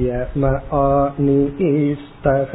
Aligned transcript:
म 0.00 0.48
आनीस्तः 0.78 2.50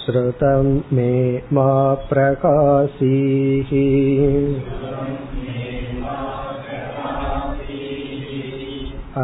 श्रुतं 0.00 0.66
मे 0.96 1.14
मा 1.52 1.70
प्रकाशीः 2.10 3.72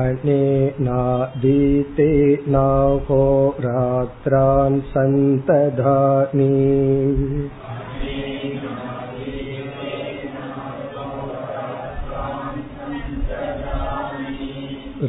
अनेनादीते 0.01 2.11
नाहोरात्रान् 2.55 4.80
सन्तधामि 4.92 6.48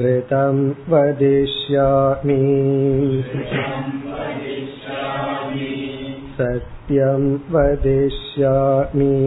ऋतं 0.02 0.58
वदिष्यामि 0.92 2.38
सत्यं 6.38 7.24
वदिष्यामि 7.54 9.18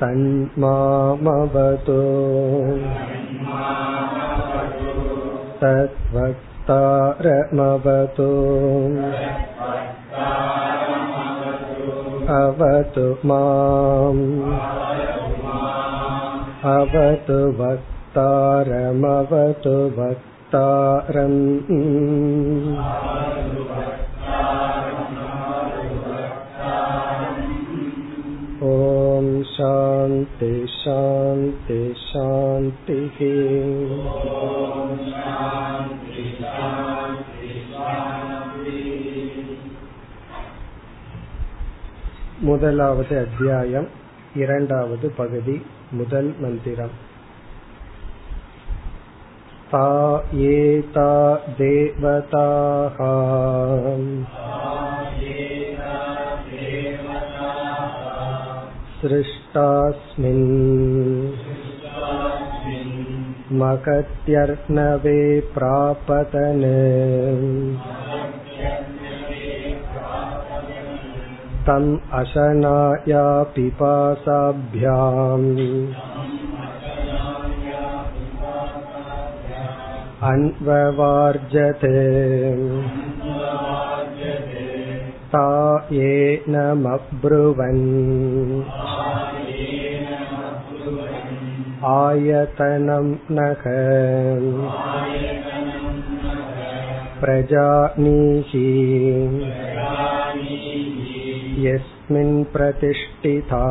तन्मामवतु 0.00 2.00
तद्वक्तारमवतु 5.62 6.70
अवतु 12.40 13.06
माम् 13.28 14.24
अवतु 16.74 17.38
वक्तारमवतु 17.60 18.16
वक्तारम् 19.98 21.40
ॐ 28.64 29.28
शान्ति 29.52 30.52
शान्ति 30.76 31.80
शान्तिः 32.06 33.18
முதலாவது 42.48 43.14
அத்தியாயம் 43.18 43.88
இரண்டாவது 44.34 45.06
பகுதி 45.10 45.56
முதல் 45.94 46.32
மந்திரம் 46.40 46.96
ता 49.72 49.88
एता 50.44 51.10
देवताः 51.58 52.96
सृष्टास्मिन् 59.00 60.48
मगत्यर्णवे 63.60 65.20
प्रापतन् 65.54 66.66
तम् 71.66 71.90
अशनाया 72.20 73.24
पिपासाभ्याम् 73.54 75.48
अन्ववार्जते 80.30 81.98
ता 85.34 85.46
येनमब्रुवन् 85.96 87.84
आयतनं 91.90 93.12
नख 93.36 93.62
प्रजानीहि 97.20 98.66
यस्मिन् 101.64 102.36
प्रतिष्ठिता 102.44 103.64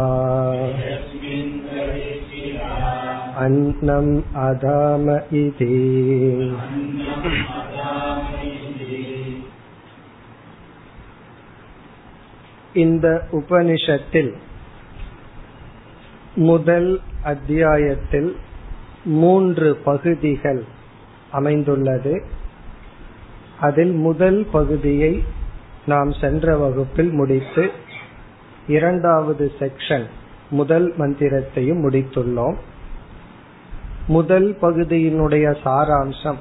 अन्नम् 3.37 4.13
अदाम 4.41 5.05
इति 5.37 5.73
இந்த 12.75 13.07
உபனிஷத்தில் 13.31 14.31
முதல் 16.35 16.89
அத்தியாயத்தில் 17.23 18.29
மூன்று 19.15 19.69
பகுதிகள் 19.83 20.61
அமைந்துள்ளது 21.31 22.13
அதில் 23.59 23.95
முதல் 23.99 24.45
பகுதியை 24.51 25.13
நாம் 25.86 26.12
சென்ற 26.12 26.56
வகுப்பில் 26.56 27.10
முடித்து 27.10 27.70
இரண்டாவது 28.66 29.52
செக்ஷன் 29.58 30.06
முதல் 30.50 30.94
மந்திரத்தையும் 30.96 31.90
முடித்துள்ளோம். 31.90 32.56
முதல் 34.06 34.56
பகுதியினுடைய 34.62 35.56
சாராம்சம் 35.64 36.36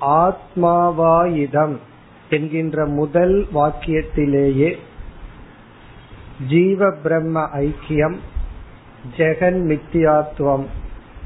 ஆத்மாவாயிதம் 0.00 1.76
என்கின்ற 2.30 2.86
முதல் 2.86 3.46
வாக்கியத்திலேயே 3.54 4.78
ஜீவ 6.48 6.90
பிரம்ம 6.90 7.48
ஐக்கியம் 7.56 8.16
ஜெகன் 9.16 9.60
மித்தியாத்துவம் 9.70 10.66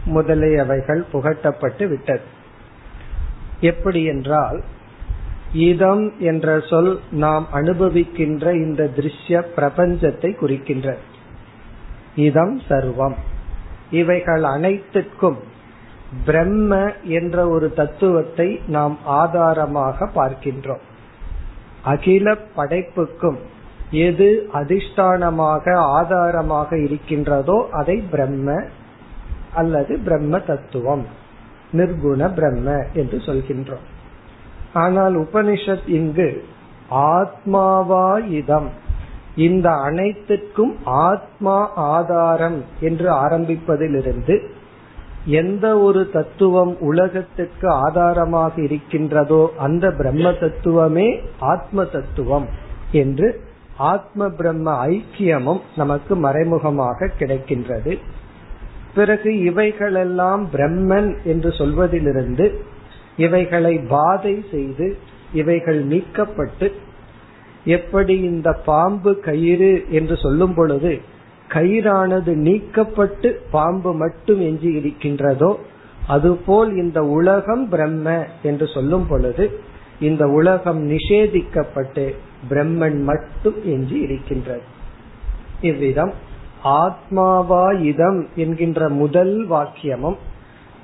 முதலியவைகள் 0.06 1.02
புகட்டப்பட்டு 1.12 1.88
விட்டது. 1.88 2.22
எப்படி 3.60 4.04
என்றால் 4.04 4.62
இதம் 5.52 6.12
என்ற 6.18 6.60
சொல் 6.60 7.00
நாம் 7.10 7.46
அனுபவிக்கின்ற 7.52 8.54
இந்த 8.54 8.90
திருஷ்ய 8.96 9.44
பிரபஞ்சத்தை 9.56 10.36
குறிக்கின்ற. 10.36 10.96
இதம் 12.14 12.60
சர்வம். 12.68 13.14
இவைகள் 13.90 14.42
அனைத்துக்கும் 14.42 15.36
பிரம்ம 16.24 16.92
என்ற 17.02 17.48
ஒரு 17.48 17.72
தத்துவத்தை 17.72 18.60
நாம் 18.66 18.98
ஆதாரமாக 19.04 20.10
பார்க்கின்றோம். 20.14 20.80
அகில 21.82 22.36
படைப்புக்கும் 22.56 23.38
எது 23.90 24.48
அதிஷ்டானமாக 24.52 25.74
ஆதாரமாக 25.74 26.78
இருக்கின்றதோ 26.78 27.68
அதை 27.70 28.02
பிரம்ம 28.10 28.64
அல்லது 29.54 29.98
பிரம்ம 29.98 30.38
தத்துவம் 30.38 31.06
நிர்குண 31.72 32.34
பிரம்ம 32.34 32.84
என்று 32.92 33.18
சொல்கின்றோம். 33.18 33.86
ஆனால் 34.72 35.16
உபனிஷத் 35.18 35.88
இங்கு 35.88 36.44
ஆத்மாவா 36.90 38.28
இதம் 38.28 38.70
இந்த 39.36 39.70
அனைத்துக்கும் 39.70 40.74
ஆத்மா 40.84 41.70
ஆதாரம் 41.74 42.64
என்று 42.80 43.12
ஆரம்பிப்பதிலிருந்து 43.12 44.46
எந்த 45.26 45.78
ஒரு 45.78 46.10
தத்துவம் 46.10 46.78
உலகத்திற்கு 46.80 47.68
ஆதாரமாக 47.68 48.62
இருக்கின்றதோ 48.62 49.50
அந்த 49.58 49.90
பிரம்ம 49.90 50.30
தத்துவமே 50.30 51.20
ஆத்ம 51.38 51.84
தத்துவம் 51.84 52.46
என்று 52.92 53.40
ஆத்ம 53.76 54.28
பிரம்ம 54.28 54.86
ஐக்கியமும் 54.86 55.60
நமக்கு 55.76 56.16
மறைமுகமாக 56.16 57.10
கிடைக்கின்றது. 57.18 57.98
பிறகு 58.94 59.38
இவைகளெல்லாம் 59.38 60.48
பிரம்மன் 60.52 61.16
என்று 61.24 61.52
சொல்வதிலிருந்து 61.52 62.64
இவைகளை 63.16 63.78
பாதை 63.78 64.44
செய்து 64.50 64.96
இவைகள் 65.32 65.86
நீக்கப்பட்டு 65.86 66.72
எப்படி 67.64 68.20
இந்த 68.20 68.52
பாம்பு 68.52 69.20
கயிறு 69.20 69.84
என்று 69.90 70.16
சொல்லும் 70.16 70.54
பொழுது 70.54 71.00
கயிறானது 71.48 72.32
நீக்கப்பட்டு 72.36 73.36
பாம்பு 73.50 73.92
மட்டும் 73.92 74.40
எஞ்சி 74.40 74.72
இருக்கின்றதோ 74.72 75.58
அதுபோல் 76.06 76.76
இந்த 76.76 77.02
உலகம் 77.02 77.68
பிரம்ம 77.68 78.26
என்று 78.42 78.66
சொல்லும் 78.66 79.06
பொழுது 79.06 79.60
இந்த 80.00 80.26
உலகம் 80.26 80.90
நிஷேதிக்கப்பட்டு 80.90 82.14
பிரம்மன் 82.50 83.02
மட்டும் 83.02 83.64
எஞ்சி 83.64 84.00
இருக்கின்றது. 84.00 84.62
இவ்விதம் 85.60 86.12
ஆத்மாவா 86.64 87.80
இதம் 87.80 88.28
என்கின்ற 88.34 88.88
முதல் 88.88 89.48
வாக்கியமும் 89.50 90.16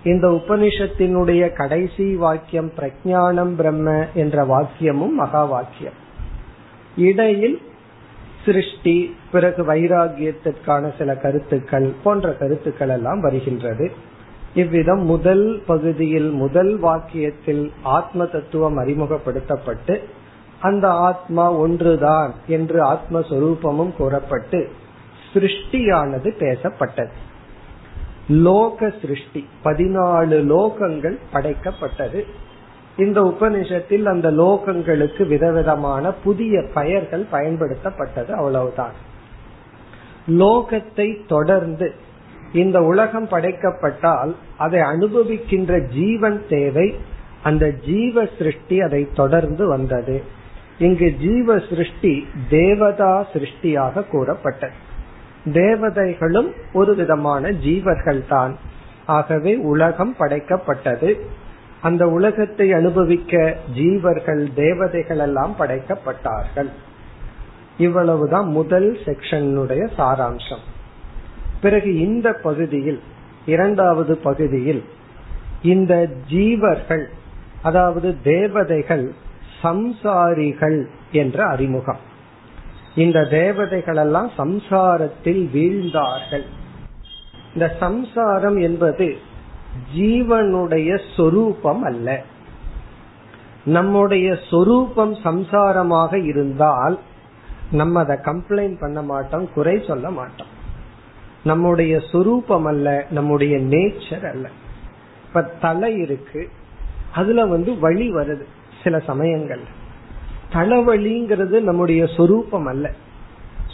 இந்த 0.09 0.27
உபனிஷத்தினுடைய 0.29 1.43
கடைசி 1.53 2.07
வாக்கியம் 2.17 2.71
பிரஜானம் 2.77 3.55
பிரம்ம 3.55 3.89
என்ற 4.15 4.45
வாக்கியமும் 4.45 5.17
மகா 5.21 5.43
வாக்கியம். 5.45 5.97
இடையில் 6.97 7.59
சிருஷ்டி 8.45 8.97
பிறகு 9.33 9.63
வைராகியத்திற்கான 9.65 10.91
சில 10.99 11.17
கருத்துக்கள் 11.17 11.89
போன்ற 12.05 12.33
கருத்துக்கள் 12.33 12.89
எல்லாம் 12.89 13.21
வருகின்றது. 13.21 13.87
இவ்விதம் 14.55 15.03
முதல் 15.05 15.47
பகுதியில் 15.67 16.31
முதல் 16.43 16.73
வாக்கியத்தில் 16.83 17.65
ஆத்ம 17.97 18.27
தத்துவம் 18.27 18.79
அறிமுகப்படுத்தப்பட்டு 18.79 19.97
அந்த 20.61 20.87
ஆத்மா 21.09 21.45
ஒன்றுதான் 21.53 22.33
என்று 22.47 22.79
ஆத்மஸ்வரூபமும் 22.93 23.93
கூறப்பட்டு 23.97 24.61
சிருஷ்டியானது 25.33 26.29
பேசப்பட்டது. 26.43 27.17
லோக 28.29 28.93
சிருஷ்டி 29.01 29.47
பதினாலு 29.65 30.37
லோகங்கள் 30.45 31.19
படைக்கப்பட்டது. 31.33 32.25
இந்த 32.97 33.21
உபனிஷத்தில் 33.21 34.03
அந்த 34.03 34.31
லோகங்களுக்கு 34.31 35.27
விதவிதமான 35.27 36.13
புதிய 36.13 36.63
பெயர்கள் 36.75 37.27
பயன்படுத்தப்பட்டது. 37.33 38.31
அவ்வளவுதான். 38.31 38.93
லோகத்தை 40.29 41.27
தொடர்ந்து 41.27 41.95
இந்த 42.53 42.83
உலகம் 42.83 43.29
படைக்கப்பட்டால் 43.29 44.35
அதை 44.59 44.81
அனுபவிக்கின்ற 44.81 45.89
ஜீவன் 45.89 46.43
தேவை. 46.49 46.95
அந்த 47.43 47.71
ஜீவ 47.71 48.27
சிருஷ்டி 48.39 48.81
அதை 48.81 49.09
தொடர்ந்து 49.15 49.67
வந்தது. 49.67 50.23
இங்கு 50.79 51.15
ஜீவ 51.21 51.59
சிருஷ்டி 51.59 52.27
தேவதா 52.51 53.27
சிருஷ்டியாக 53.33 54.09
கூறப்பட்டது. 54.09 54.87
தேவதைகளும் 55.45 56.53
ஒரு 56.73 56.95
விதமான 56.95 57.51
ஜீவர்கள் 57.51 58.27
தான் 58.29 58.57
ஆகவே 59.07 59.57
உலகம் 59.57 60.15
படைக்கப்பட்டது. 60.19 61.21
அந்த 61.81 62.07
உலகத்தை 62.07 62.73
அனுபவிக்க 62.73 63.57
ஜீவர்கள் 63.75 64.53
தேவதைகள் 64.55 65.19
எல்லாம் 65.19 65.55
படைக்கப்பட்டார்கள். 65.59 66.71
இவ்வளவுதான் 67.79 68.49
முதல் 68.49 68.99
செக்ஷனுடைய 69.05 69.89
சாராம்சம். 69.99 70.65
பிறகு 71.61 71.99
இந்த 71.99 72.33
பகுதியில் 72.33 73.01
இரண்டாவது 73.47 74.17
பகுதியில் 74.17 74.85
இந்த 75.63 76.09
ஜீவர்கள் 76.31 77.07
அதாவது 77.63 78.17
தேவதைகள் 78.23 79.13
சம்சாரிகள் 79.63 80.87
என்ற 81.13 81.45
அறிமுகம். 81.45 82.07
இந்த 82.99 83.25
தேவதைகள் 83.25 83.97
எல்லாம் 83.97 84.31
சம்சாரத்தில் 84.39 85.43
வீழ்ந்தார்கள். 85.55 86.47
இந்த 87.55 87.77
சம்சாரம் 87.81 88.59
என்பது 88.59 89.07
ஜீவனுடைய 89.97 91.01
சொரூபம் 91.17 91.83
அல்ல. 91.83 92.23
நம்முடைய 93.65 94.39
சொரூபம் 94.51 95.15
சம்சாரமாக 95.15 96.13
இருந்தால் 96.25 96.99
நம்ம 97.71 98.01
அதை 98.01 98.17
கம்ப்ளைண்ட் 98.17 98.81
பண்ண 98.81 99.03
மாட்டோம் 99.03 99.53
குறை 99.53 99.85
சொல்ல 99.87 100.11
மாட்டோம். 100.11 100.53
நம்முடைய 101.45 102.01
சொரூபம் 102.13 102.65
அல்ல 102.65 103.07
நம்முடைய 103.11 103.57
நேச்சர் 103.57 104.31
அல்ல. 104.31 104.49
இப்ப 105.27 105.43
தலை 105.43 105.95
இருக்கு 105.97 106.49
அதுல 107.15 107.47
வந்து 107.47 107.79
வழி 107.79 108.15
வருது 108.15 108.45
சில 108.83 108.99
சமயங்கள் 108.99 109.65
தலைவலிங்கிறது 110.53 111.61
நம்முடைய 111.61 112.07
சொரூபம் 112.07 112.67
அல்ல. 112.67 112.91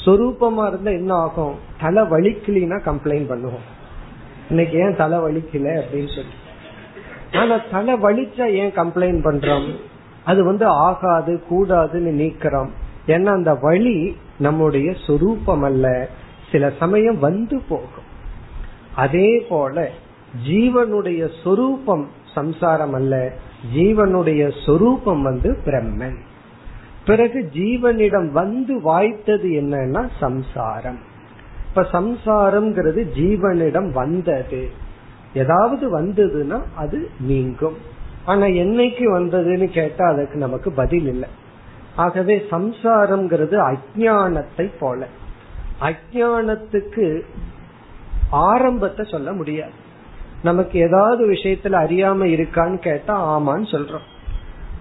சொரூபமா 0.06 0.66
இருந்தா 0.66 0.90
என்ன 0.90 1.14
ஆகும்? 1.14 1.54
தலை 1.80 2.02
வலிக்கலினா 2.02 2.78
கம்ப்ளைண்ட் 2.86 3.30
பண்ணுவோம். 3.30 3.64
இன்னைக்கு 4.48 4.78
ஏன் 4.78 4.96
தலை 4.96 5.18
வலிக்கல 5.18 5.82
அப்படின்னு 5.82 6.14
சொல்லி 6.14 6.34
ஆனா 7.32 7.60
தலை 7.70 7.94
வலிச்சா 7.94 8.50
ஏன் 8.50 8.70
கம்ப்ளைண்ட் 8.70 9.24
பண்றோம்? 9.24 9.76
அது 10.24 10.44
வந்து 10.44 10.66
ஆகாது 10.66 11.42
கூடாதுன்னு 11.50 12.12
நீக்கிறோம். 12.22 12.68
ஏன்னா 13.06 13.24
அந்த 13.24 13.54
வழி 13.54 14.16
நம்முடைய 14.38 14.94
சொரூபம் 15.06 15.62
அல்ல. 15.62 16.08
சில 16.52 16.72
சமயம் 16.78 17.18
வந்து 17.18 17.62
போகும். 17.68 18.12
அதே 18.94 19.46
போல 19.48 19.90
ஜீவனுடைய 20.48 21.30
சொரூபம் 21.44 22.08
சம்சாரம் 22.34 22.92
அல்ல. 22.92 23.32
ஜீவனுடைய 23.76 24.66
சொரூபம் 24.66 25.22
வந்து 25.22 25.58
பிரம்மன். 25.64 26.16
பிறகு 27.06 27.50
ஜீவனிடம் 27.52 28.30
வந்து 28.30 28.74
வாய்த்தது 28.74 29.48
என்னன்னா 29.48 30.08
சம்சாரம். 30.20 30.98
இப்ப 31.68 31.86
சம்சாரம்ங்கிறது 31.92 33.06
ஜீவனிடம் 33.16 33.92
வந்தது. 33.92 34.70
ஏதாவது 35.34 36.02
வந்ததுன்னா 36.02 36.62
அது 36.74 37.10
நீங்கும். 37.20 37.76
ஆனா 38.24 38.44
என்னைக்கு 38.44 39.04
வந்ததுன்னு 39.18 39.64
கேட்டா 39.64 40.08
அதுக்கு 40.08 40.38
நமக்கு 40.38 40.72
பதில் 40.72 41.06
இல்லை. 41.06 41.28
ஆகவே 41.96 42.46
சம்சாரம்ங்கிறது 42.50 43.74
அஜானத்தை 43.74 44.70
போல. 44.80 45.06
அஜானத்துக்கு 45.80 47.20
ஆரம்பத்தை 48.30 49.06
சொல்ல 49.10 49.32
முடியாது. 49.32 49.72
நமக்கு 50.42 50.78
ஏதாவது 50.78 51.30
விஷயத்துல 51.30 51.76
அறியாம 51.86 52.24
இருக்கான்னு 52.24 52.78
கேட்டா 52.78 53.38
ஆமான்னு 53.38 53.66
சொல்றோம். 53.70 54.12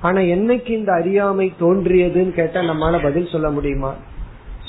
ஆனா 0.03 0.19
என்னைக்கு 0.19 0.69
இந்த 0.69 0.91
அறியாமை 0.91 1.53
தோன்றியதுன்னு 1.59 2.29
கேட்டா 2.29 2.61
நம்மளால 2.61 3.01
பதில் 3.01 3.27
சொல்ல 3.27 3.49
முடியுமா? 3.49 3.93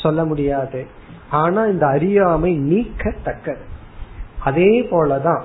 சொல்ல 0.02 0.24
முடியாது. 0.24 0.86
ஆனா 1.30 1.64
இந்த 1.64 1.86
அறியாமை 1.86 2.58
நீக்கத்தக்கது. 2.58 3.62
அதே 4.44 4.82
போலதான் 4.82 5.42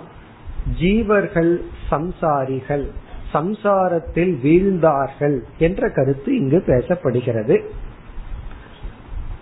ஜீவர்கள் 0.81 1.57
சம்சாரிகள் 1.91 2.87
சம்சாரத்தில் 3.33 4.33
வீழ்ந்தார்கள் 4.45 5.39
என்ற 5.57 5.89
கருத்து 5.89 6.37
இங்கு 6.37 6.63
பேசப்படுகிறது. 6.67 7.61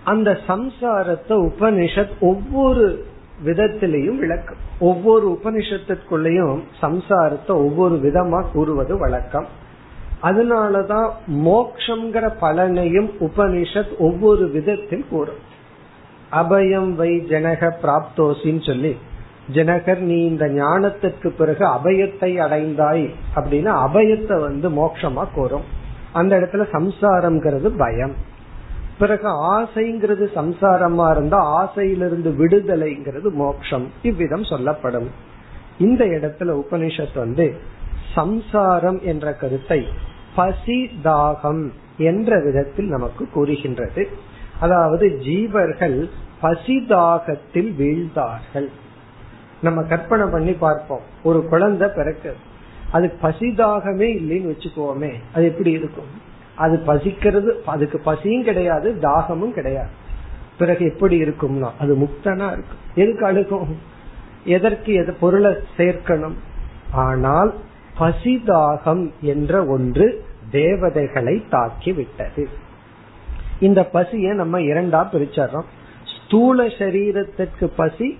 அந்த 0.04 0.40
சம்சாரத்தை 0.48 1.30
உபனிஷத் 1.30 2.20
ஒவ்வொரு 2.20 3.06
விதத்திலையும் 3.46 4.18
விளக்கம். 4.18 4.58
ஒவ்வொரு 4.80 5.40
உபனிஷத்துக்குள்ளேயும் 5.44 6.60
சம்சாரத்தை 6.82 7.48
ஒவ்வொரு 7.48 7.96
விதமா 7.96 8.52
கூறுவது 8.52 8.98
வழக்கம். 8.98 9.66
அதனாலதான் 10.24 11.10
மோக்ஷங்கிற 11.28 12.34
பலனையும் 12.42 13.10
உபனிஷத் 13.20 13.98
ஒவ்வொரு 13.98 14.50
விதத்தில் 14.50 15.06
கூறும். 15.10 15.46
அபயம் 16.32 16.94
வை 16.94 17.10
ஜனக 17.10 17.72
பிராப்தோசின்னு 17.84 18.66
சொல்லி 18.66 18.98
ஜனகர் 19.54 19.98
நீ 19.98 20.26
இந்த 20.26 20.46
ஞானத்திற்கு 20.46 21.28
பிறகு 21.28 21.66
அபயத்தை 21.66 22.40
அடைந்தாய் 22.40 23.14
அப்படின்னா 23.36 23.88
அபயத்தை 23.88 24.40
வந்து 24.40 24.70
மோட்சமா 24.70 25.26
கூறும். 25.34 25.62
அந்த 26.14 26.40
இடத்துல 26.40 26.66
சம்சாரம்ங்கிறது 26.72 27.78
பயம். 27.78 28.14
பிறகு 29.00 29.60
ஆசைங்கிறது 29.60 30.28
சம்சாரமா 30.36 31.12
இருந்தா 31.12 31.38
ஆசையிலிருந்து 31.38 32.30
விடுதலைங்கிறது 32.30 33.32
மோட்சம் 33.34 33.92
இவ்விதம் 34.02 34.44
சொல்லப்படும். 34.44 35.10
இந்த 35.80 36.06
இடத்துல 36.06 36.62
உபனிஷத் 36.64 37.18
வந்து 37.18 37.76
சம்சாரம் 38.16 39.00
என்ற 39.02 39.34
கருத்தை 39.34 39.88
பசி 40.36 40.90
தாகம் 41.04 41.70
என்ற 41.98 42.40
விதத்தில் 42.40 42.88
நமக்கு 42.88 43.30
கூறுகின்றது. 43.30 44.08
அதாவது 44.60 45.20
ஜீவர்கள் 45.24 46.10
பசி 46.40 46.86
தாகத்தில் 46.90 47.72
வீழ்ந்தார்கள். 47.76 48.70
நம்ம 49.62 49.84
கற்பனை 49.84 50.28
பண்ணி 50.28 50.54
பார்ப்போம். 50.54 51.02
ஒரு 51.24 51.48
குழந்தை 51.48 51.88
பிறக்கு 51.96 52.36
அது 52.92 53.14
பசிதாகமே 53.22 54.10
இல்லைன்னு 54.20 54.52
வச்சுக்கோமே 54.52 55.14
அது 55.34 55.46
எப்படி 55.46 55.72
இருக்கும்? 55.72 56.26
அது 56.56 56.84
பசிக்கிறது 56.88 57.52
அதுக்கு 57.66 58.00
பசியும் 58.00 58.44
கிடையாது 58.44 59.00
தாகமும் 59.00 59.54
கிடையாது. 59.54 59.90
பிறகு 60.58 60.86
எப்படி 60.86 61.24
இருக்கும்னா 61.24 61.70
அது 61.80 61.96
முக்தனா 61.96 62.48
இருக்கும். 62.52 62.84
எதுக்கு 62.96 63.32
அழுகும்? 63.32 63.74
எதற்கு 64.44 64.94
எது 64.94 65.14
பொருளை 65.14 65.52
சேர்க்கணும்? 65.78 66.38
ஆனால் 66.92 67.54
பசிதாகம் 68.00 69.04
என்ற 69.22 69.66
ஒன்று 69.66 70.26
தேவதைகளை 70.52 71.44
தாக்கி 71.50 71.92
விட்டது 71.94 72.48
இந்த 73.60 73.84
பசியை 73.84 74.34
நம்ம 74.34 74.60
இரண்டா 74.60 75.02
பிரிச்சர்றோம். 75.14 75.68
ஸ்தூல 76.16 76.66
சரீரத்திற்கு 76.66 77.66
பசி 77.76 78.18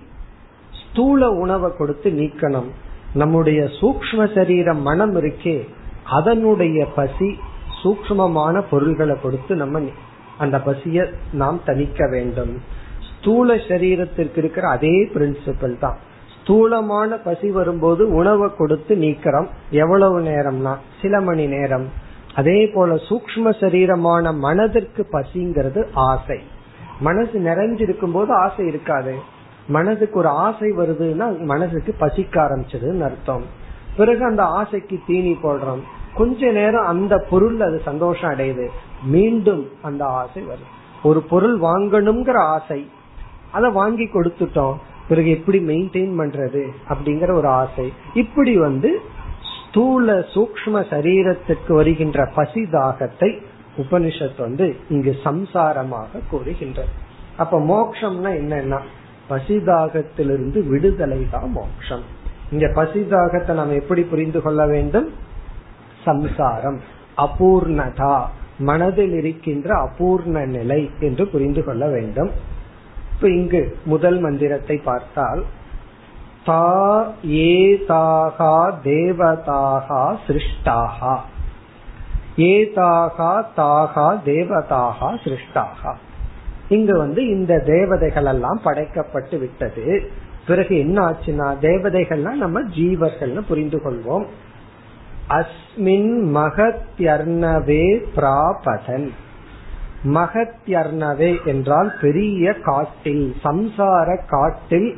ஸ்தூல 0.70 1.30
உணவை 1.30 1.70
கொடுத்து 1.78 2.10
நீக்கணும். 2.10 2.70
நம்முடைய 3.14 3.60
சூக்ம 3.80 4.34
சரீரம் 4.34 4.82
மனம் 4.82 5.14
இருக்கே 5.16 5.68
அதனுடைய 6.04 6.86
பசி 6.94 7.38
சூக்மமான 7.82 8.62
பொருள்களை 8.70 9.16
கொடுத்து 9.20 9.56
நம்ம 9.56 9.80
அந்த 10.38 10.56
பசிய 10.58 11.12
நாம் 11.32 11.60
தணிக்க 11.66 12.10
வேண்டும். 12.10 12.52
ஸ்தூல 13.10 13.54
சரீரத்திற்கு 13.54 14.38
இருக்கிற 14.42 14.68
அதே 14.68 15.04
பிரின்சிபல் 15.14 15.78
தான். 15.78 15.98
ஸ்தூலமான 16.48 17.16
பசி 17.16 17.50
வரும்போது 17.50 18.14
உணவை 18.14 18.50
கொடுத்து 18.58 18.96
நீக்கிறோம். 18.96 19.46
எவ்வளவு 19.70 20.20
நேரம்னா? 20.20 20.76
சில 21.02 21.20
மணி 21.20 21.46
நேரம். 21.46 21.86
அதே 22.34 22.66
போல 22.66 22.94
சூக்ம 22.94 23.50
சரீரமான 23.60 24.38
மனதிற்கு 24.38 25.06
பசிங்கிறது 25.12 25.86
ஆசை. 25.94 26.40
மனசு 27.00 27.38
நிறைஞ்சிருக்கும் 27.38 28.12
போது 28.12 28.32
ஆசை 28.32 28.66
இருக்காது. 28.66 29.14
மனதுக்கு 29.66 30.18
ஒரு 30.18 30.28
ஆசை 30.28 30.70
வருதுன்னா 30.70 31.38
மனசுக்கு 31.38 31.94
பசிக்க 31.98 32.42
ஆரம்பிச்சதுன்னு 32.42 33.00
அர்த்தம். 33.00 33.44
பிறகு 33.96 34.24
அந்த 34.24 34.42
ஆசைக்கு 34.42 34.98
தீனி 35.06 35.38
போடுறோம். 35.42 35.80
கொஞ்ச 36.14 36.50
நேரம் 36.50 36.86
அந்த 36.86 37.26
பொருள் 37.30 37.60
அது 37.60 37.80
சந்தோஷம் 37.84 38.30
அடையுது. 38.30 38.68
மீண்டும் 39.02 39.68
அந்த 39.82 40.04
ஆசை 40.04 40.42
வரும் 40.42 40.76
ஒரு 41.02 41.22
பொருள் 41.22 41.60
வாங்கணுங்கிற 41.60 42.34
ஆசை. 42.34 42.90
அதை 43.52 43.70
வாங்கி 43.70 44.04
கொடுத்துட்டோம். 44.04 44.76
பிறகு 45.08 45.30
எப்படி 45.30 45.58
மெயின்டைன் 45.58 46.14
பண்றது 46.20 46.62
அப்படிங்கிற 46.88 47.32
ஒரு 47.32 47.48
ஆசை. 47.48 47.92
இப்படி 48.14 48.56
வந்து 48.56 48.90
ஸ்தூல 49.54 50.14
சூக்ம 50.34 50.82
சரீரத்துக்கு 50.90 51.72
வருகின்ற 51.72 52.26
பசி 52.34 52.62
தாகத்தை 52.62 53.30
உபனிஷத் 53.76 54.38
வந்து 54.38 54.76
இங்கு 54.88 55.16
சம்சாரமாக 55.24 56.20
கூறுகின்றது. 56.30 56.92
அப்ப 57.36 57.60
மோக்ஷம்னா 57.60 58.30
என்னன்னா 58.40 58.78
பசிதாகத்திலிருந்து 59.30 60.68
விடுதலை 60.68 61.30
தான் 61.30 61.50
மோக்ஷம். 61.50 62.04
இங்க 62.50 62.66
பசிதாகத்தை 62.66 63.54
நாம் 63.54 63.78
எப்படி 63.80 64.02
புரிந்து 64.02 64.42
கொள்ள 64.42 64.66
வேண்டும்? 64.66 65.08
சம்சாரம் 66.04 66.80
அபூர்ணதா 67.16 68.14
மனதில் 68.58 69.12
இருக்கின்ற 69.12 69.68
அபூர்ண 69.74 70.46
நிலை 70.46 70.90
என்று 71.00 71.26
புரிந்து 71.26 71.64
கொள்ள 71.64 71.88
வேண்டும். 71.88 72.30
இப்ப 73.18 73.30
இங்கு 73.30 73.76
முதல் 73.84 74.18
மந்திரத்தை 74.18 74.76
பார்த்தால் 74.76 75.44
தா 76.44 77.06
ஏதாகா 77.22 78.72
தேவதாகா 78.84 80.16
சிருஷ்டாகா. 80.26 81.18
ஏதாகா 82.36 83.44
தாகா 83.56 84.20
தேவதாகா 84.24 85.08
சிருஷ்டாகா. 85.24 85.94
இங்கு 86.68 86.98
வந்து 86.98 87.26
இந்த 87.26 87.58
தேவதைகள் 87.58 88.24
எல்லாம் 88.24 88.60
படைக்கப்பட்டு 88.64 89.38
விட்டது. 89.38 90.10
பிறகு 90.46 90.78
என்ன 90.78 91.10
ஆச்சுன்னா 91.10 91.54
தேவதைகள்லாம் 91.60 92.34
நம்ம 92.34 92.62
ஜீவர்கள்னு 92.62 93.40
புரிந்து 93.48 93.78
கொள்வோம். 93.78 94.26
அஸ்மின் 95.28 96.22
மகத்யர்ணவே 96.34 98.02
பிராபதன். 98.16 99.10
மகத்யர்ணவே 100.04 101.44
என்றால் 101.44 101.94
பெரிய 102.00 102.52
காட்டில் 102.52 103.36
சம்சார 103.44 104.20
காட்டில் 104.26 104.96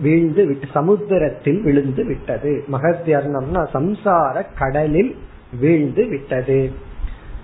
வீழ்ந்து 0.00 0.46
விட்டு 0.46 0.66
சமுத்திரத்தில் 0.74 1.62
விழுந்து 1.62 2.04
விட்டது. 2.04 2.64
மகத்யர்ணம்னா 2.72 3.66
சம்சார 3.72 4.44
கடலில் 4.58 5.16
வீழ்ந்து 5.60 6.08
விட்டது. 6.08 6.72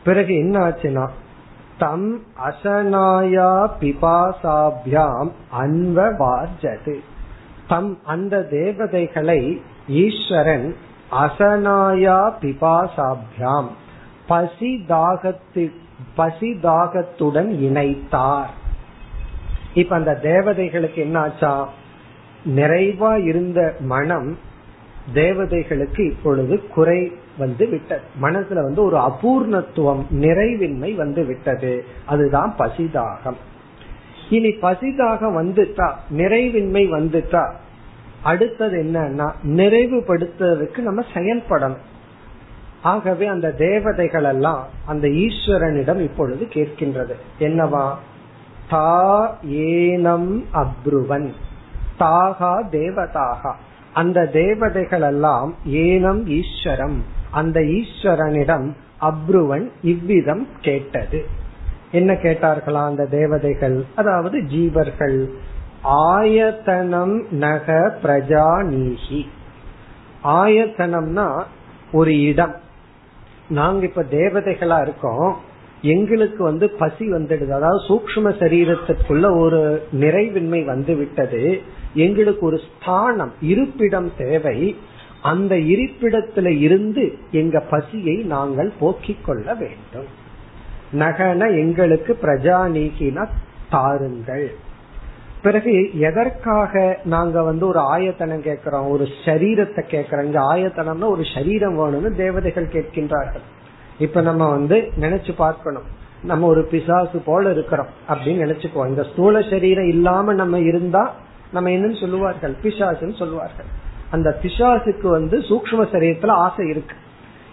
பிறகு 0.04 0.34
என்ன 0.34 0.68
ஆச்சுன்னா 0.68 1.08
தம் 1.78 2.22
அசனாயா 2.48 3.70
பிபாசாபியாம் 3.80 5.30
அன்வவார்ஜது 5.58 6.96
தம் 7.68 7.98
அந்த 8.04 8.42
தேவதைகளை 8.42 9.62
ஈஸ்வரன் 9.88 10.74
அசனாயா 11.10 12.32
பிபாசாபியாம் 12.40 13.68
பசி 14.26 14.84
தாகத்துக்கு 14.88 15.89
பசி 16.14 16.58
தாகத்துடன் 16.62 17.60
இணைத்தார். 17.60 18.50
இப்ப 19.74 19.96
அந்த 19.96 20.20
தேவதைகளுக்கு 20.22 21.02
என்னாச்சா? 21.04 21.66
நிறைவா 22.48 23.24
இருந்த 23.24 23.76
மனம் 23.80 24.38
தேவதைகளுக்கு 25.14 26.10
இப்பொழுது 26.10 26.68
குறை 26.68 27.12
வந்து 27.38 27.68
விட்டது. 27.68 28.00
மனசுல 28.22 28.54
வந்து 28.54 28.82
ஒரு 28.82 28.96
அபூர்ணத்துவம் 28.96 30.04
நிறைவின்மை 30.10 30.94
வந்து 30.94 31.24
விட்டது. 31.24 31.84
அதுதான் 32.06 32.54
பசிதாகம். 32.58 33.36
இனி 34.30 34.48
பசிதாகம் 34.48 35.36
வந்துட்டா 35.42 35.92
நிறைவின்மை 36.16 36.88
வந்துட்டா 36.88 37.52
அடுத்தது 38.22 38.82
என்னன்னா 38.82 39.32
நிறைவுபடுத்துறதுக்கு 39.42 40.78
நம்ம 40.78 41.04
செயல்படணும். 41.14 41.78
ஆகவே 42.82 43.26
அந்த 43.26 43.50
தேவதைகள் 43.50 44.24
எல்லாம் 44.24 44.66
அந்த 44.86 45.08
ஈஸ்வரனிடம் 45.08 46.00
இப்பொழுது 46.00 46.44
கேட்கின்றது. 46.44 47.12
என்னவா? 47.38 47.94
தா 48.68 49.38
ஏனம் 49.50 50.44
அப்ருவன். 50.54 51.32
தாகா 51.98 52.62
தேவதாகா. 52.70 53.52
அந்த 53.94 54.26
தேவதைகள் 54.26 55.00
எல்லாம் 55.00 55.54
ஏனம் 55.68 56.26
ஈஸ்வரம். 56.26 57.04
அந்த 57.30 57.60
ஈஸ்வரனிடம் 57.60 58.72
அப்ருவன் 59.00 59.70
இவ்விதம் 59.82 60.48
கேட்டது. 60.60 61.26
என்ன 61.90 62.12
கேட்டார்களா 62.12 62.84
அந்த 62.84 63.06
தேவதைகள்? 63.06 63.84
அதாவது 63.94 64.40
ஜீவர்கள். 64.40 65.28
ஆயத்தனம் 65.82 67.30
நக 67.30 67.98
பிரஜா 68.02 68.64
நீகி 68.64 69.26
ஆயத்தனம்னா 70.24 71.42
ஒரு 71.92 72.20
இடம். 72.20 72.54
நாங்க 73.50 73.86
இப்ப 73.86 74.02
தேவதைகளா 74.02 74.82
இருக்கோம். 74.82 75.36
எங்களுக்கு 75.82 76.44
வந்து 76.44 76.70
பசி 76.70 77.12
வந்துடுது. 77.12 77.50
அதாவது 77.50 77.84
சூக்ம 77.88 78.24
சரீரத்திற்குள்ள 78.24 79.38
ஒரு 79.38 79.82
நிறைவின்மை 80.00 80.64
வந்து 80.64 80.94
விட்டது 80.96 81.60
எங்களுக்கு 81.94 82.46
ஒரு 82.46 82.60
ஸ்தானம் 82.76 83.32
இருப்பிடம் 83.40 84.12
தேவை. 84.16 84.76
அந்த 85.22 85.54
இருப்பிடத்துல 85.56 86.60
இருந்து 86.60 87.18
எங்க 87.30 87.60
பசியை 87.60 88.16
நாங்கள் 88.16 88.72
போக்கிக் 88.78 89.24
கொள்ள 89.24 89.54
வேண்டும். 89.54 90.06
நகன 90.92 91.58
எங்களுக்கு 91.58 92.18
பிரஜா 92.22 92.56
நீக்கினா 92.76 93.28
தாருங்கள். 93.70 94.54
பிறகு 95.42 95.98
எதற்காக 95.98 96.98
நாங்க 97.04 97.42
வந்து 97.42 97.66
ஒரு 97.66 97.78
ஆயத்தனம் 97.78 98.42
கேட்கிறோம்? 98.42 98.88
ஒரு 98.88 99.06
சரீரத்தை 99.24 99.80
கேட்கிறோம். 99.80 100.26
இங்க 100.26 100.40
ஆயத்தனம்னா 100.54 101.10
ஒரு 101.10 101.22
சரீரம் 101.34 101.78
வேணும்னு 101.78 102.16
தேவதைகள் 102.16 102.66
கேட்கின்றார்கள். 102.66 103.46
இப்ப 103.98 104.20
நம்ம 104.20 104.50
வந்து 104.50 104.92
நினைச்சு 105.00 105.32
பார்க்கணும். 105.36 105.82
நம்ம 106.22 106.46
ஒரு 106.46 106.62
பிசாசு 106.64 107.18
போல 107.18 107.50
இருக்கிறோம் 107.50 107.86
அப்படின்னு 108.08 108.44
நினைச்சுக்குவோம். 108.44 108.88
இந்த 108.88 109.02
ஸ்தூல 109.02 109.42
சரீரம் 109.42 109.88
இல்லாம 109.88 110.32
நம்ம 110.32 110.58
இருந்தா 110.58 111.14
நம்ம 111.52 111.70
என்னன்னு 111.70 112.00
சொல்லுவார்கள்? 112.00 112.54
பிசாசுன்னு 112.62 113.18
சொல்லுவார்கள். 113.18 113.66
அந்த 114.10 114.38
பிசாசுக்கு 114.42 115.06
வந்து 115.06 115.38
சூக்ம 115.38 115.84
சரீரத்துல 115.92 116.26
ஆசை 116.26 116.68
இருக்கு. 116.68 116.94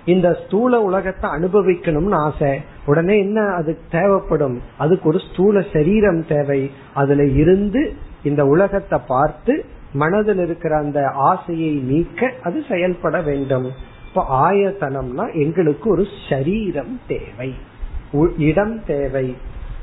இந்த 0.05 0.37
ஸ்தூல 0.45 0.81
உலகத்தை 0.81 1.29
அனுபவிக்கணும்னு 1.29 2.15
ஆசை 2.15 2.59
உடனே 2.87 3.19
என்ன 3.19 3.41
அது 3.41 3.77
தேவைப்படும்? 3.91 4.61
அதுக்கு 4.77 5.09
ஒரு 5.09 5.19
ஸ்தூல 5.31 5.65
சரீரம் 5.73 6.25
தேவை. 6.27 6.71
அதுல 6.93 7.25
இருந்து 7.25 7.93
இந்த 8.23 8.45
உலகத்தை 8.45 8.99
பார்த்து 9.07 9.65
மனதில் 9.93 10.39
இருக்கிற 10.39 10.77
அந்த 10.77 11.09
ஆசையை 11.09 11.73
நீக்க 11.73 12.31
அது 12.43 12.63
செயல்பட 12.69 13.21
வேண்டும். 13.21 13.71
இப்ப 14.07 14.51
ஆயத்தனம்னா 14.51 15.33
எங்களுக்கு 15.33 15.89
ஒரு 15.89 16.05
சரீரம் 16.29 16.99
தேவை. 17.07 17.53
இடம் 18.37 18.85
தேவை. 18.85 19.35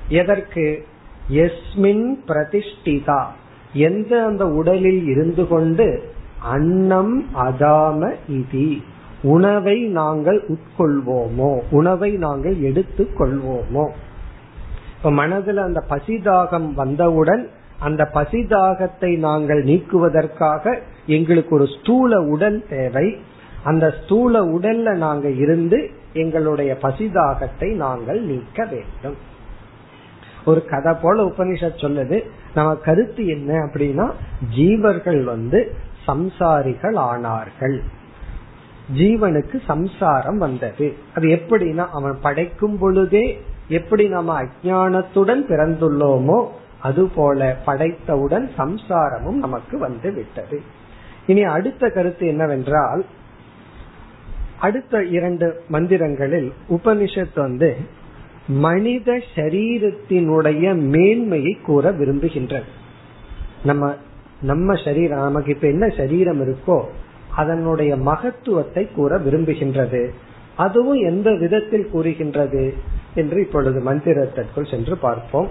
எதற்கு? 0.08 0.86
எஸ்மின் 1.30 2.14
பிரதிஷ்டிதா. 2.26 3.24
எந்த 3.72 4.24
அந்த 4.24 4.46
உடலில் 4.46 5.06
இருந்து 5.06 5.48
கொண்டு 5.48 6.12
அன்னம் 6.38 7.26
அதாம 7.34 8.14
இதி. 8.30 8.82
உணவை 9.24 9.80
நாங்கள் 9.80 10.44
உட்கொள்வோமோ? 10.48 11.60
உணவை 11.70 12.12
நாங்கள் 12.12 12.60
எடுத்துக் 12.60 13.20
கொள்வோமோ 13.20 13.90
இப்ப 14.96 15.10
மனதில் 15.10 15.56
அந்த 15.56 15.84
பசிதாகம் 15.88 16.72
வந்தவுடன் 16.72 17.48
அந்த 17.78 18.10
பசிதாகத்தை 18.14 19.18
நாங்கள் 19.18 19.64
நீக்குவதற்காக 19.64 20.78
எங்களுக்கு 21.06 21.54
ஒரு 21.54 21.66
ஸ்தூல 21.66 22.20
உடல் 22.20 22.64
தேவை. 22.68 23.16
அந்த 23.64 23.94
ஸ்தூல 24.04 24.44
உடல்ல 24.44 24.96
நாங்க 24.96 25.28
இருந்து 25.28 25.90
எங்களுடைய 26.12 26.76
பசிதாகத்தை 26.82 27.74
நாங்கள் 27.74 28.20
நீக்க 28.20 28.64
வேண்டும். 28.64 29.16
ஒரு 30.44 30.64
கதை 30.64 30.94
போல 31.02 31.24
உபனிஷத் 31.24 31.82
சொல்லுது 31.82 32.22
நம்ம 32.54 32.74
கருத்து 32.74 33.26
என்ன 33.26 33.54
அப்படின்னா 33.58 34.12
ஜீவர்கள் 34.56 35.24
வந்து 35.24 35.74
சம்சாரிகள் 36.06 36.96
ஆனார்கள். 36.96 37.80
ஜீவனுக்கு 38.92 39.60
சம்சாரம் 39.66 40.38
வந்தது. 40.38 40.94
அது 41.14 41.28
எப்படின்னா 41.28 41.86
அவன் 41.92 42.18
படைக்கும் 42.20 42.78
பொழுதே 42.78 43.42
எப்படி 43.68 44.08
நம்ம 44.08 44.42
அஜானத்துடன் 44.42 45.44
பிறந்துள்ளோமோ 45.48 46.46
அதுபோல 46.80 47.56
படைத்தவுடன் 47.66 48.50
சம்சாரமும் 48.58 49.38
நமக்கு 49.38 49.78
வந்து 49.78 50.12
விட்டது. 50.12 50.60
இனி 51.26 51.42
அடுத்த 51.42 51.88
கருத்து 51.88 52.26
என்னவென்றால் 52.26 53.04
அடுத்த 54.60 55.02
இரண்டு 55.02 55.62
மந்திரங்களில் 55.72 56.52
உபனிஷத் 56.70 57.34
வந்து 57.34 57.76
மனித 58.48 59.20
சரீரத்தினுடைய 59.34 60.74
மேன்மையை 60.74 61.58
கூற 61.64 61.92
விரும்புகின்றது. 61.92 62.68
நம்ம 63.64 63.94
நம்ம 64.40 64.74
சரீரம் 64.74 65.18
நமக்கு 65.18 65.52
இப்ப 65.52 65.68
என்ன 65.68 65.88
சரீரம் 65.88 66.40
இருக்கோ 66.40 66.84
அதனுடைய 67.35 67.91
மகத்துவத்தை 68.03 68.83
கூற 68.91 69.17
விரும்புகின்றது 69.17 70.03
அதுவும் 70.57 71.01
எந்த 71.01 71.29
விதத்தில் 71.33 71.89
கூறுகின்றது 71.89 72.63
என்று 73.15 73.39
இப்பொழுது 73.41 73.79
மந்திரத்திற்குள் 73.81 74.71
சென்று 74.71 74.97
பார்ப்போம் 74.97 75.49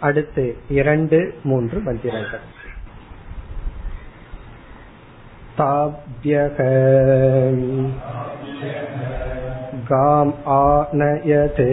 அடுத்து 0.00 0.44
இரண்டு 0.72 1.18
மூன்று 1.42 1.78
மந்திரங்கள் 1.80 2.46
ताभ्यः 5.58 6.56
गाम् 9.86 10.32
आनयते 10.52 11.68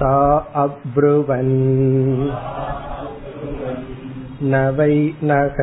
ता 0.00 0.16
अब्रुवन् 0.56 1.54
न 4.42 4.58
वै 4.78 4.94
नः 5.28 5.56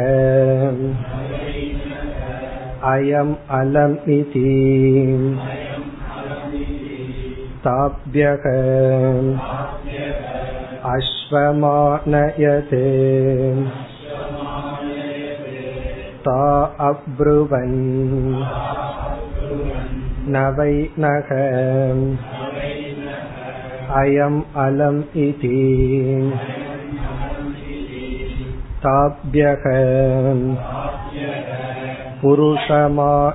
अयम् 2.91 3.33
अलम् 3.57 3.95
इति 4.15 4.49
ताभ्यः 7.65 8.45
अश्वमानयते 10.95 12.83
ता 16.27 16.43
अब्रुवन् 16.89 17.79
न 20.35 20.45
वै 20.57 20.75
नः 21.05 21.31
अयम् 24.01 24.41
अलम् 24.65 25.01
इति 25.25 26.58
ताभ्यः 28.86 29.64
पुरुषमानयते। 32.22 33.32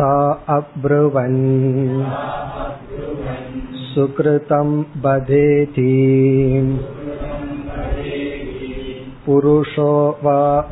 ता 0.00 0.44
अब्रुवन्। 0.48 2.04
सुकृतं 3.74 4.82
बधेति। 4.82 5.94
पुरुषो 9.26 10.18
वा 10.24 10.70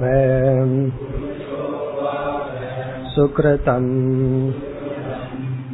सुकृतं। 3.14 3.84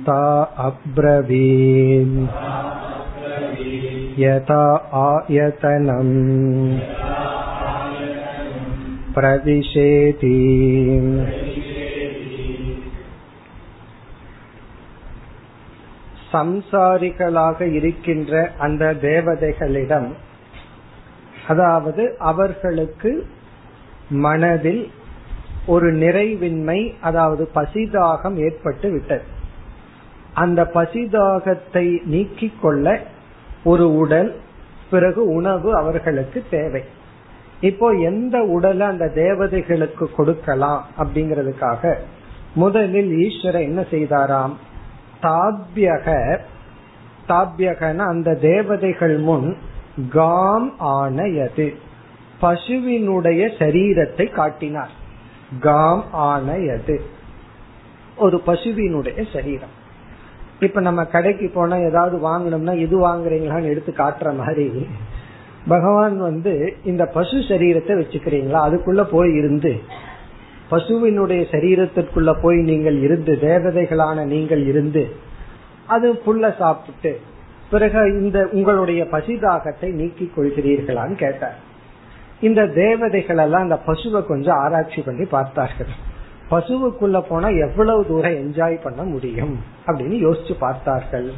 ता 0.03 0.43
अब्रवीन् 0.43 2.29
यथा 4.20 4.64
आयतनम् 5.02 6.14
प्रविशेति 9.16 10.36
சம்சாரிகளாக 16.32 17.58
இருக்கின்ற 17.72 18.32
அந்த 18.58 18.84
தேவதைகளிடம் 19.02 20.10
அதாவது 21.48 22.04
அவர்களுக்கு 22.22 23.12
மனதில் 24.24 24.84
ஒரு 25.66 25.88
நிறைவின்மை 25.94 26.80
அதாவது 27.02 27.44
பசிதாகம் 27.56 28.38
ஏற்பட்டு 28.38 28.88
விட்டது 28.92 29.26
அந்த 30.34 30.62
பசிதாகத்தை 30.74 31.86
நீக்கிக் 32.06 32.60
கொள்ள 32.62 32.88
ஒரு 33.65 33.95
உடல் 33.95 34.41
பிறகு 34.91 35.27
உணவு 35.27 35.77
அவர்களுக்கு 35.77 36.45
தேவை. 36.51 36.83
இப்போ 37.61 37.91
எந்த 37.91 38.43
உடலை 38.43 38.87
அந்த 38.87 39.07
தேவதைகளுக்கு 39.15 40.15
கொடுக்கலாம் 40.17 40.87
அப்படிங்கிறதுக்காக 40.99 41.95
முதலில் 42.55 43.17
ஈஸ்வரர் 43.17 43.61
என்ன 43.61 43.81
செய்தாராம்? 43.81 44.53
தாபியக 45.23 46.39
தாபியகன 47.29 47.97
அந்த 47.97 48.35
தேவதைகள் 48.35 49.19
முன் 49.19 49.57
காம் 50.11 50.79
ஆனயது. 50.79 51.75
பசுவினுடைய 52.43 53.49
சரீரத்தை 53.59 54.31
காட்டினார். 54.31 54.91
காம் 55.61 56.05
ஆனயது. 56.13 57.01
ஒரு 58.17 58.43
பசுவினுடைய 58.47 59.33
சரீரம். 59.33 59.79
இப்ப 60.61 60.81
நம்ம 60.81 61.05
கடைக்கு 61.05 61.49
போனா 61.49 61.77
ஏதாவது 61.77 62.17
வாங்கணும்னா 62.29 62.75
இது 62.77 62.97
வாங்குறீங்களான்னு 63.09 63.71
எடுத்து 63.73 63.93
காட்டுற 63.93 64.37
மாதிரி. 64.37 64.87
பகவான் 65.69 66.19
வந்து 66.19 66.77
இந்த 66.85 67.07
பசு 67.07 67.37
சரீரத்தை 67.39 67.95
வச்சுக்கிறீங்களா? 68.01 68.61
அதுக்குள்ள 68.69 69.03
போய் 69.11 69.35
இருந்து. 69.35 69.73
பசுவினுடைய 70.71 71.43
சரீரத்திற்குள்ள 71.51 72.33
போய் 72.43 72.59
நீங்கள் 72.63 72.99
இருந்து 73.01 73.33
தேவதைகளான 73.41 74.25
நீங்கள் 74.25 74.67
இருந்து 74.67 75.11
அது 75.87 76.23
புல்ல 76.27 76.57
சாப்பிட்டு 76.59 77.21
பிறகு 77.71 78.01
இந்த 78.21 78.49
உங்களுடைய 78.53 79.05
பசிதாகத்தை 79.05 79.89
நீக்கி 79.93 80.33
கொள்கிறீர்களான்னு 80.37 81.15
கேட்டார். 81.15 81.59
இந்த 82.41 82.67
தேவதைகள் 82.67 83.39
எல்லாம் 83.39 83.63
அந்த 83.63 83.79
பசுவை 83.87 84.27
கொஞ்சம் 84.27 84.59
ஆராய்ச்சி 84.59 85.01
பண்ணி 85.03 85.25
பார்த்தார்கள். 85.25 85.93
பசுவுக்குள்ள 86.51 87.25
போனா 87.29 87.49
எவ்வளவு 87.49 88.07
தூரம் 88.07 88.33
என்ஜாய் 88.33 88.83
பண்ண 88.83 89.03
முடியும் 89.03 89.59
அப்படின்னு 89.87 90.17
யோசிச்சு 90.27 90.55
பார்த்தார்கள். 90.59 91.33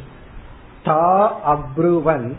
தா 0.83 1.33
அப்ருவன். 1.53 2.33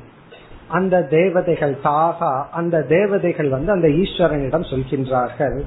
அந்த 0.68 1.02
தேவதைகள் 1.02 1.76
தாகா 1.84 2.44
அந்த 2.50 2.82
தேவதைகள் 2.82 3.48
வந்து 3.48 3.72
அந்த 3.72 3.88
ஈஸ்வரனிடம் 3.88 4.66
சொல்கின்றார்கள். 4.70 5.58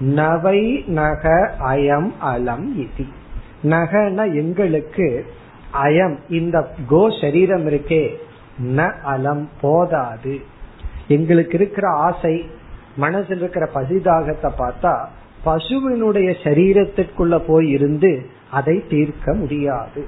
நவை 0.00 0.84
நக 0.86 1.54
அயம் 1.60 2.10
அலம் 2.20 2.66
இதி. 2.78 3.06
நகன 3.62 4.34
எங்களுக்கு 4.34 5.26
அயம் 5.82 6.16
இந்த 6.28 6.68
கோ 6.88 7.10
சரீரம் 7.20 7.66
இருக்கே 7.66 8.16
ந 8.76 8.92
அலம் 9.02 9.48
போதாது. 9.60 10.40
எங்களுக்கு 11.08 11.54
இருக்கிற 11.54 11.88
ஆசை 11.88 12.50
மனசில் 12.96 13.38
இருக்கிற 13.38 13.68
பசிதாகத்தை 13.74 14.50
பார்த்தா 14.58 14.94
பசுவினுடைய 15.44 16.34
சரீரத்திற்குள்ள 16.42 17.42
போய் 17.46 17.68
இருந்து 17.70 18.26
அதை 18.50 18.82
தீர்க்க 18.88 19.34
முடியாது. 19.34 20.06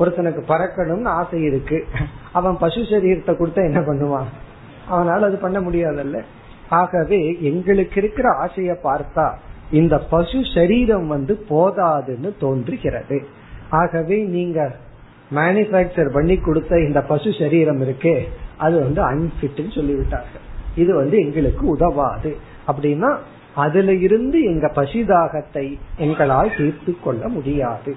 ஒருத்தனுக்கு 0.00 0.42
பறக்கணும்னு 0.48 1.04
ஆசை 1.04 1.42
இருக்கு. 1.42 1.86
அவன் 2.32 2.58
பசு 2.58 2.80
சரீரத்தை 2.80 3.32
கொடுத்தா 3.34 3.54
என்ன 3.54 3.80
பண்ணுவான்? 3.80 4.30
அவனால் 4.88 5.22
அது 5.22 5.36
பண்ண 5.36 5.60
முடியாதல்ல. 5.60 6.22
ஆகவே 6.68 7.40
எங்களுக்கு 7.40 8.00
இருக்கிற 8.00 8.28
ஆசைய 8.44 8.76
பார்த்தா 8.84 9.32
இந்த 9.70 9.98
பசு 9.98 10.40
சரீரம் 10.54 11.06
வந்து 11.06 11.44
போதாதுன்னு 11.48 12.38
தோன்றுகிறது. 12.40 13.26
ஆகவே 13.70 14.22
நீங்க 14.22 14.76
மேனுபேக்சர் 15.34 16.12
பண்ணி 16.12 16.36
கொடுத்த 16.36 16.80
இந்த 16.80 17.02
பசு 17.02 17.32
சரீரம் 17.38 17.80
இருக்கே 17.80 18.28
அது 18.56 18.78
வந்து 18.78 19.02
அன்பிட்னு 19.10 19.70
சொல்லிவிட்டார்கள். 19.74 20.44
இது 20.76 20.94
வந்து 20.94 21.18
எங்களுக்கு 21.18 21.66
உதவாது. 21.66 22.36
அப்படின்னா 22.66 23.16
அதுல 23.54 23.92
இருந்து 23.92 24.42
எங்க 24.42 24.72
பசிதாகத்தை 24.74 25.78
எங்களால் 25.96 26.56
தீர்த்து 26.56 26.96
கொள்ள 27.00 27.28
முடியாது. 27.28 27.96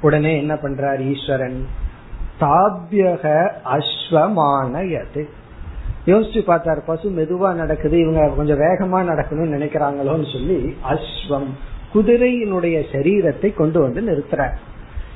உடனே 0.00 0.36
என்ன 0.38 0.54
பண்றார் 0.54 1.00
ஈஸ்வரன்? 1.12 1.66
தாபியக 2.40 3.50
அஸ்வமானயது. 3.64 5.28
யோசிச்சு 6.06 6.40
பார்த்தார் 6.40 6.84
பசு 6.86 7.10
மெதுவா 7.10 7.54
நடக்குது 7.54 7.98
இவங்க 7.98 8.28
கொஞ்சம் 8.36 8.58
வேகமா 8.58 8.98
நடக்கணும்னு 9.02 9.56
நினைக்கிறாங்களோன்னு 9.56 10.32
சொல்லி 10.32 10.76
அஸ்வம் 10.90 11.48
குதிரையினுடைய 11.94 12.84
சரீரத்தை 12.92 13.54
கொண்டு 13.54 13.80
வந்து 13.80 14.00
நிறுத்துற 14.00 14.50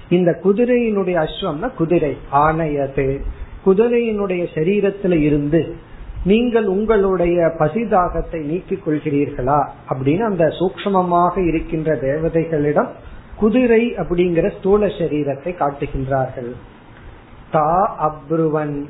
இந்த 0.09 0.41
குதிரையினுடைய 0.45 1.27
அஸ்வம்னா 1.27 1.75
குதிரை 1.75 2.17
ஆணையது 2.33 3.21
குதிரையினுடைய 3.67 4.47
சரீரத்துல 4.55 5.13
இருந்து 5.13 5.77
நீங்கள் 6.25 6.67
உங்களுடைய 6.67 7.53
பசிதாகத்தை 7.59 8.43
நீக்கிக் 8.45 8.89
கொள்கிறீர்களா? 8.89 9.69
அப்படின்னு 9.91 10.21
அந்த 10.21 10.45
சூக்மமாக 10.45 11.47
இருக்கின்ற 11.47 11.95
தேவதைகளிடம் 11.95 12.89
குதிரை 13.37 13.95
அப்படிங்கிற 13.95 14.59
ஸ்தூல 14.59 14.87
சரீரத்தை 14.87 15.55
காட்டுகின்றார்கள். 15.55 16.53
தா 17.51 17.97
அப்ருவன் 18.01 18.85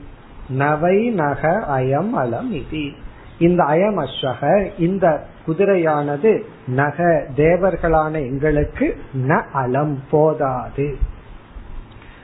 நவை 0.48 1.10
நக 1.10 1.64
அயம் 1.68 2.12
அலம் 2.12 2.52
இதி. 2.52 2.92
இந்த 3.38 3.64
அயம் 3.64 4.04
அஸ்வக 4.04 4.70
இந்த 4.78 5.26
குதிரையானது 5.46 6.42
நக 6.66 7.26
தேவர்களான 7.36 8.12
எங்களுக்கு 8.12 8.96
ந 9.14 9.44
அலம் 9.52 9.98
போதாது. 10.10 10.96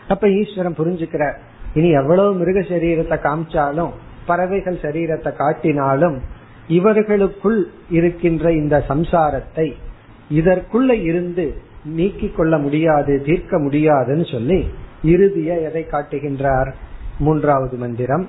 அப்ப 0.08 0.28
ஈஸ்வரன் 0.28 0.74
புரிஞ்சுக்கிற 0.74 1.32
இனி 1.74 1.90
எவ்வளவு 1.90 2.34
மிருக 2.34 2.60
சரீரத்தை 2.60 3.18
காமிச்சாலும் 3.18 3.90
பறவைகள் 4.26 4.78
சரீரத்தை 4.82 5.32
காட்டினாலும் 5.32 6.18
இவர்களுக்குள் 6.68 7.66
இருக்கின்ற 7.90 8.52
இந்த 8.52 8.84
சம்சாரத்தை 8.88 9.72
இதற்குள்ள 10.30 11.02
இருந்து 11.02 11.62
நீக்கிக் 11.84 12.36
கொள்ள 12.36 12.58
முடியாது 12.58 13.22
தீர்க்க 13.26 13.58
முடியாதுன்னு 13.58 14.24
சொல்லி 14.24 14.68
இறுதிய 15.04 15.62
எதை 15.62 15.86
காட்டுகின்றார்? 15.90 16.72
மூன்றாவது 17.18 17.76
மந்திரம். 17.76 18.28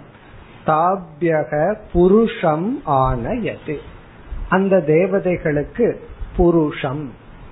தாபியக 0.66 1.76
புருஷம் 1.94 2.82
ஆனயது. 2.84 3.78
அந்த 4.50 4.84
தேவதைகளுக்கு 4.88 6.00
புருஷம். 6.38 7.06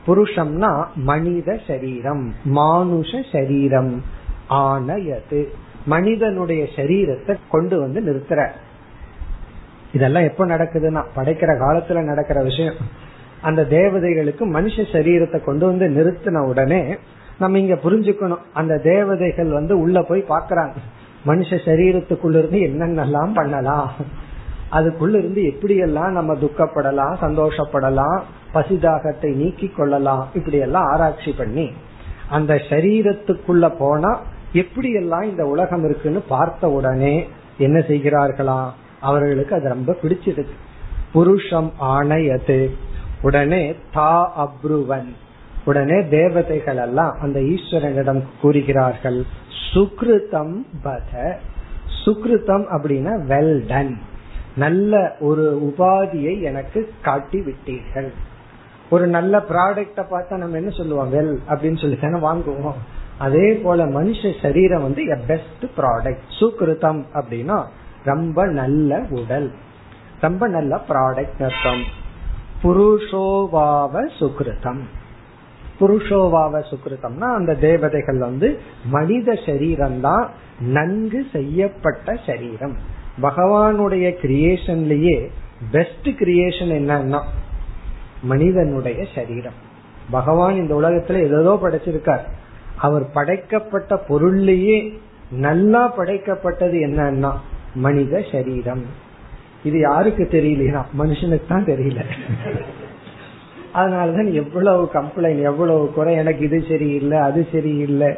புருஷம்னா 0.07 0.85
மனித 0.95 1.59
சரீரம் 1.67 2.33
மானுஷ 2.43 3.21
சரீரம் 3.31 4.03
ஆனயது. 4.47 5.53
மனிதனுடைய 5.85 6.67
சரீரத்தை 6.75 7.37
கொண்டு 7.49 7.79
வந்து 7.79 8.01
நிறுத்துற 8.01 8.49
இதெல்லாம் 9.93 10.23
எப்ப 10.23 10.45
நடக்குதுன்னா 10.45 11.01
படைக்கிற 11.15 11.51
காலத்துல 11.63 12.03
நடக்கிற 12.03 12.43
விஷயம். 12.43 12.75
அந்த 13.41 13.65
தேவதைகளுக்கு 13.65 14.43
மனுஷ 14.57 14.85
சரீரத்தை 14.91 15.43
கொண்டு 15.43 15.65
வந்து 15.65 15.85
நிறுத்தின 15.87 16.37
உடனே 16.37 16.97
நம்ம 17.39 17.59
இங்க 17.59 17.73
புரிஞ்சுக்கணும் 17.73 18.43
அந்த 18.53 18.77
தேவதைகள் 18.77 19.49
வந்து 19.49 19.79
உள்ள 19.79 20.01
போய் 20.01 20.29
பாக்குறாங்க 20.29 20.73
மனுஷ 21.25 21.49
சரீரத்துக்குள்ள 21.65 22.37
இருந்து 22.37 22.59
என்னென்னலாம் 22.59 23.33
பண்ணலாம்? 23.33 23.89
அதுக்குள்ள 24.71 25.15
இருந்து 25.15 25.41
எப்படியெல்லாம் 25.41 26.11
நம்ம 26.11 26.33
துக்கப்படலாம் 26.33 27.15
சந்தோஷப்படலாம் 27.21 28.19
பசிதாகத்தை 28.53 29.35
நீக்கி 29.35 29.67
கொள்ளலாம் 29.67 30.27
இப்படி 30.33 30.57
எல்லாம் 30.57 30.87
ஆராய்ச்சி 30.87 31.31
பண்ணி 31.31 31.73
அந்த 32.29 32.53
சரீரத்துக்குள்ள 32.69 33.65
போனா 33.77 34.11
எப்படியெல்லாம் 34.55 35.23
இந்த 35.23 35.45
உலகம் 35.45 35.83
இருக்குன்னு 35.83 36.21
பார்த்த 36.21 36.69
உடனே 36.69 37.27
என்ன 37.57 37.79
செய்கிறார்களா? 37.79 38.69
அவர்களுக்கு 38.99 39.55
அது 39.55 39.67
ரொம்ப 39.67 39.97
பிடிச்சிருக்கு. 40.01 40.55
புருஷம் 41.13 41.71
ஆணையது. 41.81 42.71
உடனே 43.21 43.75
தா 43.93 44.45
அப்ருவன். 44.45 45.13
உடனே 45.65 46.07
தேவதைகள் 46.07 46.77
எல்லாம் 46.77 47.17
அந்த 47.21 47.39
ஈஸ்வரனிடம் 47.39 48.23
கூறுகிறார்கள் 48.41 49.23
சுக்ருதம் 49.73 50.65
பத. 50.83 51.33
சுக்ருதம் 52.05 52.65
அப்படின்னா 52.75 53.13
வெல் 53.27 53.67
டன் 53.67 53.99
நல்ல 54.55 55.15
ஒரு 55.19 55.73
உபாதியை 55.73 56.41
எனக்கு 56.41 56.89
காட்டி 57.01 57.39
விட்டீர்கள் 57.39 58.11
ஒரு 58.89 59.07
நல்ல 59.07 59.43
ப்ராடக்ட 59.49 60.05
பார்த்தா 60.11 60.37
நம்ம 60.37 60.55
என்ன 60.55 60.69
சொல்லுவோம்? 60.69 61.13
வெல் 61.13 61.37
அப்படின்னு 61.49 61.81
சொல்லி 61.81 61.97
தானே 61.97 62.17
வாங்குவோம். 62.17 62.79
அதே 63.17 63.53
போல 63.53 63.85
மனுஷ 63.85 64.41
சரீரம் 64.41 64.81
வந்து 64.81 65.17
பெஸ்ட் 65.27 65.65
ப்ராடக்ட் 65.77 66.25
சுகிருதம் 66.39 67.03
அப்படின்னா 67.13 67.63
ரொம்ப 68.03 68.45
நல்ல 68.45 69.05
உடல். 69.09 69.51
ரொம்ப 70.21 70.47
நல்ல 70.47 70.81
ப்ராடக்ட் 70.87 71.43
அர்த்தம். 71.43 71.83
புருஷோவாவ 72.63 74.09
சுக்ருதம் 74.19 74.79
புருஷோவாவ 75.79 76.63
சுக்ருதம்னா 76.69 77.33
அந்த 77.33 77.55
தேவதைகள் 77.55 78.17
வந்து 78.17 78.59
மனித 78.85 79.39
சரீரம் 79.45 80.01
தான் 80.01 80.29
நன்கு 80.59 81.25
செய்யப்பட்ட 81.31 82.17
சரீரம். 82.25 82.75
பகவானுடைய 83.21 84.15
கிரியேஷன்லயே 84.21 85.27
பெஸ்ட் 85.71 86.07
கிரியேஷன் 86.07 86.71
என்னன்னா 86.79 87.21
மனிதனுடைய 88.21 89.05
சரீரம். 89.15 89.53
பகவான் 90.11 90.55
இந்த 90.55 90.75
உலகத்துல 90.75 91.13
ஏதோ 91.13 91.59
படைச்சிருக்கார். 91.61 92.23
அவர் 92.77 93.05
படைக்கப்பட்ட 93.11 94.01
பொருள்லயே 94.07 94.77
நல்லா 95.31 95.97
படைக்கப்பட்டது 95.97 96.77
என்னன்னா 96.87 97.31
மனித 97.73 98.23
சரீரம். 98.31 98.85
இது 99.63 99.79
யாருக்கு 99.79 100.23
தெரியலையா 100.31 100.81
மனுஷனுக்கு 100.99 101.47
தான் 101.47 101.65
தெரியல. 101.65 102.01
அதனாலதான் 103.73 104.33
எவ்வளவு 104.33 104.89
கம்ப்ளைண்ட் 104.93 105.41
எவ்வளவு 105.41 105.91
குறை 105.91 106.15
எனக்கு 106.15 106.43
இது 106.43 106.63
சரியில்லை 106.67 107.17
அது 107.17 107.47
சரியில்லை 107.51 108.11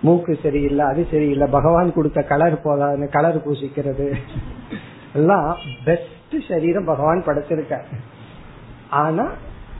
மூக்கு 0.00 0.38
சரியில்லை 0.42 0.84
அது 0.84 1.06
சரியில்லை 1.10 1.46
பகவான் 1.50 1.92
கொடுத்த 1.92 2.22
கலர் 2.22 2.62
போதாது 2.62 3.08
கலர் 3.08 3.44
பூசிக்கிறது. 3.44 4.14
எல்லாம் 5.14 5.56
பெஸ்ட் 5.84 6.36
சரீரம் 6.48 6.84
பகவான் 6.84 7.26
படைச்சிருக்க 7.26 7.78
ஆனா 8.88 9.30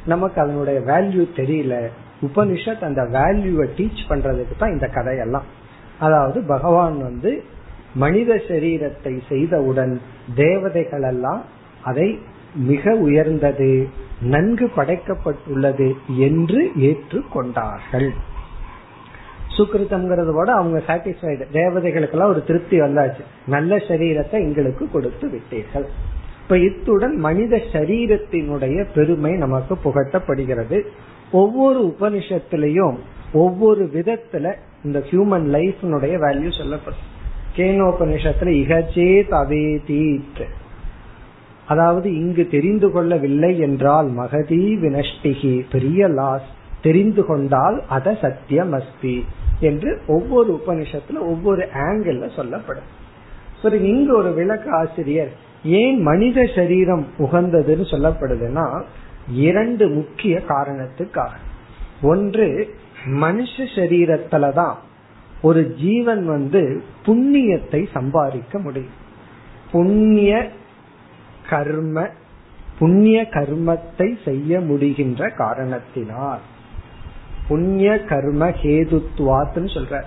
நமக்கு 0.07 0.41
அதனுடைய 0.41 0.81
வேல்யூ 0.81 1.25
தெரியல. 1.37 1.75
உபனிஷத் 2.23 2.85
அந்த 2.85 3.03
வேல்யூவை 3.03 3.67
டீச் 3.77 4.03
பண்றதுக்கு 4.09 4.55
தான் 4.59 4.73
இந்த 4.73 4.87
கதையெல்லாம். 4.87 5.45
அதாவது 5.99 6.43
பகவான் 6.43 7.03
வந்து 7.03 7.43
மனித 7.95 8.35
சரீரத்தை 8.49 9.19
செய்தவுடன் 9.29 10.01
தேவதைகள் 10.35 11.03
எல்லாம் 11.03 11.43
அதை 11.83 12.19
மிக 12.55 12.95
உயர்ந்தது 12.95 13.89
நன்கு 14.23 14.71
படைக்கப்பட்டுள்ளது 14.77 15.95
என்று 16.17 16.71
ஏற்றுக்கொண்டார்கள். 16.79 18.11
சுக்கிருத்தம்ங்கிறது 19.57 20.33
கூட 20.33 20.53
அவங்க 20.53 20.83
சாட்டிஸ்பைடு 20.87 21.45
தேவதைகளுக்கெல்லாம் 21.53 22.33
ஒரு 22.35 22.45
திருப்தி 22.45 22.81
வந்தாச்சு. 22.81 23.23
நல்ல 23.47 23.77
சரீரத்தை 23.77 24.39
எங்களுக்கு 24.41 24.91
கொடுத்து 24.91 25.29
விட்டீர்கள். 25.29 25.87
இப்ப 26.43 26.59
இத்துடன் 26.59 27.17
மனித 27.17 27.57
சரீரத்தினுடைய 27.73 28.87
பெருமை 28.95 29.33
நமக்கு 29.33 29.75
புகட்டப்படுகிறது. 29.85 30.87
ஒவ்வொரு 31.33 31.95
உபனிஷத்திலையும் 31.99 32.97
ஒவ்வொரு 33.33 33.85
விதத்துல 33.85 34.55
இந்த 34.85 34.99
ஹியூமன் 34.99 35.47
லைஃப்னுடைய 35.57 36.15
வேல்யூ 36.25 36.59
சொல்லப்படும். 36.59 37.11
கேனோபனிஷத்துல 37.57 38.51
இகச்சே 38.63 39.23
தவேதீத். 39.31 40.45
அதாவது 41.67 42.15
இங்கு 42.15 42.47
தெரிந்து 42.47 42.91
கொள்ளவில்லை 42.91 43.59
என்றால் 43.59 44.09
மகதி 44.09 44.77
வினஷ்டிகி 44.77 45.65
பெரிய 45.73 46.09
லாஸ் 46.09 46.49
தெரிந்து 46.83 47.27
கொண்டால் 47.27 47.83
அத 47.89 48.15
சத்தியம் 48.15 48.73
அஸ்தி 48.73 49.25
என்று 49.61 50.01
ஒவ்வொரு 50.07 50.61
உபனிஷத்துல 50.67 51.19
ஒவ்வொரு 51.19 51.69
ஆங்கிள் 51.75 52.37
சொல்லப்படும். 52.37 52.89
சரி 53.63 53.89
இங்க 53.89 54.17
ஒரு 54.17 54.33
விளக்க 54.33 54.71
ஆசிரியர் 54.71 55.33
ஏன் 55.65 56.03
மனித 56.03 56.49
சரீரம் 56.55 57.07
உகந்ததுன்னு 57.19 57.85
சொல்லப்படுதுன்னா 57.91 58.83
இரண்டு 59.33 59.89
முக்கிய 59.89 60.43
காரணத்துக்காக. 60.49 61.31
ஒன்று 62.03 62.75
மனுஷ 63.07 63.59
சரீரத்துலதான் 63.59 64.75
ஒரு 65.43 65.75
ஜீவன் 65.75 66.27
வந்து 66.27 66.83
புண்ணியத்தை 67.07 67.87
சம்பாதிக்க 67.93 68.59
முடியும். 68.59 69.01
புண்ணிய 69.73 70.51
கர்ம 71.49 72.09
புண்ணிய 72.79 73.27
கர்மத்தை 73.31 74.25
செய்ய 74.25 74.61
முடிகின்ற 74.61 75.35
காரணத்தினால். 75.35 76.39
புண்ணிய 77.49 78.05
கர்ம 78.05 78.49
ஹேதுத்வாத்னு 78.49 79.69
சொல்ற 79.75 80.03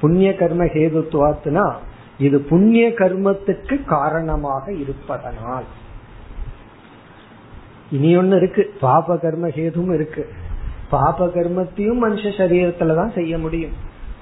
புண்ணிய 0.00 0.34
கர்ம 0.34 0.64
ஹேதுத்வாத்னா 0.64 1.72
இது 2.18 2.40
புண்ணிய 2.40 2.88
கர்மத்துக்கு 2.88 3.84
காரணமாக 3.84 4.72
இருப்பதனால். 4.72 5.64
இனி 7.90 8.16
ஒன்னு 8.16 8.36
இருக்கு. 8.36 8.74
பாப 8.80 9.18
கர்ம 9.18 9.48
ஹேதும் 9.48 9.94
இருக்கு. 9.94 10.28
பாப 10.90 11.26
கர்மத்தையும் 11.26 11.98
மனுஷ 12.02 12.28
சரீரத்துலதான் 12.38 13.14
செய்ய 13.14 13.38
முடியும். 13.38 13.70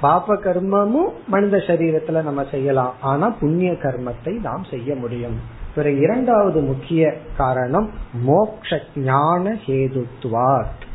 பாப 0.00 0.34
கர்மமும் 0.34 1.08
மனித 1.28 1.56
சரீரத்துல 1.56 2.22
நம்ம 2.22 2.46
செய்யலாம். 2.50 2.94
ஆனா 3.00 3.30
புண்ணிய 3.30 3.72
கர்மத்தை 3.72 4.40
நாம் 4.40 4.64
செய்ய 4.70 4.94
முடியும். 4.94 5.40
பிறகு 5.74 5.98
இரண்டாவது 5.98 6.60
முக்கிய 6.60 7.16
காரணம் 7.36 7.90
மோக்ஷ 8.12 8.80
ஞான 8.96 9.56
ஹேதுத்வாத். 9.66 10.86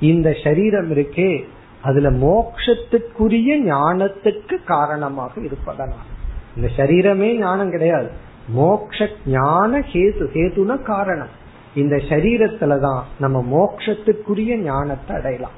இந்த 0.00 0.34
சரீரம் 0.44 0.90
இருக்கே 0.90 1.44
அதுல 1.82 2.10
மோக்ஷத்துக்குரிய 2.10 3.60
ஞானத்துக்கு 3.66 4.64
காரணமாக 4.64 5.40
இருப்பதனால். 5.40 6.10
இந்த 6.56 6.68
சரீரமே 6.76 7.38
ஞானம் 7.38 7.70
கிடையாது. 7.70 8.10
மோக்ஷ 8.48 9.08
ஞான 9.26 9.78
ஹேது 9.78 10.26
ஹேதுன 10.32 10.82
காரணம். 10.82 11.40
இந்த 11.74 11.96
சரீரத்துலதான் 11.96 13.02
நம்ம 13.18 13.44
மோக்ஷத்துக்குரிய 13.52 14.56
ஞானத்தை 14.56 15.16
அடையலாம். 15.16 15.56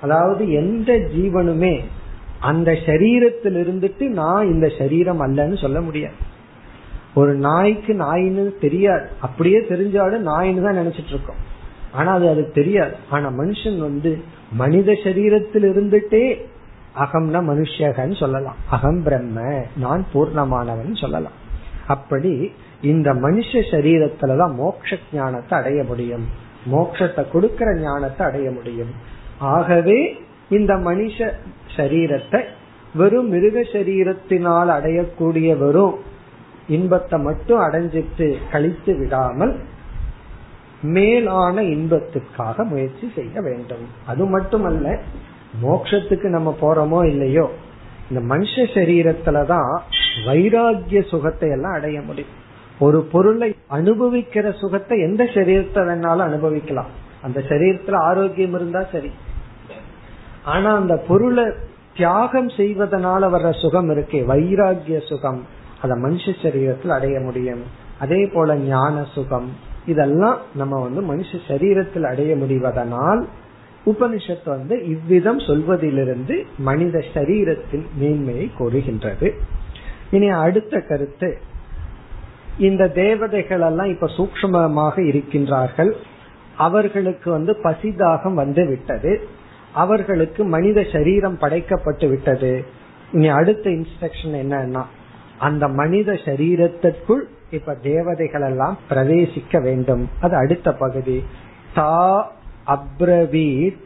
அதாவது 0.00 0.50
எந்த 0.50 0.92
ஜீவனுமே 0.92 1.84
அந்த 2.40 2.72
சரீரத்தில் 2.72 3.56
இருந்துட்டு 3.62 4.08
நான் 4.08 4.46
இந்த 4.46 4.72
சரீரம் 4.78 5.20
அல்லன்னு 5.20 5.60
சொல்ல 5.60 5.80
முடியாது. 5.80 6.14
ஒரு 7.14 7.34
நாய்க்கு 7.34 7.94
நாயின்னு 7.94 8.60
தெரியாது. 8.60 9.08
அப்படியே 9.20 9.58
தெரிஞ்சாலும் 9.58 10.26
நாயின்னு 10.26 10.62
தான் 10.62 10.78
நினைச்சிட்டு 10.78 11.08
இருக்கோம். 11.08 11.56
ஆனா 11.92 12.12
அது 12.12 12.28
அதுக்கு 12.28 12.52
தெரியாது. 12.52 12.94
ஆனா 13.10 13.28
மனுஷன் 13.28 13.78
வந்து 13.78 14.18
மனித 14.52 14.92
சரீரத்தில் 14.92 15.66
இருந்துட்டே 15.70 16.46
அகம்னா 16.98 17.40
மனுஷகன்னு 17.50 18.16
சொல்லலாம். 18.16 18.56
அகம் 18.70 19.02
பிரம்ம 19.02 19.64
நான் 19.76 20.04
பூர்ணமானவன் 20.14 20.96
சொல்லலாம். 20.96 21.32
அப்படி 21.86 22.52
இந்த 22.80 23.12
மனுஷ 23.12 23.50
சரீரத்துலதான் 23.70 24.54
மோட்ச 24.54 24.98
ஞானத்தை 25.12 25.58
அடைய 25.58 25.84
முடியும். 25.84 26.26
மோட்சத்தை 26.70 27.30
கொடுக்கிற 27.30 27.74
ஞானத்தை 27.80 28.26
அடைய 28.26 28.50
முடியும். 28.50 28.92
ஆகவே 29.38 30.20
இந்த 30.48 30.74
மனுஷ 30.74 31.32
சரீரத்தை 31.76 32.40
வெறும் 32.94 33.28
மிருக 33.28 33.60
சரீரத்தினால் 33.60 34.70
அடையக்கூடிய 34.76 35.58
வெறும் 35.58 35.96
இன்பத்தை 36.68 37.18
மட்டும் 37.18 37.60
அடைஞ்சிட்டு 37.60 38.36
கழித்து 38.50 38.96
விடாமல் 38.96 39.60
மேலான 40.80 41.62
இன்பத்துக்காக 41.62 42.64
முயற்சி 42.64 43.10
செய்ய 43.14 43.40
வேண்டும். 43.40 43.86
அது 44.06 44.24
மட்டுமல்ல 44.24 45.00
மோட்சத்துக்கு 45.62 46.28
நம்ம 46.28 46.54
போறோமோ 46.60 47.06
இல்லையோ 47.06 47.46
இந்த 48.10 48.34
மனுஷ 48.34 48.54
சரீரத்துலதான் 48.74 49.72
வைராகிய 50.26 51.00
சுகத்தை 51.08 51.50
எல்லாம் 51.50 51.72
அடைய 51.72 52.00
முடியும். 52.00 52.37
ஒரு 52.78 53.02
பொருளை 53.02 53.56
அனுபவிக்கிற 53.70 54.58
சுகத்தை 54.58 55.00
எந்த 55.00 55.24
சரீரத்தை 55.24 55.82
வேணாலும் 55.82 56.18
அனுபவிக்கலாம். 56.18 56.86
அந்த 57.22 57.42
சரீரத்துல 57.48 57.94
ஆரோக்கியம் 57.94 58.54
இருந்தா 58.54 58.86
சரி. 58.92 59.10
ஆனா 60.44 60.76
அந்த 60.76 60.96
பொருளை 60.96 61.44
தியாகம் 61.96 62.48
செய்வதனால 62.48 63.30
வர்ற 63.30 63.60
சுகம் 63.60 63.90
இருக்கே. 63.90 64.24
வைராகிய 64.24 65.06
சுகம். 65.06 65.46
அத 65.82 65.94
மனுஷ 65.94 66.34
சரீரத்தில் 66.42 66.88
அடைய 66.88 67.20
முடியும். 67.20 67.62
அதே 67.98 68.26
போல 68.26 68.56
ஞான 68.56 69.04
சுகம். 69.14 69.50
இதெல்லாம் 69.86 70.38
நம்ம 70.54 70.88
வந்து 70.88 71.16
மனுஷ 71.16 71.38
சரீரத்தில் 71.48 72.02
அடைய 72.02 72.36
முடிவதனால் 72.36 73.24
உபனிஷத்து 73.86 74.48
வந்து 74.48 74.88
இவ்விதம் 74.88 75.38
சொல்வதிலிருந்து 75.38 76.46
மனித 76.58 77.02
சரீரத்தின் 77.14 77.86
மேன்மையை 77.94 78.50
கோருகின்றது. 78.58 79.32
இனி 80.10 80.28
அடுத்த 80.28 80.80
கருத்து. 80.80 81.38
இந்த 82.58 82.88
தேவதைகள் 82.88 83.60
எல்லாம் 83.60 83.86
இப்ப 83.86 84.06
சூக்மமாக 84.06 84.98
இருக்கின்றார்கள். 84.98 85.92
அவர்களுக்கு 86.56 87.30
வந்து 87.30 87.56
பசிதாகம் 87.62 88.34
வந்து 88.34 88.66
விட்டது. 88.66 89.28
அவர்களுக்கு 89.72 90.44
மனித 90.44 90.86
சரீரம் 90.92 91.38
படைக்கப்பட்டு 91.40 92.08
விட்டது. 92.08 92.64
இனி 93.12 93.28
அடுத்த 93.28 93.70
இன்ஸ்ட்ரக்ஷன் 93.70 94.32
என்னன்னா 94.32 94.82
அந்த 95.38 95.68
மனித 95.68 96.12
சரீரத்திற்குள் 96.12 97.20
இப்ப 97.50 97.74
தேவதைகள் 97.74 98.42
எல்லாம் 98.42 98.78
பிரவேசிக்க 98.90 99.62
வேண்டும். 99.62 100.08
அது 100.20 100.36
அடுத்த 100.36 100.72
பகுதி. 100.72 101.24
தா 101.74 102.32
அப்ரவீத் 102.66 103.78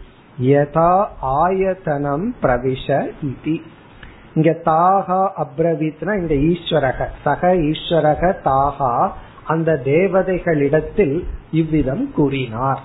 யதா 0.43 1.07
ஆயதனம் 1.23 2.25
பிரவிஷ 2.43 3.11
இதி. 3.23 3.63
இங்க 4.35 4.51
தாகா 4.65 5.21
அப்ரவீத்னா 5.43 6.13
இங்க 6.21 6.35
ஈஸ்வரக. 6.51 7.07
சக 7.25 7.55
ஈஸ்வரக 7.71 8.33
தாகா 8.45 8.93
அந்த 9.45 9.81
தேவதைகளிடத்தில் 9.85 11.17
இவ்விதம் 11.53 12.05
கூறினார். 12.15 12.83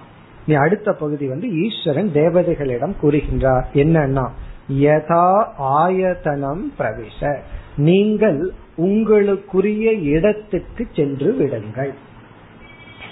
நீ 0.48 0.54
அடுத்த 0.54 0.94
பகுதி 0.94 1.28
வந்து 1.28 1.48
ஈஸ்வரன் 1.64 2.10
தேவதைகளிடம் 2.14 2.96
கூறுகின்றார். 3.02 3.66
என்னன்னா 3.74 4.26
யதா 4.70 5.28
ஆயதனம் 5.80 6.64
பிரவேச 6.78 7.36
நீங்கள் 7.90 8.40
உங்களுக்குரிய 8.76 9.92
இடத்துக்கு 10.16 10.88
சென்று 10.94 11.30
விடுங்கள். 11.34 11.94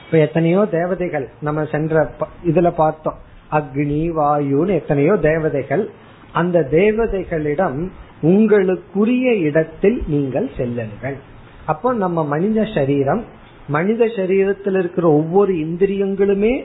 இப்ப 0.05 0.17
எத்தனையோ 0.17 0.61
தேவதைகள் 0.71 1.27
நம்ம 1.41 1.63
சென்ற 1.65 2.09
இதுல 2.45 2.71
பார்த்தோம். 2.71 3.19
அக்னி 3.51 4.03
வாயுன்னு 4.19 4.73
எத்தனையோ 4.81 5.13
தேவதைகள் 5.21 5.89
அந்த 6.31 6.67
தேவதைகளிடம் 6.71 7.77
உங்களுக்குரிய 8.21 9.36
இடத்தில் 9.36 10.04
நீங்கள் 10.08 10.49
செல்லுங்கள். 10.58 11.17
அப்போ 11.65 11.93
நம்ம 11.93 12.25
மனித 12.25 12.67
சரீரம் 12.75 13.23
மனித 13.67 14.06
சரீரத்தில் 14.06 14.80
இருக்கிற 14.80 15.12
ஒவ்வொரு 15.12 15.54
இந்திரியங்களுமே 15.54 16.63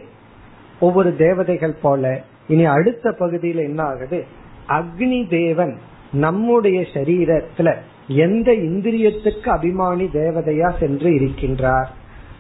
ஒவ்வொரு 0.80 1.16
தேவதைகள் 1.16 1.74
போல. 1.82 2.24
இனி 2.48 2.64
அடுத்த 2.64 3.12
பகுதியில் 3.12 3.58
என்ன 3.58 3.82
ஆகுது? 3.82 4.24
அக்னி 4.68 5.28
தேவன் 5.28 5.78
நம்முடைய 6.12 6.80
சரீரத்துல 6.80 7.74
எந்த 8.08 8.52
இந்திரியத்துக்கு 8.52 9.48
அபிமானி 9.48 10.06
தேவதையா 10.12 10.78
சென்று 10.78 11.10
இருக்கின்றார்? 11.10 11.86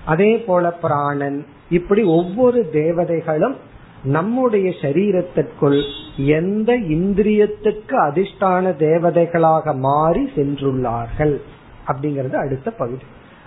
அதே 0.04 0.36
போல 0.36 0.72
பிராணன் 0.72 1.46
இப்படி 1.70 2.02
ஒவ்வொரு 2.02 2.68
தேவதைகளும் 2.72 3.56
நம்முடைய 4.04 4.72
சரீரத்திற்குள் 4.80 5.82
எந்த 6.16 6.78
இந்திரியத்துக்கு 6.78 7.92
அதிர்ஷ்டான 7.92 8.74
தேவதைகளாக 8.78 9.74
மாறி 9.74 10.30
சென்றுள்ளார்கள்? 10.34 11.40
அப்படிங்கறது 11.86 12.34
அடுத்த 12.34 12.70
பகுதி. 12.70 13.02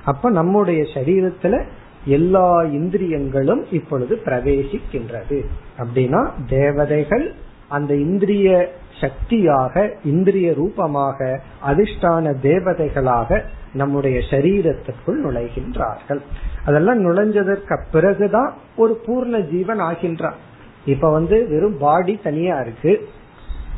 அப்ப 0.06 0.30
நம்முடைய 0.30 0.84
சரீரத்துல 0.94 1.64
எல்லா 2.06 2.64
இந்திரியங்களும் 2.64 3.66
இப்பொழுது 3.72 4.22
பிரவேசிக்கின்றது. 4.26 5.46
அப்படின்னா 5.78 6.32
தேவதைகள் 6.48 7.34
அந்த 7.68 7.96
இந்திரிய 7.96 8.72
சக்தியாக 9.02 9.94
இந்திரிய 10.06 10.54
ரூபமாக 10.54 11.42
அதிர்ஷ்டான 11.68 12.36
தேவதைகளாக 12.44 13.42
நம்முடைய 13.74 14.20
சரீரத்திற்குள் 14.20 15.24
நுழைகின்றார்கள். 15.24 16.22
அதெல்லாம் 16.66 17.00
நுழைஞ்சதற்கு 17.06 17.78
பிறகுதான் 17.92 18.54
ஒரு 18.76 18.94
பூர்ண 19.06 19.40
ஜீவன் 19.52 19.80
ஆகின்றான். 19.80 20.40
இப்ப 20.86 21.12
வந்து 21.12 21.48
வெறும் 21.50 21.78
பாடி 21.78 22.20
தனியா 22.24 22.60
இருக்கு 22.60 22.94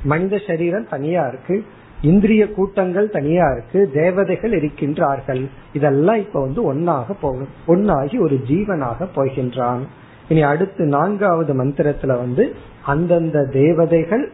மனித 0.03 0.37
சரீரம் 0.47 0.87
தனியா 0.89 1.27
இருக்கு 1.27 1.63
இந்திரிய 2.01 2.43
கூட்டங்கள் 2.51 3.09
தனியா 3.09 3.45
இருக்கு 3.51 3.79
தேவதைகள் 3.93 4.51
இருக்கின்றார்கள். 4.51 5.43
இதெல்லாம் 5.73 6.15
இப்ப 6.15 6.41
வந்து 6.41 6.61
ஒன்னாக 6.73 7.15
போகும் 7.21 7.51
ஒன்னாகி 7.67 8.21
ஒரு 8.21 8.35
ஜீவனாக 8.47 9.07
போகின்றான். 9.15 9.83
இனி 10.29 10.41
அடுத்து 10.41 10.83
நான்காவது 10.85 11.53
மந்திரத்துல 11.63 12.07
வந்து 12.07 12.55
அந்தந்த 12.85 13.43
தேவதைகள் 13.53 14.31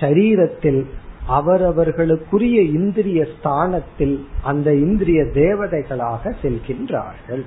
சரீரத்தில் 0.00 0.82
அவரவர்களுக்குரிய 1.28 2.58
இந்திரிய 2.74 3.26
ஸ்தானத்தில் 3.38 4.16
அந்த 4.42 4.74
இந்திரிய 4.74 5.22
தேவதைகளாக 5.22 6.32
செல்கின்றார்கள். 6.42 7.44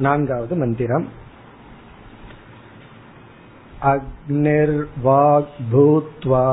நான்காவது 0.00 0.56
மந்திரம் 0.56 1.06
அக்னிர்வாக் 3.92 5.56
பூத்வா 5.72 6.46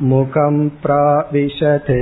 मुखं 0.00 0.56
प्राविशते 0.82 1.98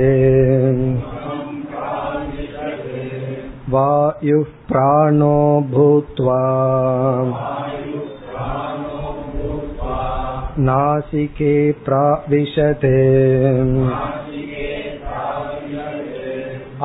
वायुः 3.69 4.49
प्राणो 4.69 5.37
भूत्वा 5.69 6.39
नासिके 10.59 11.53
प्राविशते 11.85 12.97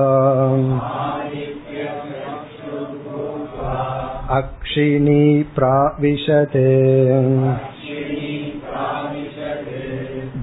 अक्षिणी 4.38 5.23
प्राविशते 5.56 6.63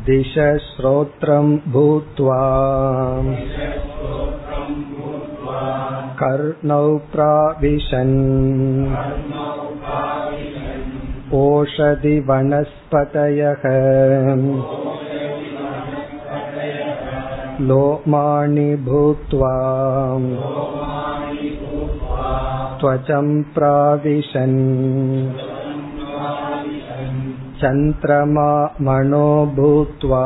दिशश्रोत्रं 0.09 1.49
भूत्वा 1.73 2.43
कर्णौ 6.21 6.85
प्राविशन् 7.15 8.15
ओषधिवनस्पतयः 11.41 13.67
लोमाणि 17.61 18.75
भूत्वा 18.89 19.55
त्वचं 22.81 23.31
प्राविशन् 23.55 24.59
चन्द्रमा 27.63 28.51
मनो 28.81 29.29
भूत्वा 29.57 30.25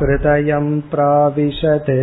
हृदयं 0.00 0.68
प्राविशते 0.92 1.98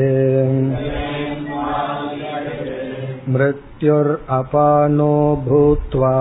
मृत्युरपानो 3.34 5.13
भूत्वा 5.47 6.13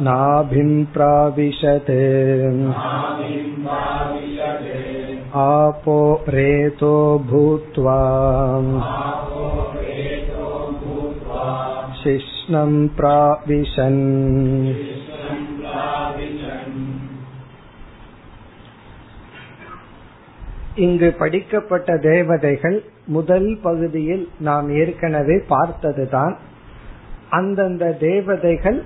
नाभिं 0.00 0.72
प्राविशते 0.84 2.02
आपो 5.38 5.98
रेतो 6.28 6.94
भूत्वा 7.30 8.00
शिष्णं 12.02 12.72
प्राविशन् 12.98 14.04
இங்கு 20.76 21.08
படிக்கப்பட்ட 21.12 21.90
தேவதைகள் 21.96 22.76
முதல் 23.06 23.48
பகுதியில் 23.62 24.24
நாம் 24.38 24.68
ஏற்கனவே 24.70 25.36
பார்த்ததுதான் 25.48 26.34
அந்தந்த 27.30 27.84
தேவதைகள் 28.00 28.78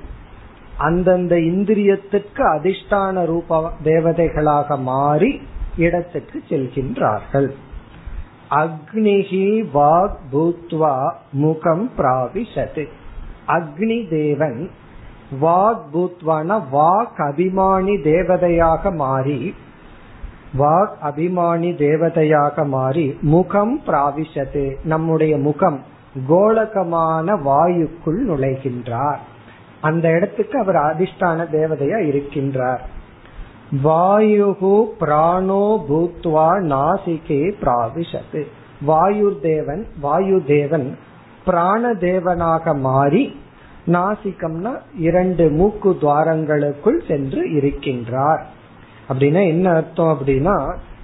அந்தந்த 0.77 1.35
இந்திரியத்துக்கு 1.35 2.43
அதிஷ்டான 2.55 3.25
ரூப 3.25 3.71
தேவதைகளாக 3.83 4.81
மாறி 4.81 5.41
இடத்துக்கு 5.77 6.43
செல்கின்றார்கள். 6.49 7.51
அக்னிஹி 8.49 9.69
வாக் 9.73 10.17
பூத்வா 10.31 11.11
முகம் 11.31 11.91
பிராவிசது 11.97 12.87
அக்னி 13.47 14.09
தேவன் 14.09 14.69
வாக் 15.41 15.85
பூத்வான 15.93 16.61
வாக் 16.71 17.17
அபிமானி 17.17 18.01
தேவதையாக 18.01 18.95
மாறி 18.95 19.55
வாக் 20.57 20.95
அபிமானி 21.03 21.71
தேவதையாக 21.77 22.67
மாறி 22.67 23.17
முகம் 23.21 23.81
பிராவிசது 23.87 24.75
நம்முடைய 24.83 25.37
முகம் 25.37 25.83
கோலகமான 26.27 27.35
வாயுக்குள் 27.35 28.21
நுழைகின்றார். 28.27 29.19
அந்த 29.87 30.05
இடத்துக்கு 30.17 30.55
அவர் 30.59 30.79
அதிஷ்டான 30.89 31.39
தேவதையா 31.55 31.99
இருக்கின்றார். 32.09 32.83
வாயுகு 33.83 34.75
பிராணோ 34.99 35.65
பூத்வா 35.89 36.49
நாசிகே 36.73 37.41
பிராவிசத்து 37.61 38.41
வாயு 38.81 39.29
தேவன் 39.41 39.81
வாயு 40.01 40.37
தேவன் 40.47 40.87
பிராண 41.45 41.93
தேவனாக 42.05 42.75
மாறி 42.79 43.23
நாசிகம்னா 43.93 44.71
இரண்டு 45.07 45.45
மூக்கு 45.59 45.89
துவாரங்களுக்குள் 46.01 46.99
சென்று 47.07 47.41
இருக்கின்றார். 47.57 48.43
அப்படின்னா 49.09 49.41
என்ன 49.47 49.65
அர்த்தம் 49.79 50.11
அப்படின்னா 50.13 50.55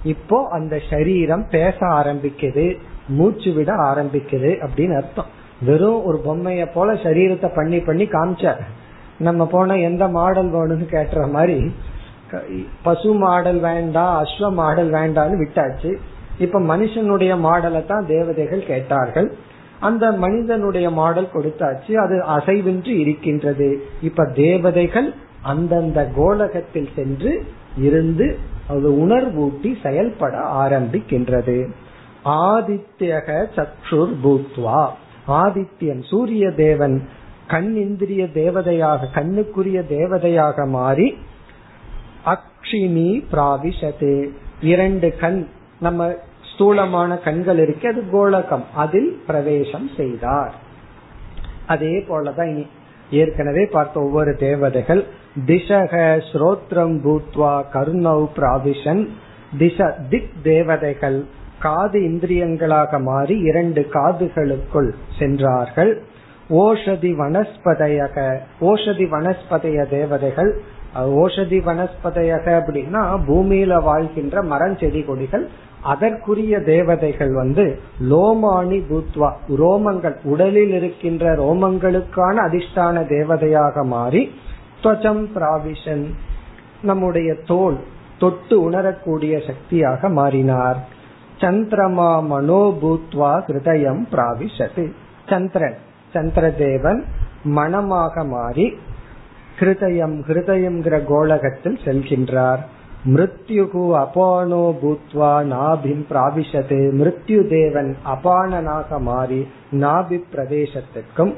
இப்போ 0.04 0.38
அந்த 0.56 0.74
சரீரம் 0.90 1.44
பேச 1.50 1.78
ஆரம்பிக்குது 1.98 2.66
மூச்சு 3.18 3.50
விட 3.52 3.70
ஆரம்பிக்குது 3.90 4.50
அப்படின்னு 4.64 4.96
அர்த்தம். 4.96 5.30
வெறும் 5.64 6.04
ஒரு 6.04 6.18
பொம்மைய 6.24 6.64
போல 6.74 6.92
சரீரத்தை 6.92 7.48
பண்ணி 7.54 7.78
பண்ணி 7.78 8.04
காமிச்சார் 8.04 8.62
நம்ம 9.18 9.46
போன 9.46 9.76
எந்த 9.78 10.08
மாடல் 10.08 10.50
வேணும்னு 10.52 10.86
கேட்டுற 10.90 11.30
மாதிரி 11.30 11.72
பசு 12.82 13.10
மாடல் 13.14 13.58
வேண்டாம் 13.60 14.12
அஸ்வ 14.22 14.52
மாடல் 14.52 14.90
வேண்டாம்னு 14.92 15.36
விட்டாச்சு. 15.42 15.90
இப்ப 16.38 16.60
மனுஷனுடைய 16.60 17.32
மாடலை 17.46 17.86
தான் 17.86 18.06
தேவதைகள் 18.06 18.62
கேட்டார்கள். 18.66 19.28
அந்த 19.80 20.12
மனிதனுடைய 20.12 20.90
மாடல் 20.90 21.28
கொடுத்தாச்சு. 21.34 21.92
அது 21.94 22.16
அசைவின்றி 22.36 22.94
இருக்கின்றது. 22.98 23.68
இப்ப 24.02 24.24
தேவதைகள் 24.24 25.14
அந்தந்த 25.42 26.08
கோலகத்தில் 26.14 26.88
சென்று 26.94 27.32
இருந்து 27.76 28.38
அது 28.68 28.90
உணர்வூட்டி 29.06 29.70
செயல்பட 29.82 30.34
ஆரம்பிக்கின்றது. 30.38 31.58
ஆதித்யக 32.24 33.28
சக்ஷுர் 33.56 34.12
பூத்வா 34.24 34.82
ஆதித்யன் 35.28 36.02
சூரிய 36.08 36.50
தேவன் 36.50 37.08
கண் 37.46 37.74
இந்திரிய 37.74 38.24
தேவதையாக 38.24 39.08
கண்ணுக்குரிய 39.14 39.84
தேவதையாக 39.88 40.66
மாறி 40.68 41.18
அக்ஷினி 42.24 43.24
பிராவிஷதே. 43.32 44.28
இரண்டு 44.60 45.16
கண் 45.16 45.46
நம்ம 45.80 46.14
ஸ்தூலமான 46.54 47.18
கண்கள் 47.18 47.58
இருக்கு 47.58 47.88
அது 47.88 48.02
கோலகம் 48.12 48.62
அதில் 48.74 49.22
பிரவேசம் 49.26 49.90
செய்தார். 49.96 50.54
அதே 51.66 51.98
போலதான் 51.98 52.50
இனி 52.50 52.66
ஏற்கனவே 53.10 53.64
பார்த்த 53.64 54.00
ஒவ்வொரு 54.00 54.36
தேவதைகள் 54.36 55.04
திசக 55.46 56.22
ஸ்ரோத்ரம் 56.32 56.96
பூத்வா 57.04 57.64
கருணவ் 57.72 58.26
பிராவிஷன் 58.36 59.08
திச 59.58 59.96
திக் 60.10 60.32
தேவதைகள் 60.42 61.24
காது 61.64 61.98
இந்திரியங்களாக 62.10 63.00
மாறி 63.08 63.36
இரண்டு 63.50 63.82
காதுகளுக்குள் 63.96 64.90
சென்றார்கள். 65.18 65.92
ஓஷதி 66.62 67.10
வனஸ்பதையக 67.22 68.16
ஓஷதி 68.70 69.06
வனஸ்பதைய 69.14 69.84
தேவதைகள் 69.96 70.50
ஓஷதி 71.22 71.58
வனஸ்பதையக 71.68 72.46
அப்படின்னா 72.60 73.02
பூமியில 73.28 73.82
வாழ்கின்ற 73.88 74.42
மரம் 74.50 74.78
செடி 74.80 75.02
கொடிகள். 75.02 75.44
அதற்குரிய 75.92 76.54
தேவதைகள் 76.72 77.32
வந்து 77.32 77.64
லோமானி 78.10 78.78
பூத்வா 78.90 79.30
ரோமங்கள் 79.62 80.16
உடலில் 80.32 80.74
இருக்கின்ற 80.78 81.32
ரோமங்களுக்கான 81.40 82.36
அதிஷ்டான 82.48 83.04
தேவதையாக 83.14 83.84
மாறி 83.94 84.22
துவச்சம் 84.82 85.24
பிராவிஷன் 85.34 86.04
நம்முடைய 86.90 87.30
தோல் 87.50 87.78
தொட்டு 88.22 88.56
உணரக்கூடிய 88.62 89.34
சக்தியாக 89.48 90.08
மாறினார். 90.18 90.80
சந்திரமா 91.42 92.10
மனோபூத்வா 92.30 93.32
ஹிருதயம் 93.46 94.02
பிராவிஷது. 94.12 94.84
சந்திரன் 95.30 95.78
சந்திரதேவன் 96.14 97.00
மனமாக 97.56 98.24
மாறி 98.24 98.66
ஹிருதயம் 99.58 100.16
ஹிருதயம்ங்கிற 100.28 100.96
கோலகத்தில் 101.04 101.78
செல்கின்றார். 101.84 102.62
மிருத்யுகு 103.04 103.84
அபானோ 104.00 104.64
பூத்வா 104.82 105.30
நாபிம் 105.52 106.04
பிராபிஷது 106.10 106.78
மிருத்யு 106.98 107.40
தேவன் 107.48 107.90
அபானனாக 108.14 108.98
மாறி 109.00 109.40
நாபி 109.80 110.18
பிரதேசத்திற்கும் 110.32 111.32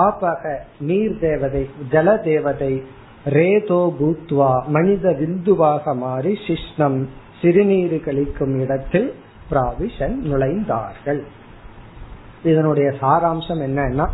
ஆபக 0.00 0.42
நீர் 0.88 1.16
தேவதை 1.18 1.62
ஜல 1.92 2.08
தேவதை 2.22 2.72
ரேதோ 3.36 3.80
பூத்வா 4.00 4.50
மனித 4.66 5.14
விந்துவாக 5.20 5.94
மாறி 5.94 6.32
சிஷ்ணம் 6.46 7.00
சிறுநீரு 7.40 7.98
கழிக்கும் 8.06 8.54
இடத்தில் 8.60 9.08
பிராவிஷன் 9.50 10.16
நுழைந்தார்கள். 10.24 11.20
இதனுடைய 12.42 12.92
சாராம்சம் 13.00 13.62
என்னன்னா 13.66 14.06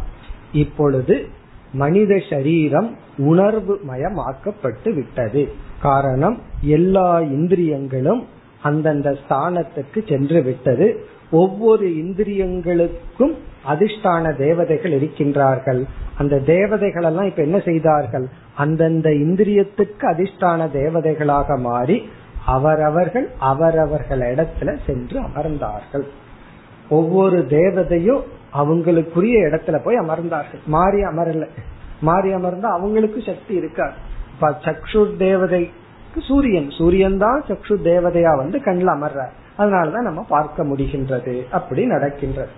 இப்பொழுது 0.53 1.27
மனித 1.72 2.22
சரீரம் 2.31 2.96
உணர்வு 3.18 3.81
மயமாக்கப்பட்டு 3.88 4.94
விட்டது 4.94 5.53
காரணம் 5.83 6.38
எல்லா 6.61 7.20
இந்திரியங்களும் 7.20 8.27
அந்தந்த 8.62 9.11
ஸ்தானத்துக்கு 9.11 10.09
சென்று 10.09 10.42
விட்டது 10.42 11.05
ஒவ்வொரு 11.31 11.87
இந்திரியங்களுக்கும் 11.87 13.35
அதிர்ஷ்டான 13.68 14.37
தேவதைகள் 14.37 14.92
இருக்கின்றார்கள். 14.92 15.85
அந்த 16.18 16.38
தேவதைகள் 16.38 17.03
எல்லாம் 17.03 17.25
இப்ப 17.25 17.42
என்ன 17.42 17.59
செய்தார்கள்? 17.59 18.29
அந்தந்த 18.55 19.11
இந்திரியத்துக்கு 19.11 20.05
அதிர்ஷ்டான 20.12 20.68
தேவதைகளாக 20.72 21.59
மாறி 21.61 22.09
அவரவர்கள் 22.46 23.30
அவரவர்கள் 23.38 24.20
இடத்துல 24.20 24.78
சென்று 24.87 25.20
அமர்ந்தார்கள். 25.20 26.06
ஒவ்வொரு 26.88 27.46
தேவதையும் 27.48 28.22
அவங்களுக்குரிய 28.54 29.37
இடத்துல 29.46 29.82
போய் 29.85 29.98
அமர்ந்தார்கள். 29.98 30.64
மாறி 30.66 31.04
அமரல. 31.04 31.48
மாறி 32.00 32.35
அமர்ந்தா 32.35 32.70
அவங்களுக்கு 32.78 33.22
சக்தி 33.26 33.54
இருக்காது. 33.54 33.92
இப்ப 34.35 34.56
சக்ஷு 34.64 35.11
தேவதைக்கு 35.18 35.72
சூரியன். 36.28 36.70
சூரியன் 36.70 37.18
தான் 37.18 37.44
சக்ஷு 37.48 37.76
தேவதையா 37.85 38.37
வந்து 38.37 38.62
கண்ணில் 38.62 38.88
அமர்றார். 38.88 39.35
அதனாலதான் 39.59 40.02
நம்ம 40.02 40.24
பார்க்க 40.28 40.64
முடிகின்றது 40.64 41.48
அப்படி 41.50 41.87
நடக்கின்றது. 41.87 42.50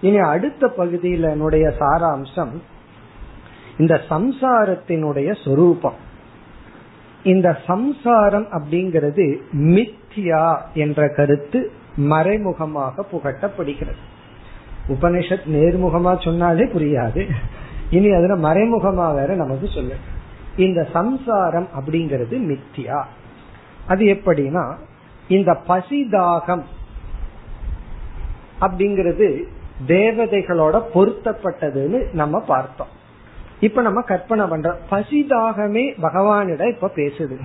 இனி 0.00 0.18
அடுத்த 0.18 0.72
பகுதியில 0.78 1.30
என்னுடைய 1.30 1.72
சாராம்சம் 1.78 2.60
இந்த 3.78 4.00
சம்சாரத்தினுடைய 4.08 5.44
சொரூபம். 5.44 6.12
இந்த 7.24 7.58
சம்சாரம் 7.66 8.46
அப்படிங்கிறது 8.52 9.36
மித்யா 9.52 10.60
என்ற 10.74 11.08
கருத்து 11.08 11.70
மறைமுகமாக 11.96 13.04
புகட்டப்படுகிறது. 13.12 14.02
உபனிஷத் 14.88 15.46
நேர்முகமா 15.46 16.24
சொன்னாலே 16.24 16.64
புரியாது. 16.64 17.30
இனி 17.90 18.10
அதுல 18.10 18.36
மறைமுகமா 18.48 19.14
வேற 19.14 19.34
நமக்கு 19.34 19.68
சொல்லு. 19.68 19.96
இந்த 20.56 20.88
சம்சாரம் 20.92 21.68
அப்படிங்கிறது 21.80 22.36
மித்தியா 22.50 23.04
அது 23.86 24.04
எப்படின்னா 24.04 24.74
இந்த 25.28 25.56
பசிதாகம் 25.68 26.62
அப்படிங்கிறது 28.60 29.42
தேவதைகளோட 29.86 30.82
பொருத்தப்பட்டதுன்னு 30.94 32.12
நம்ம 32.12 32.40
பார்த்தோம். 32.40 33.02
இப்ப 33.64 33.82
நம்ம 33.82 34.00
கற்பனை 34.00 34.44
பண்றோம். 34.44 34.76
பசிதாகமே 34.90 35.94
பகவானிடம் 36.02 36.68
இப்ப 36.68 36.90
பேசுது. 36.94 37.36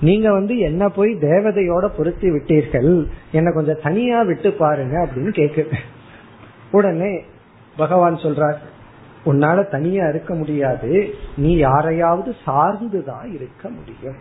நீங்க 0.00 0.32
வந்து 0.32 0.58
என்ன 0.58 0.88
போய் 0.88 1.14
தேவதையோட 1.14 1.88
பொருத்தி 1.96 2.30
விட்டீர்கள் 2.30 3.06
என்ன 3.32 3.52
கொஞ்சம் 3.52 3.78
தனியா 3.82 4.22
விட்டு 4.22 4.52
பாருங்க 4.52 5.06
அப்படின்னு 5.06 5.18
கேக்குது. 5.18 5.72
உடனே 6.70 7.22
பகவான் 7.76 8.14
சொல்றார் 8.14 8.56
உன்னால 9.26 9.70
தனியா 9.70 10.08
இருக்க 10.08 10.34
முடியாது. 10.34 11.14
நீ 11.36 11.56
யாரையாவது 11.56 12.34
சார்ந்துதான் 12.46 13.34
இருக்க 13.34 13.68
முடியும். 13.68 14.16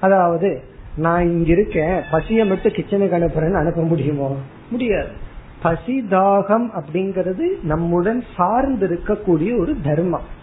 அதாவது 0.00 0.62
நான் 0.96 1.22
இங்க 1.22 1.52
இருக்கேன் 1.52 2.00
பசிய 2.12 2.46
மட்டும் 2.46 2.72
கிச்சனுக்கு 2.72 3.14
அனுப்புறேன்னு 3.20 3.58
அனுப்ப 3.58 3.82
முடியுமோ? 3.82 4.36
முடியாது. 4.70 5.30
பசி 5.62 6.06
தாகம் 6.10 6.70
அப்படிங்கிறது 6.74 7.62
நம்முடன் 7.62 8.24
சார்ந்து 8.36 8.88
இருக்கக்கூடிய 8.88 9.58
ஒரு 9.58 9.76
தர்மம். 9.82 10.40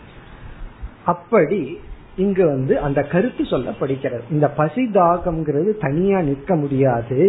அப்படி 1.12 1.62
இங்கு 2.16 2.44
வந்து 2.46 2.74
அந்த 2.80 3.00
கருத்து 3.12 3.44
சொல்லப்படுகிறது. 3.44 4.26
இந்த 4.32 4.48
பசி 4.60 4.84
தாகம்ங்கிறது 4.94 5.72
தனியா 5.80 6.20
நிற்க 6.22 6.56
முடியாது. 6.56 7.20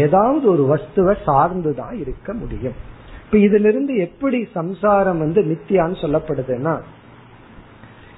ஏதாவது 0.00 0.44
ஒரு 0.52 0.64
வஸ்துவை 0.72 1.14
சார்ந்துதான் 1.26 1.94
இருக்க 2.00 2.30
முடியும். 2.32 2.78
இப்ப 3.24 3.38
இதுல 3.38 3.68
இருந்து 3.68 3.94
எப்படி 3.96 4.38
சம்சாரம் 4.54 5.18
வந்து 5.18 5.40
மித்தியான்னு 5.42 5.96
சொல்லப்படுதுன்னா 6.04 6.74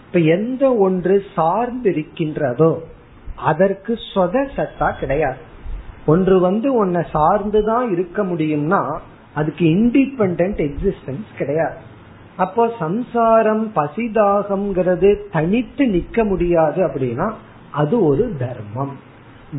இப்ப 0.06 0.18
எந்த 0.36 0.64
ஒன்று 0.76 1.14
சார்ந்து 1.34 1.88
இருக்கின்றதோ 1.90 2.72
அதற்கு 3.50 3.92
சொத 4.14 4.34
சத்தா 4.56 4.88
கிடையாது. 4.98 5.40
ஒன்று 6.06 6.34
வந்து 6.40 6.68
உன்னை 6.74 7.02
சார்ந்துதான் 7.14 7.86
இருக்க 7.90 8.18
முடியும்னா 8.22 8.82
அதுக்கு 9.34 9.64
இண்டிபெண்ட் 9.66 10.50
எக்ஸிஸ்டன்ஸ் 10.64 11.30
கிடையாது. 11.38 11.78
அப்போ 12.36 12.70
சம்சாரம் 12.78 13.72
பசிதாகம்ங்கிறது 13.74 15.18
தனித்து 15.32 15.86
நிக்க 15.86 16.24
முடியாது 16.24 16.86
அப்படின்னா 16.86 17.32
அது 17.70 18.04
ஒரு 18.04 18.36
தர்மம். 18.38 18.96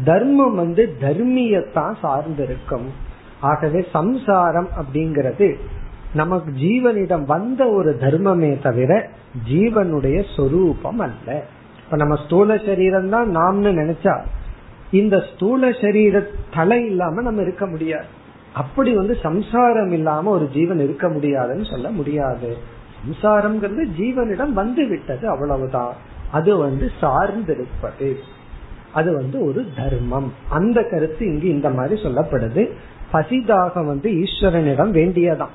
தர்மம் 0.06 0.56
வந்து 0.56 0.96
தர்மியத்தான் 1.02 1.94
சார்ந்திருக்கும். 2.04 2.88
ஆகவே 3.40 3.86
சம்சாரம் 3.92 4.68
அப்படிங்கிறது 4.82 5.56
நமக்கு 6.14 6.52
ஜீவனிடம் 6.52 7.26
வந்த 7.26 7.70
ஒரு 7.70 7.98
தர்மமே 8.00 8.62
தவிர 8.62 9.10
ஜீவனுடைய 9.50 10.36
சொரூபம் 10.36 11.00
அல்ல. 11.00 11.46
இப்ப 11.86 11.98
நம்ம 11.98 12.16
ஸ்தூல 12.26 12.58
சரீரம் 12.58 13.10
தான் 13.10 13.38
நாம்னு 13.38 13.72
நினைச்சா 13.82 14.22
இந்த 14.92 15.24
ஸ்தூல 15.34 15.72
சரீர 15.72 16.28
தலை 16.56 16.86
இல்லாம 16.86 17.22
நம்ம 17.22 17.42
இருக்க 17.42 17.66
முடியாது. 17.66 18.06
அப்படி 18.56 18.96
வந்து 18.96 19.18
சம்சாரம் 19.24 19.92
இல்லாம 19.92 20.30
ஒரு 20.30 20.50
ஜீவன் 20.50 20.80
இருக்க 20.80 21.10
முடியாதுன்னு 21.10 21.66
சொல்ல 21.66 21.90
முடியாது. 21.90 22.58
சம்சாரம்ங்கிறது 23.06 23.86
ஜீவனிடம் 23.98 24.54
வந்து 24.54 24.88
விட்டது 24.88 25.28
அவ்வளவுதான். 25.28 25.94
அது 26.32 26.58
வந்து 26.58 26.92
சார்ந்திருப்பது. 27.02 28.16
அது 28.94 29.14
வந்து 29.14 29.46
ஒரு 29.46 29.66
தர்மம். 29.76 30.34
அந்த 30.50 30.84
கருத்து 30.84 31.26
இங்கு 31.26 31.50
இந்த 31.50 31.70
மாதிரி 31.70 32.02
சொல்லப்படுது. 32.02 32.72
பசிதாக 33.14 33.86
வந்து 33.86 34.12
ஈஸ்வரனிடம் 34.12 34.92
வேண்டியதான். 34.92 35.54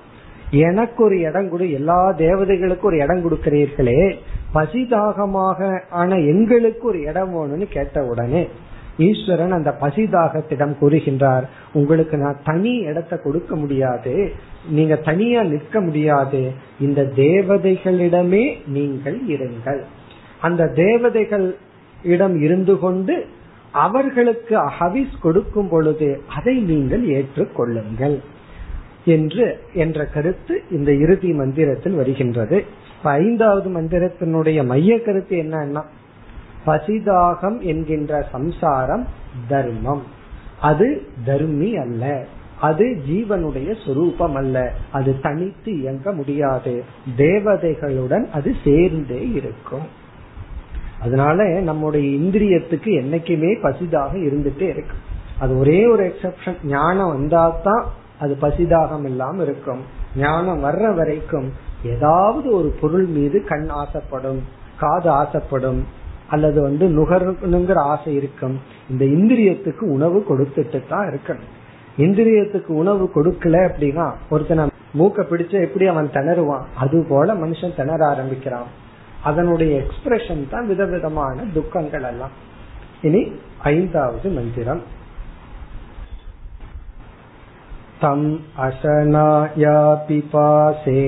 எனக்கு 0.51 1.05
ஒரு 1.05 1.21
இடம் 1.21 1.51
கொடு 1.51 1.73
எல்லா 1.73 2.13
தேவதைகளுக்கும் 2.13 2.83
ஒரு 2.83 2.97
இடம் 2.97 3.31
கொடுக்கிறீர்களே. 3.31 4.15
பசிதாகமாக 4.55 5.83
ஆன 5.91 6.15
எங்களுக்கு 6.15 6.89
ஒரு 6.89 7.01
இடம் 7.01 7.35
வேணும்னு 7.35 7.67
கேட்ட 7.67 8.05
உடனே 8.05 8.49
ஈஸ்வரன் 9.09 9.55
அந்த 9.59 9.71
பசிதாகத்திடம் 9.81 10.75
கூறுகின்றார் 10.81 11.45
உங்களுக்கு 11.73 12.17
நான் 12.17 12.41
தனி 12.45 12.73
இடத்தை 12.91 13.19
கொடுக்க 13.23 13.57
முடியாது 13.57 14.15
நீங்க 14.69 14.95
தனியா 15.09 15.43
நிற்க 15.43 15.81
முடியாது 15.81 16.41
இந்த 16.81 17.01
தேவதைகளிடமே 17.17 18.45
நீங்கள் 18.67 19.19
இருங்கள். 19.35 19.81
அந்த 20.41 20.69
தேவதைகள் 20.75 21.47
இடம் 22.05 22.37
இருந்து 22.41 22.75
கொண்டு 22.79 23.15
அவர்களுக்கு 23.85 24.55
ஹவிஸ் 24.79 25.17
கொடுக்கும் 25.23 25.69
பொழுது 25.69 26.11
அதை 26.37 26.55
நீங்கள் 26.71 27.05
ஏற்றுக்கொள்ளுங்கள் 27.19 28.19
என்று 29.05 29.47
என்ற 29.75 30.05
கருத்து 30.15 30.55
இந்த 30.71 30.91
இறுதி 31.03 31.31
மந்திரத்தில் 31.33 31.95
வருகின்றது. 31.95 32.59
ஐந்தாவது 33.03 33.69
மந்திரத்தினுடைய 33.71 34.59
மைய 34.73 34.97
கருத்து 35.03 35.37
என்னன்னா 35.37 35.83
பசிதாகம் 36.67 37.61
என்கின்ற 37.61 38.27
சம்சாரம் 38.33 39.07
தர்மம். 39.49 40.03
அது 40.61 41.03
தர்மி 41.25 41.77
அல்ல. 41.77 42.25
அது 42.61 43.03
ஜீவனுடைய 43.09 43.77
சுரூபம் 43.87 44.33
அல்ல. 44.33 44.73
அது 44.93 45.21
தனித்து 45.21 45.81
இயங்க 45.81 46.13
முடியாது. 46.13 46.85
தேவதைகளுடன் 47.17 48.31
அது 48.31 48.55
சேர்ந்தே 48.65 49.29
இருக்கும். 49.29 49.99
அதனால 51.01 51.61
நம்முடைய 51.61 52.17
இந்திரியத்துக்கு 52.17 52.85
என்னைக்குமே 52.85 53.61
பசிதாக 53.63 54.15
இருந்துட்டே 54.15 54.61
இருக்கு. 54.61 54.97
அது 55.39 55.59
ஒரே 55.59 55.87
ஒரு 55.87 56.07
எக்ஸப்ஷன் 56.07 56.57
ஞானம் 56.65 57.09
வந்தாதான் 57.09 57.85
அது 58.21 58.37
பசிதாகம் 58.43 59.05
இல்லாம 59.05 59.43
இருக்கும். 59.43 59.81
ஞானம் 60.17 60.65
வர்ற 60.65 60.95
வரைக்கும் 60.95 61.53
ஏதாவது 61.85 62.51
ஒரு 62.51 62.77
பொருள் 62.81 63.05
மீது 63.05 63.45
கண் 63.45 63.69
ஆசைப்படும் 63.69 64.43
காது 64.79 65.11
ஆசைப்படும். 65.11 65.85
அல்லது 66.31 66.63
வந்து 66.63 66.87
நுகரணுங்கிற 66.89 67.75
ஆசை 67.75 68.15
இருக்கும். 68.15 68.61
இந்த 68.91 69.05
இந்திரியத்துக்கு 69.05 69.81
உணவு 69.81 70.25
கொடுத்துட்டு 70.29 70.89
தான் 70.89 71.09
இருக்கணும். 71.09 71.49
இந்திரியத்துக்கு 71.99 72.73
உணவு 72.83 73.11
கொடுக்கல 73.15 73.57
அப்படின்னா 73.71 74.13
ஒருத்தனை 74.31 74.65
மூக்க 74.99 75.25
பிடிச்ச 75.31 75.61
எப்படி 75.61 75.87
அவன் 75.87 76.11
திணறுவான்? 76.15 76.67
அது 76.77 77.07
போல 77.09 77.35
மனுஷன் 77.35 77.77
திணற 77.77 78.07
ஆரம்பிக்கிறான். 78.07 78.71
அதனுடைய 79.23 79.81
எக்ஸ்பிரஷன் 79.81 80.49
தான் 80.51 80.67
விதவிதமான 80.67 81.43
துக்கங்கள் 81.55 82.03
எல்லாம். 82.03 82.35
இனி 83.03 83.33
ஐந்தாவது 83.59 84.29
மந்திரம். 84.31 84.83
தம் 88.01 88.41
அசனாயா 88.59 89.79
பிபாசே 90.09 91.03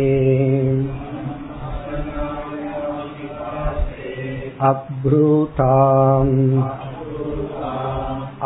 अब्रूताम् 4.70 6.36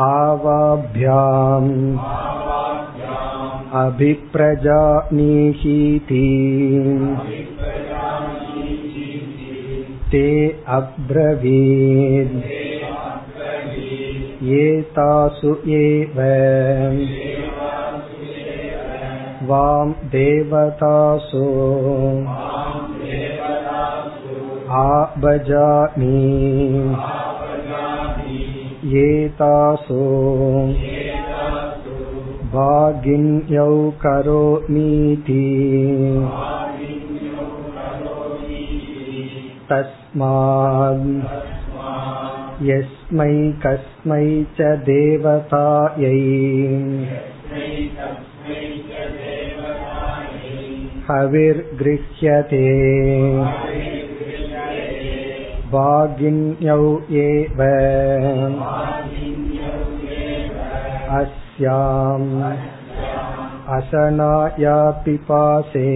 आवाभ्याम् 0.07 1.71
अभिप्रजानीहीति 3.81 4.57
ते 10.11 10.27
अब्रवीन् 10.77 12.35
एतासु 14.59 15.53
एव 15.81 16.17
वां 19.49 19.87
देवतासु 20.15 21.45
आभजामि 24.79 26.19
एतासु 28.99 29.99
भागिन्यौ 32.53 33.75
करोमीति 34.01 35.43
तस्मात् 39.71 41.07
यस्मै 42.69 43.35
कस्मै 43.65 44.25
च 44.57 44.73
देवतायै 44.87 46.17
हविर्गृह्यते 51.09 52.65
भागिन्यौ 55.71 56.83
एव 57.21 57.61
अस्याम् 61.19 62.29
असनाया 63.77 64.77
पिपासे 65.03 65.87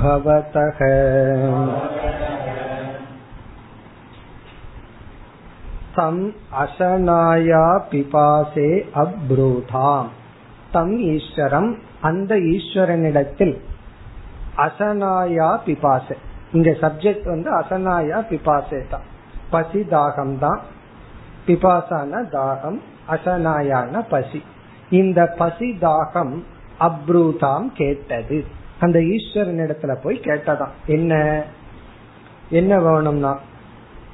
भवतः 0.00 0.80
தம் 5.96 6.22
அசனாயா 6.62 7.64
பிபாசே 7.90 8.70
அப்ரூதாம் 9.02 10.08
தம் 10.72 10.94
ஈஸ்வரம் 11.10 11.70
அந்த 12.00 12.34
ஈஸ்வரனிடத்தில் 12.54 13.54
அசனாயா 14.59 15.57
பிபாசே. 15.65 16.15
இங்க 16.51 16.71
சப்ஜெக்ட் 16.71 17.23
வந்து 17.23 17.59
அசனாயா 17.59 18.23
பிபாசே 18.29 18.89
தான். 18.89 19.01
பசி 19.49 19.79
தாகம் 19.79 20.39
தான். 20.39 20.59
பிபாசான 21.47 22.31
தாகம் 22.31 22.79
அசனாயான 23.09 24.05
பசி. 24.09 24.43
இந்த 24.89 25.35
பசி 25.37 25.77
தாகம் 25.81 26.43
அப்ரூதாம் 26.79 27.73
கேட்டது. 27.73 28.45
அந்த 28.79 29.03
ஈஸ்வரன் 29.03 29.57
இடத்துல 29.57 29.97
போய் 30.03 30.19
கேட்டதாம் 30.23 30.71
என்ன? 30.85 31.43
என்ன 32.49 32.79
வேணும்னா 32.79 33.37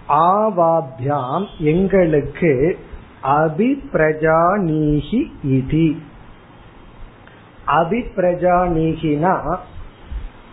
ஆவாபியாம் 0.09 1.45
எங்களுக்கு 1.57 2.79
அபிப்பிரஜானீகி 3.23 5.31
இதி. 5.47 5.97
அபிப்பிரஜானீகினா 7.67 9.57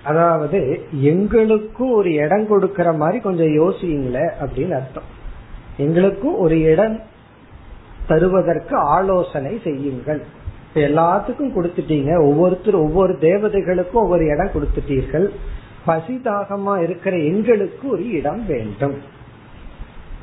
அதாவது 0.04 0.80
எங்களுக்கும் 0.92 1.92
ஒரு 1.92 2.12
இடம் 2.12 2.46
கொடுக்கற 2.50 2.96
மாதிரி 2.96 3.18
கொஞ்சம் 3.18 3.58
யோசிங்களே 3.58 4.30
அப்படின்னு 4.40 4.70
அர்த்தம். 4.70 5.20
எங்களுக்கும் 5.76 6.38
ஒரு 6.38 6.60
இடம் 6.60 7.00
தருவதற்கு 8.06 8.76
ஆலோசனை 8.76 9.60
செய்யுங்கள். 9.64 10.24
எல்லாத்துக்கும் 10.74 11.52
கொடுத்துட்டீங்க. 11.56 12.20
ஒவ்வொருத்தர் 12.20 12.74
ஒவ்வொரு 12.74 13.12
தேவதைகளுக்கும் 13.20 13.92
ஒவ்வொரு 13.92 14.26
இடம் 14.26 14.50
கொடுத்துட்டீர்கள். 14.54 15.28
பசிதாகமா 15.86 16.82
இருக்கிற 16.82 17.16
எங்களுக்கு 17.16 17.88
ஒரு 17.88 18.10
இடம் 18.10 18.46
வேண்டும். 18.46 18.94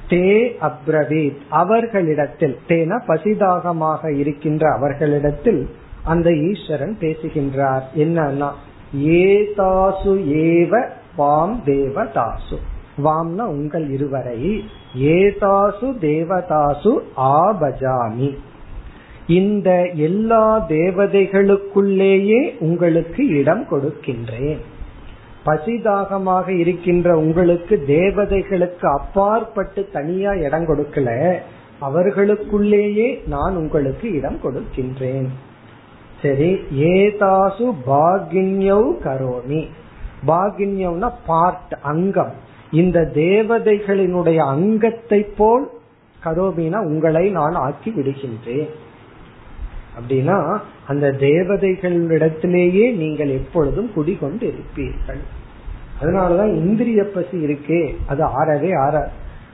தே 0.09 0.55
அப்ரவீத் 0.61 1.37
அவர்களிடத்தில். 1.49 2.57
தேனா 2.67 3.01
பசிதாகமாக 3.07 4.13
இருக்கின்ற 4.13 4.73
அவர்களிடத்தில் 4.73 5.69
அந்த 6.03 6.33
ஈஸ்வரன் 6.33 6.97
பேசுகின்றார். 6.99 7.89
என்னன்னா 7.97 8.49
ஏதாசு 8.93 10.15
ஏவ 10.15 10.89
வாம் 11.15 11.61
தேவதாசு. 11.65 12.57
வாம்னா 13.03 13.41
உங்கள் 13.41 13.89
இருவரை. 13.89 14.63
ஏதாசு 14.95 15.87
தேவதாசு 15.87 16.99
ஆபஜாமி. 17.17 18.37
இந்த 19.27 19.89
எல்லா 19.93 20.65
தேவதைகளுக்குள்ளேயே 20.67 22.57
உங்களுக்கு 22.59 23.27
இடம் 23.27 23.65
கொடுக்கின்றேன். 23.71 24.57
பசிதாகமாக 25.45 26.57
இருக்கின்ற 26.57 27.17
உங்களுக்கு 27.17 27.83
தேவதைகளுக்கு 27.87 28.87
அப்பாற்பட்டு 28.87 29.89
தனியா 29.93 30.33
இடம் 30.33 30.65
கொடுக்கல. 30.65 31.37
அவர்களுக்குள்ளேயே 31.79 33.21
நான் 33.27 33.55
உங்களுக்கு 33.55 34.11
இடம் 34.11 34.39
கொடுக்கின்றேன். 34.43 35.27
சரி 36.21 36.49
ஏதாசு 36.93 37.65
பாகின்யௌ 37.87 38.83
கரோமி. 39.05 39.61
பாகின்யம்னா 40.27 41.09
பார்ட் 41.27 41.75
அங்கம். 41.91 42.33
இந்த 42.71 42.99
தேவதைகளினுடைய 43.13 44.37
அங்கத்தை 44.53 45.19
போல் 45.37 45.65
கரோமினா 46.23 46.79
உங்களை 46.83 47.25
நான் 47.29 47.57
ஆக்கி 47.65 47.93
விடுகின்றேன். 47.95 48.69
அப்படின்னா 49.99 50.37
அந்த 50.87 51.05
தேவதைகளிடத்திலேயே 51.19 52.85
நீங்கள் 52.95 53.29
எப்பொழுதும் 53.29 53.89
குடிகொண்டு 53.93 54.45
இருப்பீர்கள் 54.51 55.21
அதனாலதான் 56.01 56.51
இந்திரிய 56.55 57.01
பசி 57.15 57.37
இருக்கே 57.45 57.81
அது 58.07 58.23
ஆறவே 58.39 58.71
ஆற 58.83 58.95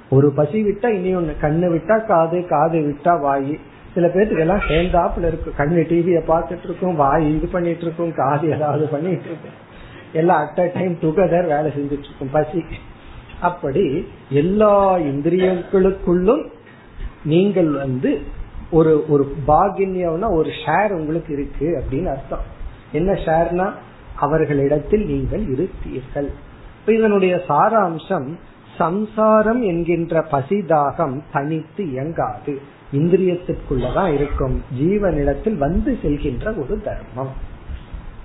ஒரு 0.10 0.28
பசி 0.36 0.58
விட்டா 0.64 0.90
இனி 0.98 1.12
ஒண்ணு 1.16 1.34
கண்ணு 1.42 1.68
விட்டா 1.76 1.96
காது 2.06 2.40
காது 2.48 2.80
விட்டா 2.80 3.14
வாயு. 3.20 3.56
சில 3.96 4.08
பேருக்கு 4.08 4.40
எல்லாம் 4.40 4.66
சேர்ந்தாப்புல 4.70 5.28
இருக்கும் 5.32 5.58
கண்ணு 5.58 5.82
டிவிய 5.92 6.20
பார்த்துட்டு 6.30 6.64
இருக்கும் 6.64 6.96
வாய் 6.96 7.36
இது 7.36 7.48
பண்ணிட்டு 7.48 7.82
இருக்கும் 7.82 8.14
காது 8.16 8.52
ஏதாவது 8.52 8.86
பண்ணிட்டு 8.88 9.24
இருக்கும். 9.24 9.56
எல்லாம் 10.14 10.48
அட் 10.48 10.60
அ 10.60 10.72
டைம் 10.74 10.94
டுகெதர் 11.02 11.48
வேலை 11.48 11.72
செஞ்சுட்டு 11.78 12.08
இருக்கும். 12.08 12.32
பசி. 12.32 12.64
அப்படி 13.42 13.86
எல்லா 14.30 14.98
இந்திரியங்களுக்குள்ளும் 14.98 16.44
நீங்கள் 17.24 17.72
வந்து 17.72 18.22
ஒரு 18.72 19.06
ஒரு 19.10 19.36
பாகின்யம்னா 19.48 20.30
ஒரு 20.32 20.52
ஷேர் 20.66 20.92
உங்களுக்கு 20.92 21.34
இருக்கு 21.34 21.68
அப்படின்னு 21.80 22.06
அர்த்தம். 22.06 22.46
என்ன 22.92 23.12
ஷேர்னா 23.14 23.68
அவர்களிடத்தில் 24.16 25.06
நீங்கள் 25.06 25.44
இருத்தீர்கள். 25.54 26.30
இதனுடைய 26.86 27.36
சாராம்சம் 27.48 28.30
சம்சாரம் 28.78 29.62
என்கின்ற 29.64 30.26
பசிதாகம் 30.32 31.22
தனித்து 31.34 31.84
இயங்காது. 31.92 32.56
இந்திரியத்திற்குள்ளதான் 32.92 34.14
இருக்கும். 34.14 34.62
ஜீவனிடத்தில் 34.80 35.58
வந்து 35.58 35.98
செல்கின்ற 36.02 36.64
ஒரு 36.64 36.82
தர்மம். 36.82 37.32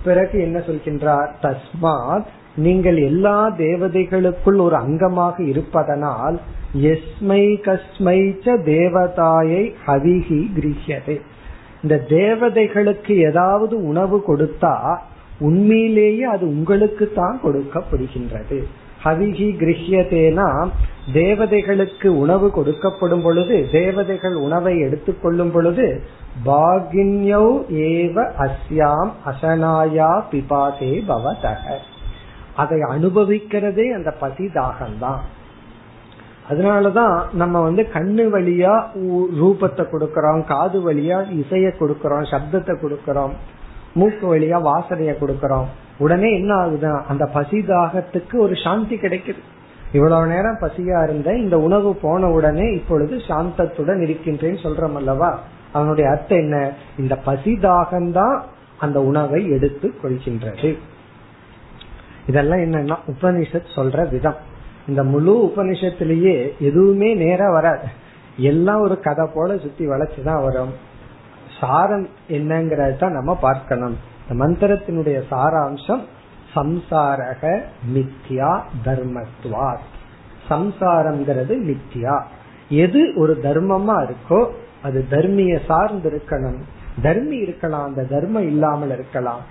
பிறகு 0.05 0.41
என்ன 0.41 0.59
சொல்கின்றார்? 0.59 1.29
தஸ்மாத் 1.43 2.27
நீங்கள் 2.57 2.97
எல்லா 2.97 3.51
தேவதைகளுக்குள் 3.51 4.59
ஒரு 4.59 4.77
அங்கமாக 4.77 5.41
இருப்பதனால் 5.41 6.41
எஸ்மை 6.77 7.55
கஸ்மை 7.67 8.37
தேவதாயை 8.45 9.75
ஹவிஹி 9.87 10.47
கிரீஷதே 10.57 11.21
இந்த 11.83 12.05
தேவதைகளுக்கு 12.09 13.17
ஏதாவது 13.17 13.87
உணவு 13.87 14.25
கொடுத்தா 14.29 14.99
உண்மையிலேயே 15.41 16.23
அது 16.23 16.47
உங்களுக்கு 16.47 17.13
தான் 17.15 17.41
கொடுக்கப்படுகின்றது. 17.43 18.65
ஹவிகி 19.05 19.49
கிரகியதேனா 19.61 20.49
தேவதைகளுக்கு 21.13 22.09
உணவு 22.23 22.47
கொடுக்கப்படும் 22.57 23.23
பொழுது 23.23 23.57
தேவதைகள் 23.73 24.37
உணவை 24.47 24.75
எடுத்துக்கொள்ளும் 24.79 25.53
பொழுது 25.53 25.87
பாகின்யௌ 26.45 27.47
ஏவ 27.87 28.27
அஸ்யாம் 28.47 29.13
அசனாயா 29.31 30.11
பிபாசே 30.33 30.93
பவதக 31.09 31.79
அதை 32.57 32.81
அனுபவிக்கிறதே 32.95 33.87
அந்த 33.97 34.11
பசி 34.23 34.47
தாகம்தான் 34.59 35.23
அதனாலதான் 36.51 37.17
நம்ம 37.33 37.61
வந்து 37.61 37.83
கண்ணு 37.95 38.25
வழியா 38.35 38.73
ரூபத்தை 39.41 39.85
கொடுக்கறோம் 39.91 40.41
காது 40.45 40.79
வழியா 40.87 41.19
இசைய 41.41 41.69
கொடுக்கறோம் 41.81 42.31
சப்தத்தை 42.33 42.75
கொடுக்கறோம் 42.81 43.35
மூக்கு 43.95 44.25
வழியா 44.35 44.59
வாசனைய 44.71 45.13
கொடுக்கறோம். 45.21 45.69
உடனே 46.01 46.35
என்ன 46.35 46.55
ஆகுதுன்னா 46.55 47.03
அந்த 47.03 47.27
பசி 47.27 47.59
தாகத்துக்கு 47.59 48.39
ஒரு 48.39 48.57
சாந்தி 48.57 48.97
கிடைக்குது. 48.97 49.39
இவ்வளவு 49.93 50.27
நேரம் 50.27 50.59
பசியா 50.61 51.03
இருந்த 51.03 51.37
இந்த 51.37 51.59
உணவு 51.59 51.97
போன 51.97 52.31
உடனே 52.31 52.73
இப்பொழுது 52.73 53.17
சாந்தத்துடன் 53.17 54.01
இருக்கின்றேன்னு 54.01 54.63
சொல்றோம் 54.63 54.95
அல்லவா? 54.95 55.41
அவனுடைய 55.73 56.11
அர்த்தம் 56.11 56.39
என்ன? 56.39 56.73
இந்த 56.99 57.17
பசி 57.17 57.59
தாகம்தான் 57.63 58.41
அந்த 58.79 59.01
உணவை 59.01 59.51
எடுத்து 59.51 59.95
கொள்கின்றது. 60.03 60.79
இதெல்லாம் 62.27 62.59
என்னன்னா 62.59 62.97
உபனிஷத் 63.07 63.71
சொல்ற 63.77 64.11
விதம். 64.11 64.37
இந்த 64.89 65.05
முழு 65.05 65.53
உபனிஷத்திலேயே 65.57 66.59
எதுவுமே 66.59 67.15
நேரா 67.15 67.53
வராது. 67.53 67.87
எல்லாம் 68.37 68.81
ஒரு 68.81 69.01
கதை 69.01 69.29
போல 69.35 69.57
சுத்தி 69.57 69.89
வளைச்சுதான் 69.89 70.43
வரும். 70.45 70.73
சாரம் 71.61 72.09
என்னங்கறத 72.29 73.11
நம்ம 73.11 73.37
பார்க்கணும். 73.37 73.97
மந்திரத்தினுடைய 74.39 75.23
சாராம்சம் 75.31 76.03
சம்சாரக 76.55 77.43
மித்யா 77.95 78.61
தர்மத்வா 78.85 79.77
சம்சாரம்ங்கிறது 80.49 81.55
மித்யா. 81.69 82.23
எது 82.69 83.15
ஒரு 83.17 83.41
தர்மமா 83.43 83.97
இருக்கோ 84.07 84.41
அது 84.83 85.05
தர்மிய 85.11 85.61
சார்ந்து 85.67 86.09
இருக்கணும் 86.11 86.61
தர்மி 87.03 87.37
இருக்கலாம் 87.37 87.85
அந்த 87.85 88.03
தர்மம் 88.05 88.47
இல்லாமல் 88.47 88.91
இருக்கலாம். 88.91 89.43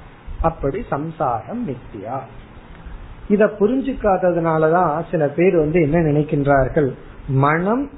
அப்படி 0.41 0.83
சம்சாரம் 0.89 1.67
மித்தியா 1.67 2.17
இத 3.27 3.45
புரிஞ்சுக்காததுனாலதான் 3.45 5.03
சில 5.11 5.27
பேர் 5.27 5.55
வந்து 5.55 5.81
என்ன 5.81 5.97
நினைக்கின்றார்கள்? 5.99 6.89
மனம் 7.27 7.89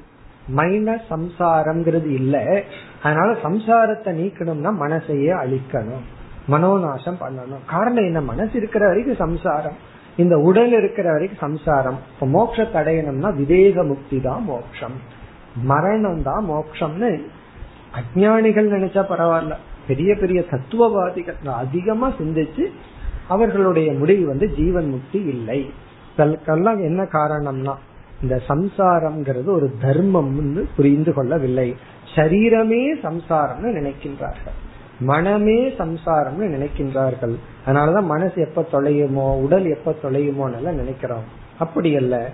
மைனஸ் 0.56 1.06
சம்சாரம்ங்கிறது 1.10 2.06
இல்ல. 2.06 2.64
அதனால 3.04 3.38
சம்சாரத்தை 3.44 4.12
நீக்கணும்னா 4.22 4.72
மனசையே 4.86 5.32
அழிக்கணும். 5.44 6.06
மனோநாசம் 6.52 7.22
பண்ணணும். 7.22 7.64
காரணம் 7.68 8.04
என்ன? 8.04 8.22
மனசு 8.22 8.52
இருக்கிற 8.54 8.88
வரைக்கும் 8.88 9.16
சம்சாரம். 9.16 9.78
இந்த 10.18 10.38
உடல் 10.38 10.72
இருக்கிற 10.72 11.12
வரைக்கும் 11.12 11.40
சம்சாரம். 11.40 12.00
இப்ப 12.14 12.26
மோட்சத்தை 12.38 12.78
அடையணும்னா 12.82 13.36
விவேக 13.36 13.84
முக்தி 13.84 14.22
தான் 14.22 14.44
மோட்சம். 14.44 14.98
மரணம் 15.64 16.24
தான் 16.24 16.50
மோட்சம்னு 16.50 17.12
அஜானிகள் 18.00 18.74
நினைச்சா 18.76 19.04
பரவாயில்ல. 19.10 19.56
பெரிய 19.88 20.16
பெரிய 20.16 20.42
தத்துவவாதிகள் 20.42 21.36
அதிகமா 21.46 22.08
சிந்திச்சு 22.10 22.66
அவர்களுடைய 23.28 23.94
முடிவு 23.94 24.28
வந்து 24.28 24.48
ஜீவன் 24.50 24.90
முக்தி 24.90 25.20
இல்லை. 25.20 25.72
இதற்கெல்லாம் 26.14 26.80
என்ன 26.80 27.04
காரணம்னா 27.04 27.74
இந்த 28.22 28.42
சம்சாரம்ங்கிறது 28.48 29.50
ஒரு 29.58 29.74
தர்மம் 29.82 30.68
புரிந்து 30.76 31.14
கொள்ளவில்லை. 31.14 31.76
சரீரமே 32.16 32.82
சம்சாரம்னு 33.04 33.70
நினைக்கின்றார்கள். 33.78 34.60
மனமே 35.02 35.68
சம்சாரம்னு 35.68 36.48
நினைக்கின்றார்கள். 36.56 37.36
அதனாலதான் 37.66 38.04
மனசு 38.04 38.42
எப்ப 38.42 38.66
தொலையுமோ 38.72 39.42
உடல் 39.42 39.66
எப்ப 39.66 39.96
தொலையுமோ 40.04 40.72
நினைக்கிறோம். 40.72 41.24
அப்படி 41.60 41.96
அல்ல. 41.96 42.30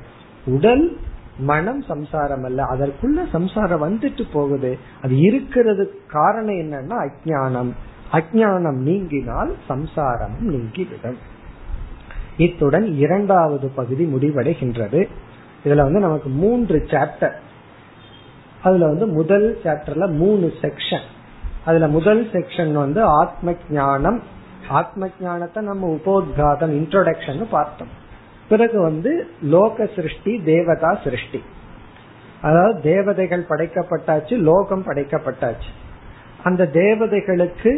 உடல் 0.46 0.98
மனம் 1.40 1.82
சம்சாரம் 1.82 2.44
அல்ல. 2.44 2.64
அதற்குள்ள 2.64 3.30
சம்சாரம் 3.32 3.84
வந்துட்டு 3.84 4.26
போகுது. 4.34 4.78
அது 5.02 5.18
இருக்கிறது 5.18 6.02
காரணம் 6.08 6.56
என்னன்னா 6.56 7.08
அஜானம் 7.08 7.72
அஜானம் 8.12 8.80
நீங்கினால் 8.86 9.52
சம்சாரம் 9.68 10.36
நீங்கிவிடும். 10.40 11.18
இத்துடன் 12.38 12.98
இரண்டாவது 12.98 13.68
பகுதி 13.68 14.06
முடிவடைகின்றது. 14.06 15.08
இதுல 15.66 15.76
வந்து 15.76 16.00
நமக்கு 16.00 16.30
மூன்று 16.30 16.84
சாப்டர் 16.88 17.34
அதுல 18.64 18.86
வந்து 18.86 19.08
முதல் 19.08 19.60
சாப்டர்ல 19.64 20.12
மூணு 20.12 20.54
செக்ஷன் 20.62 21.16
அதுல 21.68 21.88
முதல் 21.88 22.24
செக்ஷன் 22.26 22.74
வந்து 22.74 23.04
ஆத்ம 23.04 23.56
ஞானம் 23.70 24.20
ஆத்ம 24.70 25.10
ஞானத்தை 25.22 25.64
நம்ம 25.64 25.88
உபோத்காதம் 25.96 26.74
இன்ட்ரோடக்ஷன் 26.80 27.46
பார்த்தோம். 27.50 27.94
பிறகு 28.50 28.82
வந்து 28.82 29.12
லோக 29.42 29.90
சிருஷ்டி 29.96 30.42
தேவதா 30.46 30.92
சிருஷ்டி. 31.04 31.42
அதாவது 32.42 32.82
தேவதைகள் 32.82 33.46
படைக்கப்பட்டாச்சு 33.50 34.36
லோகம் 34.40 34.86
படைக்கப்பட்டாச்சு. 34.86 35.70
அந்த 36.44 36.70
தேவதைகளுக்கு 36.74 37.72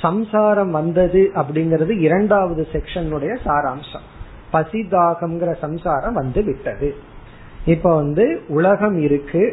சம்சாரம் 0.00 0.70
வந்தது 0.70 1.30
அப்படிங்கறது 1.34 1.92
இரண்டாவது 1.98 2.66
செக்ஷனுடைய 2.72 3.36
சாராம்சம். 3.44 4.06
பசிதாகம்ங்கிற 4.52 5.52
சம்சாரம் 5.60 6.14
வந்து 6.14 6.42
விட்டது. 6.44 6.94
இப்ப 7.66 7.94
வந்து 7.94 8.44
உலகம் 8.48 8.98
இருக்கு 8.98 9.44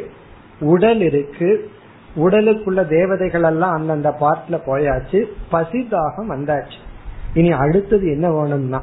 உடல் 0.60 1.00
இருக்கு 1.00 1.50
உடலுக்குள்ள 2.15 2.81
தேவதைகள் 2.87 3.43
எல்லாம் 3.43 3.71
அந்தந்த 3.71 4.09
பார்ட்ல 4.19 4.55
போயாச்சு 4.65 5.19
பசிதாகம் 5.51 6.31
வந்தாச்சு 6.31 6.79
இனி 7.33 7.51
அடுத்தது 7.51 8.05
என்ன 8.11 8.27
வேணும்னா 8.31 8.79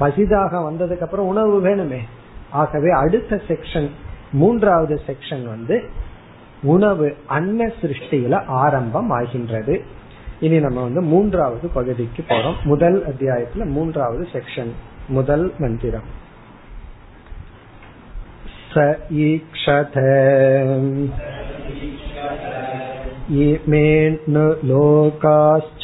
பசிதாகம் 0.00 0.66
வந்ததுக்கு 0.68 1.00
அப்புறம் 1.00 1.26
உணவு 1.26 1.58
வேணுமே 1.66 2.00
ஆகவே 2.52 2.90
அடுத்த 2.94 3.40
செக்ஷன் 3.48 3.88
மூன்றாவது 4.32 4.94
செக்ஷன் 5.06 5.44
வந்து 5.44 5.76
உணவு 6.62 7.06
அன்ன 7.28 7.66
சிருஷ்டியில 7.80 8.34
ஆரம்பம் 8.46 9.10
ஆகின்றது 9.10 9.76
இனி 10.40 10.58
நம்ம 10.60 10.82
வந்து 10.82 11.02
மூன்றாவது 11.02 11.68
பகுதிக்கு 11.68 12.22
போறோம் 12.28 12.58
முதல் 12.64 12.98
அத்தியாயத்துல 13.06 13.66
மூன்றாவது 13.68 14.26
செக்ஷன் 14.32 14.72
முதல் 15.08 15.46
மந்திரம் 15.58 16.10
स 18.70 18.84
ईक्षत 19.24 19.94
इमेन् 23.31 24.37
लोकाश्च 24.67 25.83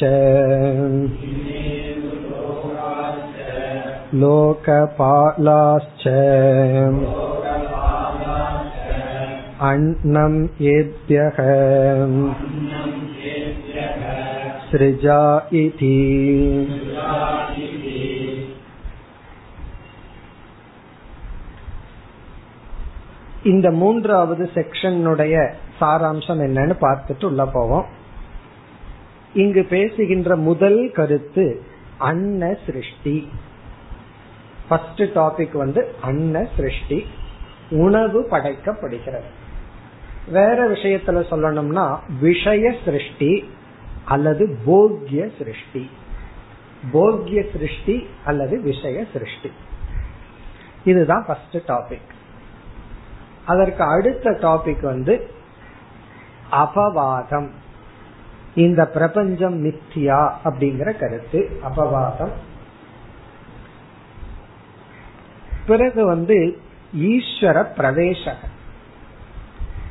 लोकपालाश्च 4.20 6.06
अन्नं 9.68 10.34
येभ्यः 10.60 11.38
सृजा 14.70 15.22
इति 15.62 15.96
இந்த 23.46 23.70
மூன்றாவது 23.70 24.50
செக்ஷனுடைய 24.54 25.52
சாராம்சம் 25.80 26.40
என்னன்னு 26.40 26.76
பார்த்துட்டு 26.80 27.24
உள்ள 27.24 27.46
போவோம். 27.46 27.86
இங்கு 29.34 29.64
பேசுகின்ற 29.64 30.36
முதல் 30.36 30.90
கருத்து 30.94 31.62
அன்ன 31.98 32.56
சிருஷ்டி. 32.66 33.28
ஃபர்ஸ்ட் 34.68 35.02
டாபிக் 35.02 35.56
வந்து 35.56 35.94
அன்ன 36.00 36.48
சிருஷ்டி. 36.56 37.06
உணவு 37.70 38.26
படைக்கப்படுகிறது. 38.30 39.30
வேற 40.28 40.68
விஷயத்துல 40.68 41.24
சொல்லணும்னா 41.30 41.98
விஷய 42.20 42.74
சிருஷ்டி 42.84 43.48
அல்லது 44.04 44.58
போக்கிய 44.64 45.28
சிருஷ்டி. 45.38 45.90
போக்கிய 46.92 47.44
சிருஷ்டி 47.52 48.06
அல்லது 48.24 48.62
விஷய 48.62 49.04
சிருஷ்டி. 49.12 49.50
இதுதான் 50.84 51.24
ஃபர்ஸ்ட் 51.26 51.56
டாபிக் 51.56 52.14
அதற்கு 53.46 53.84
அடுத்த 53.84 54.30
டாபிக் 54.30 54.82
வந்து 54.82 55.30
அபவாதம். 56.52 57.50
இந்த 58.54 58.86
பிரபஞ்சம் 58.86 59.64
மித்தியா 59.64 60.32
அப்படிங்கிற 60.44 60.98
கருத்து 60.98 61.60
அபவாதம். 61.64 62.30
பிறகு 65.66 66.06
வந்து 66.06 66.60
ஈஸ்வர 66.96 67.66
பிரவேசக. 67.76 68.34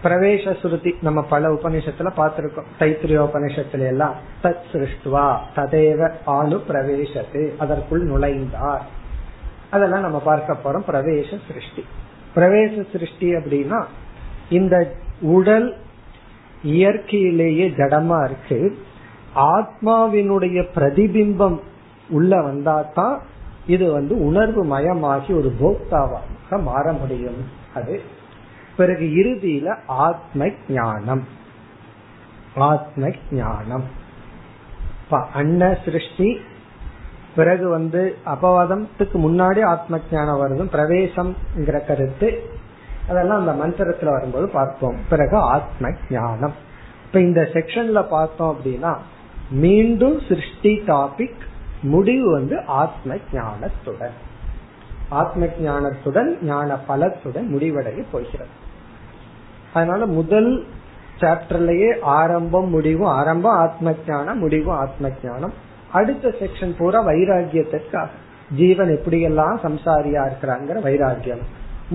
பிரவேச 0.04 0.60
சுருதி 0.60 0.96
நம்ம 1.02 1.22
பல 1.22 1.54
உபநிஷத்துல 1.54 2.10
பார்த்திருக்கோம். 2.18 2.66
தைத்திரிய 2.80 3.30
உபநிஷத்துல 3.30 3.88
எல்லாம் 3.88 4.16
தத் 4.44 4.64
சிருஷ்டுவா 4.72 5.38
ததேவ 5.56 6.14
ஆளு 6.26 6.64
பிரவேசத்து 6.68 7.58
அதற்குள் 7.58 8.10
நுழைந்தார். 8.10 8.82
அதெல்லாம் 9.70 10.02
நம்ம 10.02 10.20
பார்க்க 10.20 10.54
போறோம் 10.54 10.90
பிரவேச 10.90 11.40
சிருஷ்டி. 11.48 11.86
பிரவேச 12.36 12.92
சிருஷ்டி 12.92 13.36
அப்படின்னா 13.36 13.86
இந்த 14.50 14.96
உடல் 15.22 15.78
இயற்கையிலேயே 16.64 17.70
ஜடமா 17.70 18.24
இருக்கு. 18.24 18.78
ஆத்மாவினுடைய 19.36 20.66
பிரதிபிம்பம் 20.76 21.60
உள்ள 22.10 22.42
வந்தாதான் 22.42 23.20
இது 23.68 23.92
வந்து 23.92 24.26
உணர்வு 24.26 24.66
மயமாகி 24.66 25.34
ஒரு 25.34 25.56
போக்தாவாக 25.60 26.62
மாற 26.62 26.94
முடியும். 26.94 27.50
அது 27.76 28.02
பிறகு 28.78 29.06
இறுதியில 29.06 29.78
ஆத்ம 29.88 30.50
ஞானம். 30.68 31.28
ஆத்ம 32.56 33.10
ஞானம். 33.32 33.84
அன்ன 35.34 35.78
சிருஷ்டி 35.86 36.40
பிறகு 37.36 37.70
வந்து 37.70 38.18
அபவாதத்துக்கு 38.26 39.18
முன்னாடி 39.28 39.62
ஆத்ம 39.64 40.00
ஞானம் 40.12 40.42
வருதும் 40.42 40.74
பிரவேசம்ங்கிற 40.74 41.86
கருத்து 41.86 42.44
அதெல்லாம் 43.10 43.48
அந்த 43.48 43.66
மந்திரத்துல 43.66 44.06
வரும்போது 44.06 44.50
பார்ப்போம். 44.50 44.98
பிறகு 45.10 45.38
ஆத்ம 45.38 45.90
ஞானம் 46.10 46.54
இப்ப 47.06 47.20
இந்த 47.20 47.50
செக்ஷன்ல 47.54 48.08
பார்த்தோம் 48.08 48.58
அப்படின்னா 48.58 48.98
மீண்டும் 49.50 50.22
சிருஷ்டி 50.28 50.84
டாபிக் 50.86 51.42
முடிவு 51.82 52.32
வந்து 52.32 52.66
ஆத்ம 52.66 53.16
ஞானத்துடன் 53.34 54.16
ஆத்ம 55.10 55.46
ஞானத்துடன் 55.46 56.44
ஞான 56.44 56.78
பலத்துடன் 56.88 57.48
முடிவடைய 57.54 58.04
போகிறது. 58.12 58.54
அதனால 59.74 60.06
முதல் 60.06 60.66
சாப்டர்லயே 61.20 62.00
ஆரம்பம் 62.02 62.70
முடிவும் 62.70 63.08
ஆரம்பம் 63.08 63.58
ஆத்ம 63.58 63.94
ஜானம் 64.08 64.42
முடிவும் 64.44 64.78
ஆத்ம 64.78 65.10
ஞானம் 65.24 65.54
அடுத்த 65.96 66.34
செக்ஷன் 66.40 66.78
பூரா 66.78 67.00
வைராகியத்திற்காக 67.08 68.08
ஜீவன் 68.56 68.90
எப்படியெல்லாம் 68.90 69.58
சம்சாரியா 69.64 70.22
இருக்கிறாங்கிற 70.28 70.78
வைராகியம் 70.88 71.46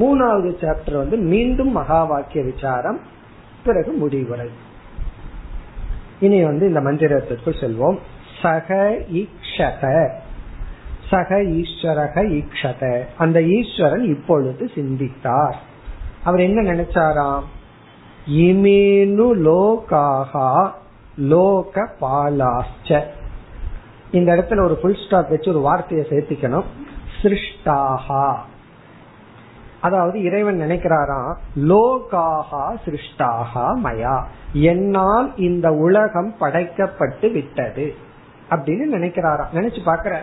மூணாவது 0.01 0.51
சாப்டர் 0.61 0.97
வந்து 0.97 1.17
மீண்டும் 1.17 1.73
மகா 1.73 2.05
வாக்கிய 2.05 2.45
விசாரம் 2.45 3.01
பிறகு 3.65 3.93
முடிவுரை. 3.93 4.51
இனி 6.21 6.45
வந்து 6.45 6.69
இந்த 6.69 6.81
மந்திரத்திற்குள் 6.81 7.61
செல்வோம். 7.61 7.99
சக 8.43 8.97
ஈக்ஷத. 9.13 10.11
சக 11.11 11.43
ஈஸ்வரக 11.43 12.17
ஈக்ஷத. 12.39 13.05
அந்த 13.19 13.43
ஈஸ்வரன் 13.43 14.05
இப்பொழுது 14.05 14.71
சிந்தித்தார். 14.75 15.57
அவர் 16.25 16.41
என்ன 16.41 16.63
நினைச்சாராம்? 16.73 17.43
இமேனு 18.31 19.27
லோகாகா 19.47 20.71
லோக 21.19 21.89
பாலாச்ச 22.01 23.07
இந்த 24.11 24.37
இடத்துல 24.37 24.63
ஒரு 24.63 24.77
புல் 24.77 24.97
ஸ்டாப் 25.07 25.29
வச்சு 25.29 25.51
ஒரு 25.51 25.61
வார்த்தையை 25.61 26.07
சேர்த்திக்கணும். 26.11 26.65
சிருஷ்டாகா 27.23 28.35
அதாவது 29.81 30.23
இறைவன் 30.23 30.61
நினைக்கிறாராம் 30.61 31.35
லோகாகா 31.57 32.79
சிருஷ்டாகா 32.85 33.73
மயா. 33.85 34.25
என்னால் 34.53 35.37
இந்த 35.37 35.73
உலகம் 35.73 36.35
படைக்கப்பட்டு 36.41 37.33
விட்டது. 37.33 37.95
அப்படின்னு 38.51 38.85
நினைக்கிறாராம். 38.93 39.47
நினைச்சு 39.55 39.79
பாக்குற 39.85 40.17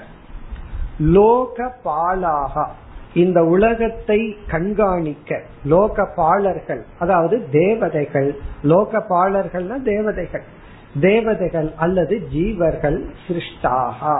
லோக 0.99 1.75
பாலாகா. 1.85 2.67
இந்த 3.13 3.43
உலகத்தை 3.43 4.37
கண்காணிக்க. 4.47 5.41
லோக 5.65 6.07
பாலர்கள். 6.15 6.85
அதாவது 6.99 7.47
தேவதைகள். 7.51 8.39
லோக 8.63 9.05
பாலர்கள்னா 9.09 9.81
தேவதைகள். 9.81 10.43
தேவதைகள் 10.99 11.73
அல்லது 11.77 12.27
ஜீவர்கள் 12.33 12.99
சிருஷ்டாகா. 13.27 14.15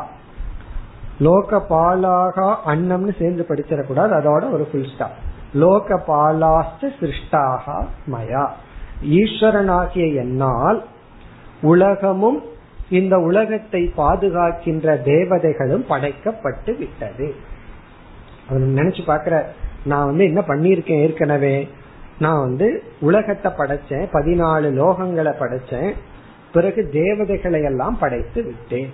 லோக 1.20 1.66
பாலாகா 1.70 2.56
அன்னம்னு 2.66 3.14
சேர்ந்து 3.20 3.46
படிச்சிடக்கூடாது 3.50 4.14
அதோட 4.20 4.52
ஒரு 4.52 4.68
புல் 4.72 4.90
ஸ்டாப் 4.94 5.26
லோக 5.54 6.04
பாலாஸ்த 6.08 6.90
சிருஷ்டாகா 7.00 7.78
மயா. 8.12 8.46
ஈஸ்வரனாகிய 9.02 10.16
என்னால் 10.16 10.84
உலகமும் 11.62 12.44
இந்த 12.90 13.20
உலகத்தை 13.20 13.92
பாதுகாக்கின்ற 13.98 15.02
தேவதைகளும் 15.02 15.86
படைக்கப்பட்டு 15.90 16.78
விட்டது. 16.78 17.36
நினைச்சு 18.50 19.02
பாக்குற 19.08 19.44
நான் 19.86 20.06
வந்து 20.06 20.24
என்ன 20.24 20.42
பண்ணிருக்கேன் 20.48 21.02
ஏற்கனவே? 21.02 21.70
நான் 22.20 22.40
வந்து 22.40 22.84
உலகத்தை 23.00 23.52
படைச்சேன் 23.52 24.06
பதினாலு 24.14 24.68
லோகங்களை 24.82 25.34
படைச்சேன். 25.40 25.94
பிறகு 26.54 26.90
தேவதைகளை 26.90 27.64
எல்லாம் 27.64 27.98
படைத்து 27.98 28.44
விட்டேன். 28.44 28.94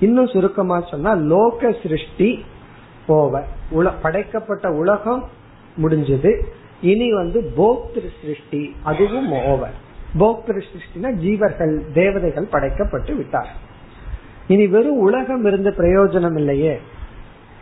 இன்னும் 0.00 0.26
சுருக்கமா 0.26 0.80
சொன்னா 0.80 1.12
லோக 1.12 1.74
சிருஷ்டி 1.82 2.44
போவ. 3.08 3.42
படைக்கப்பட்ட 4.02 4.72
உலகம் 4.72 5.28
முடிஞ்சது. 5.82 6.42
இனி 6.80 7.14
வந்து 7.14 7.52
போக்திரு 7.56 8.08
சிருஷ்டி 8.20 8.76
அதுவும் 8.82 9.30
ஓவர் 9.30 9.84
போக்திரு 10.18 10.62
சிருஷ்டினா 10.72 11.06
ஜீவர்கள் 11.06 11.80
தேவதைகள் 11.92 12.48
படைக்கப்பட்டு 12.50 13.16
விட்டார். 13.16 13.48
இனி 14.48 14.66
வெறும் 14.66 14.98
உலகம் 14.98 15.44
இருந்து 15.44 15.70
பிரயோஜனம் 15.70 16.36
இல்லையே. 16.36 16.80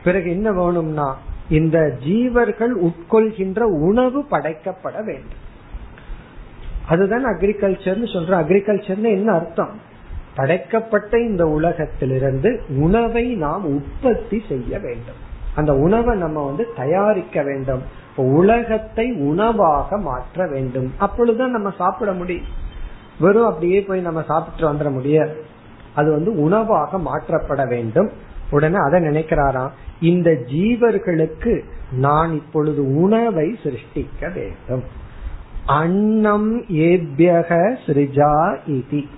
பிறகு 0.05 0.31
என்ன 0.31 0.53
வேணும்னா 0.53 1.19
இந்த 1.49 1.97
ஜீவர்கள் 2.07 2.73
உட்கொள்கின்ற 2.83 3.61
உணவு 3.61 4.25
படைக்கப்பட 4.31 5.05
வேண்டும். 5.05 5.43
அதுதான் 6.89 7.25
அக்ரிகல்ச்சர்னு 7.25 8.07
சொல்ற 8.13 8.33
அக்ரிகல்ச்சர்னு 8.43 9.11
என்ன 9.11 9.33
அர்த்தம்? 9.33 9.81
படைக்கப்பட்ட 10.35 11.21
இந்த 11.21 11.47
உலகத்திலிருந்து 11.47 12.63
உணவை 12.69 13.35
நாம் 13.35 13.65
உற்பத்தி 13.65 14.43
செய்ய 14.49 14.79
வேண்டும். 14.79 15.33
அந்த 15.55 15.75
உணவை 15.75 16.19
நம்ம 16.19 16.47
வந்து 16.47 16.69
தயாரிக்க 16.77 17.43
வேண்டும். 17.43 17.83
உலகத்தை 18.17 19.13
உணவாக 19.13 19.99
மாற்ற 19.99 20.47
வேண்டும். 20.47 20.93
அப்பொழுதுதான் 20.99 21.51
நம்ம 21.51 21.73
சாப்பிட 21.79 22.13
முடியும். 22.13 22.45
வெறும் 23.21 23.47
அப்படியே 23.47 23.83
போய் 23.83 24.01
நம்ம 24.01 24.23
சாப்பிட்டு 24.23 24.73
வந்துட 24.73 24.91
முடியாது. 24.91 25.45
அது 25.95 26.11
வந்து 26.11 26.37
உணவாக 26.37 26.99
மாற்றப்பட 26.99 27.69
வேண்டும். 27.69 28.11
உடனே 28.51 28.75
அதை 28.75 29.03
நினைக்கிறாராம் 29.03 29.71
இந்த 30.01 30.31
ஜீவர்களுக்கு 30.31 31.61
நான் 31.93 32.33
இப்பொழுது 32.33 32.95
உணவை 32.95 33.59
சிருஷ்டிக்க 33.63 34.33
வேண்டும். 34.33 35.03
அன்னம் 35.67 36.63
ஏபியக 36.63 37.77
சிருஜா 37.87 38.59
இதி. 38.67 39.09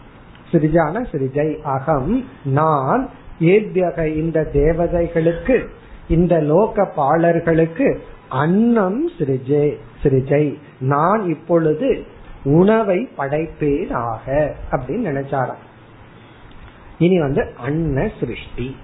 சிரிஜான 0.53 1.07
சிரிஜை 1.13 1.63
அகம். 1.63 2.25
நான் 2.45 3.11
ஏபியக 3.41 4.17
இந்த 4.17 4.51
தேவதைகளுக்கு 4.53 5.69
இந்த 6.09 6.41
லோக 6.41 6.93
பாலர்களுக்கு 6.97 7.99
அன்னம் 8.29 9.11
சிரிஜே 9.11 9.77
சிரிஜை. 10.03 10.59
நான் 10.81 11.29
இப்பொழுது 11.29 12.05
உணவை 12.45 13.09
படைப்பேனாக 13.19 14.51
அப்படின்னு 14.71 15.07
நினைச்சாராம். 15.07 15.63
இனி 16.99 17.21
வந்து 17.21 17.55
அன்ன 17.61 18.11
சிருஷ்டி. 18.21 18.77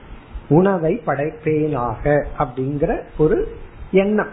உணவை 0.48 1.02
படைப்பேனாக 1.06 2.24
அப்படிங்கிற 2.38 3.00
ஒரு 3.18 3.56
எண்ணம். 3.90 4.30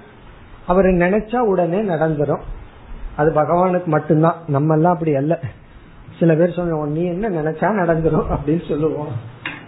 அவர் 0.67 0.85
நினைச்சா 0.85 1.37
உடனே 1.37 1.81
நடந்துரும். 1.81 2.41
அது 3.15 3.31
பகவானுக்கு 3.31 3.85
மட்டும்தான். 3.85 4.35
நம்ம 4.47 4.73
எல்லாம் 4.73 4.93
அப்படி 4.93 5.15
அல்ல. 5.15 5.39
சில 6.19 6.35
பேர் 6.35 6.53
சொல்லுவோம் 6.53 6.91
நீ 6.91 7.05
என்ன 7.05 7.29
நினைச்சா 7.29 7.63
நடந்துரும்? 7.63 8.37
அப்படின்னு 8.37 8.67
சொல்லுவோம். 8.69 9.07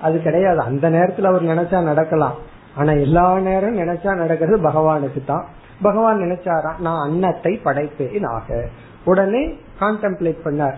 அது 0.01 0.21
கிடையாது. 0.21 0.59
அந்த 0.59 0.89
நேரத்துல 0.89 1.23
அவர் 1.23 1.43
நினைச்சா 1.43 1.83
நடக்கலாம். 1.83 2.35
ஆனா 2.75 2.91
எல்லா 2.91 3.39
நேரம் 3.39 3.77
நினைச்சா 3.77 4.15
நடக்கிறது 4.15 4.57
பகவானுக்கு 4.57 5.25
தான். 5.25 5.45
பகவான் 5.81 6.19
நினைச்சாரா? 6.19 6.79
நான் 6.79 7.09
அன்னத்தை 7.09 7.59
படைப்பேன் 7.63 8.27
ஆக. 8.27 8.67
உடனே 9.05 9.47
கான்டெம்ப்ளேட் 9.79 10.37
பண்ணார். 10.43 10.75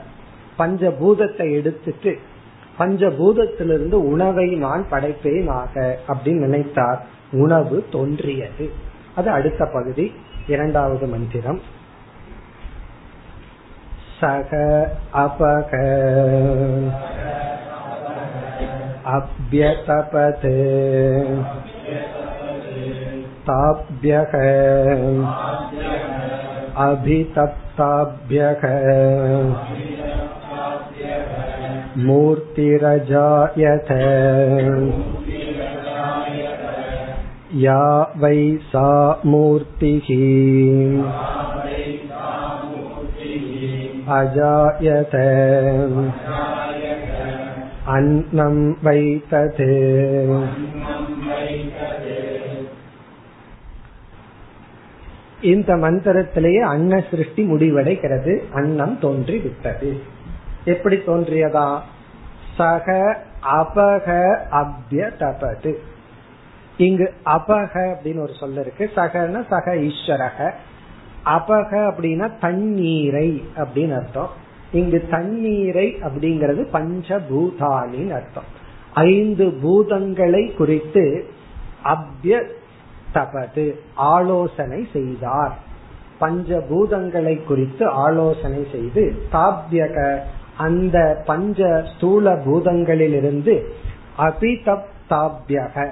பஞ்சபூதத்தை 0.59 1.51
எடுத்துட்டு 1.51 2.17
பஞ்சபூதத்திலிருந்து 2.79 3.93
உணவை 3.93 4.55
நான் 4.55 4.85
படைப்பேன் 4.91 5.49
ஆக 5.49 5.97
அப்படின்னு 6.07 6.39
நினைத்தார். 6.39 6.97
உணவு 7.31 7.85
தோன்றியது. 7.91 8.69
அது 9.15 9.29
அடுத்த 9.29 9.65
பகுதி 9.65 10.11
இரண்டாவது 10.47 11.07
மந்திரம். 11.07 11.59
சக 14.22 14.52
அபக 15.24 15.72
अभ्यतपत् 19.16 20.46
ताभ्यः 23.48 24.32
अभितप्ताभ्यः 26.86 28.64
मूर्तिरजायत 32.08 33.90
या 37.64 37.80
वै 38.22 38.40
सा 38.72 38.90
मूर्तिः 39.26 40.08
அஜாயத 44.09 45.15
அன்னம் 47.85 48.77
வைத்ததே 48.83 49.75
இந்த 55.41 55.75
மந்திரத்திலேயே 55.75 56.59
அன்ன 56.59 57.03
சிருஷ்டி 57.11 57.43
முடிவடைகிறது. 57.43 58.51
அன்னம் 58.53 58.99
தோன்றி 58.99 59.39
விட்டது 59.39 60.01
எப்படி 60.65 60.95
தோன்றியதா? 60.95 61.79
சக 62.57 63.17
அபக 63.51 64.37
அபிய 64.49 65.09
தபது 65.09 65.81
இங்கு 66.77 67.13
அபக 67.25 67.73
அப்படின்னு 67.73 68.19
ஒரு 68.19 68.33
சொல்ல 68.39 68.61
இருக்கு. 68.61 68.91
சகன 68.95 69.43
சக 69.49 69.75
ஈஸ்வரக. 69.75 70.51
அபக 71.25 71.71
அப்படின்னா 71.71 72.31
தண்ணீரை 72.39 73.43
அப்படின்னு 73.55 73.95
அர்த்தம். 73.95 74.29
இங்கு 74.71 75.07
தண்ணீரை 75.09 75.95
அப்படிங்கிறது 76.01 76.67
பஞ்சபூதானின் 76.73 78.13
அர்த்தம். 78.13 78.49
ஐந்து 78.93 79.45
பூதங்களை 79.45 80.55
குறித்து 80.55 81.25
அபிய 81.83 82.43
தபது 83.13 83.79
ஆலோசனை 83.95 84.87
செய்தார். 84.93 85.57
பஞ்சபூதங்களை 86.21 87.43
குறித்து 87.43 87.87
ஆலோசனை 87.87 88.67
செய்து 88.71 89.15
தாபியக 89.31 90.19
அந்த 90.57 91.23
பஞ்ச 91.25 91.83
ஸ்தூல 91.95 92.35
பூதங்களிலிருந்து 92.35 93.63
அபிதப் 94.17 94.83
தாபியக 95.09 95.89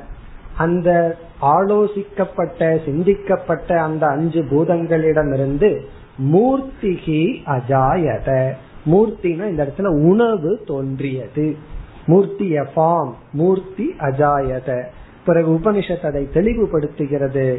அந்த 0.57 1.17
ஆலோசிக்கப்பட்ட 1.41 2.79
சிந்திக்கப்பட்ட 2.85 3.77
அந்த 3.77 4.07
அஞ்சு 4.07 4.41
பூதங்களிடமிருந்து 4.41 5.79
மூர்த்திகி 6.33 7.35
அஜாயத. 7.45 8.51
மூர்த்தினா 8.85 9.49
இந்த 9.49 9.65
இடத்துல 9.65 9.85
உணவு 9.85 10.61
தோன்றியது. 10.65 11.55
மூர்த்தி 12.05 12.59
ஃபார்ம் 12.59 13.13
மூர்த்தி 13.33 13.95
அஜாயத. 13.99 14.83
பிறகு 15.25 15.51
உபனிஷத் 15.51 16.05
அதை 16.05 16.27
தெளிவுபடுத்துகிறது. 16.33 17.57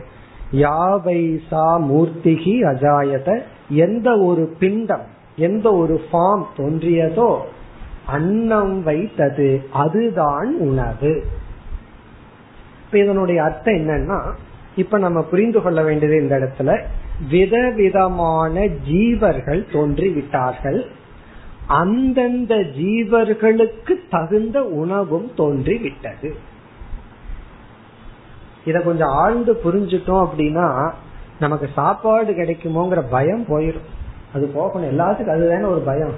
யாவை 0.52 1.38
சா 1.50 1.78
மூர்த்திகி 1.78 2.62
அஜாயத? 2.62 3.40
எந்த 3.68 4.18
ஒரு 4.18 4.54
பிண்டம் 4.58 5.10
எந்த 5.36 5.72
ஒரு 5.72 6.00
ஃபார்ம் 6.12 6.44
தோன்றியதோ 6.56 7.38
அன்னம் 8.06 8.82
வைத்தது. 8.82 9.62
அதுதான் 9.72 10.56
உணவு. 10.58 11.22
இப்ப 12.92 13.04
இதனுடைய 13.04 13.42
அர்த்தம் 13.42 13.74
என்னன்னா 13.74 14.32
இப்ப 14.76 14.98
நம்ம 14.98 15.22
புரிந்து 15.22 15.62
கொள்ள 15.62 15.82
வேண்டியது 15.82 16.22
இந்த 16.22 16.36
இடத்துல 16.38 16.82
விதவிதமான 17.30 18.60
ஜீவர்கள் 18.60 19.62
தோன்றிவிட்டார்கள். 19.72 20.86
அந்தந்த 21.66 22.54
ஜீவர்களுக்கு 22.54 23.92
தகுந்த 24.10 24.64
உணவும் 24.64 25.30
தோன்றிவிட்டது. 25.36 26.34
இத 28.64 28.80
கொஞ்சம் 28.80 29.08
ஆழ்ந்து 29.08 29.60
புரிஞ்சுட்டோம் 29.64 30.28
அப்படின்னா 30.28 30.92
நமக்கு 31.40 31.68
சாப்பாடு 31.74 32.32
கிடைக்குமோங்கிற 32.32 33.02
பயம் 33.10 33.44
போயிடும் 33.48 33.88
அது 34.34 34.46
போகணும். 34.46 34.98
எல்லாத்துக்கும் 34.98 35.34
அதுதானே 35.34 35.64
ஒரு 35.64 35.80
பயம். 35.80 36.14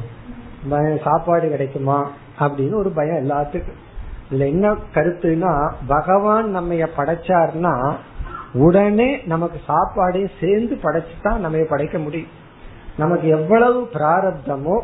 பயம் 0.68 0.98
சாப்பாடு 1.04 1.48
கிடைக்குமா 1.48 2.10
அப்படின்னு 2.40 2.74
ஒரு 2.74 2.90
பயம் 2.90 3.30
எல்லாத்துக்கும். 3.30 3.82
இதுல 4.30 4.38
என்ன 4.38 4.76
கருத்துனா 4.94 5.72
பகவான் 5.86 6.50
நம்ம 6.50 6.74
படைச்சார்னா 6.74 7.94
உடனே 8.52 9.20
நமக்கு 9.26 9.60
சாப்பாடையும் 9.68 10.30
சேர்ந்து 10.40 10.78
படைச்சுதான் 10.82 11.36
நம்ம 11.36 11.58
படைக்க 11.68 11.98
முடியும். 11.98 12.28
நமக்கு 12.98 13.28
எவ்வளவு 13.28 13.88
பிராரப்தமோ 13.92 14.80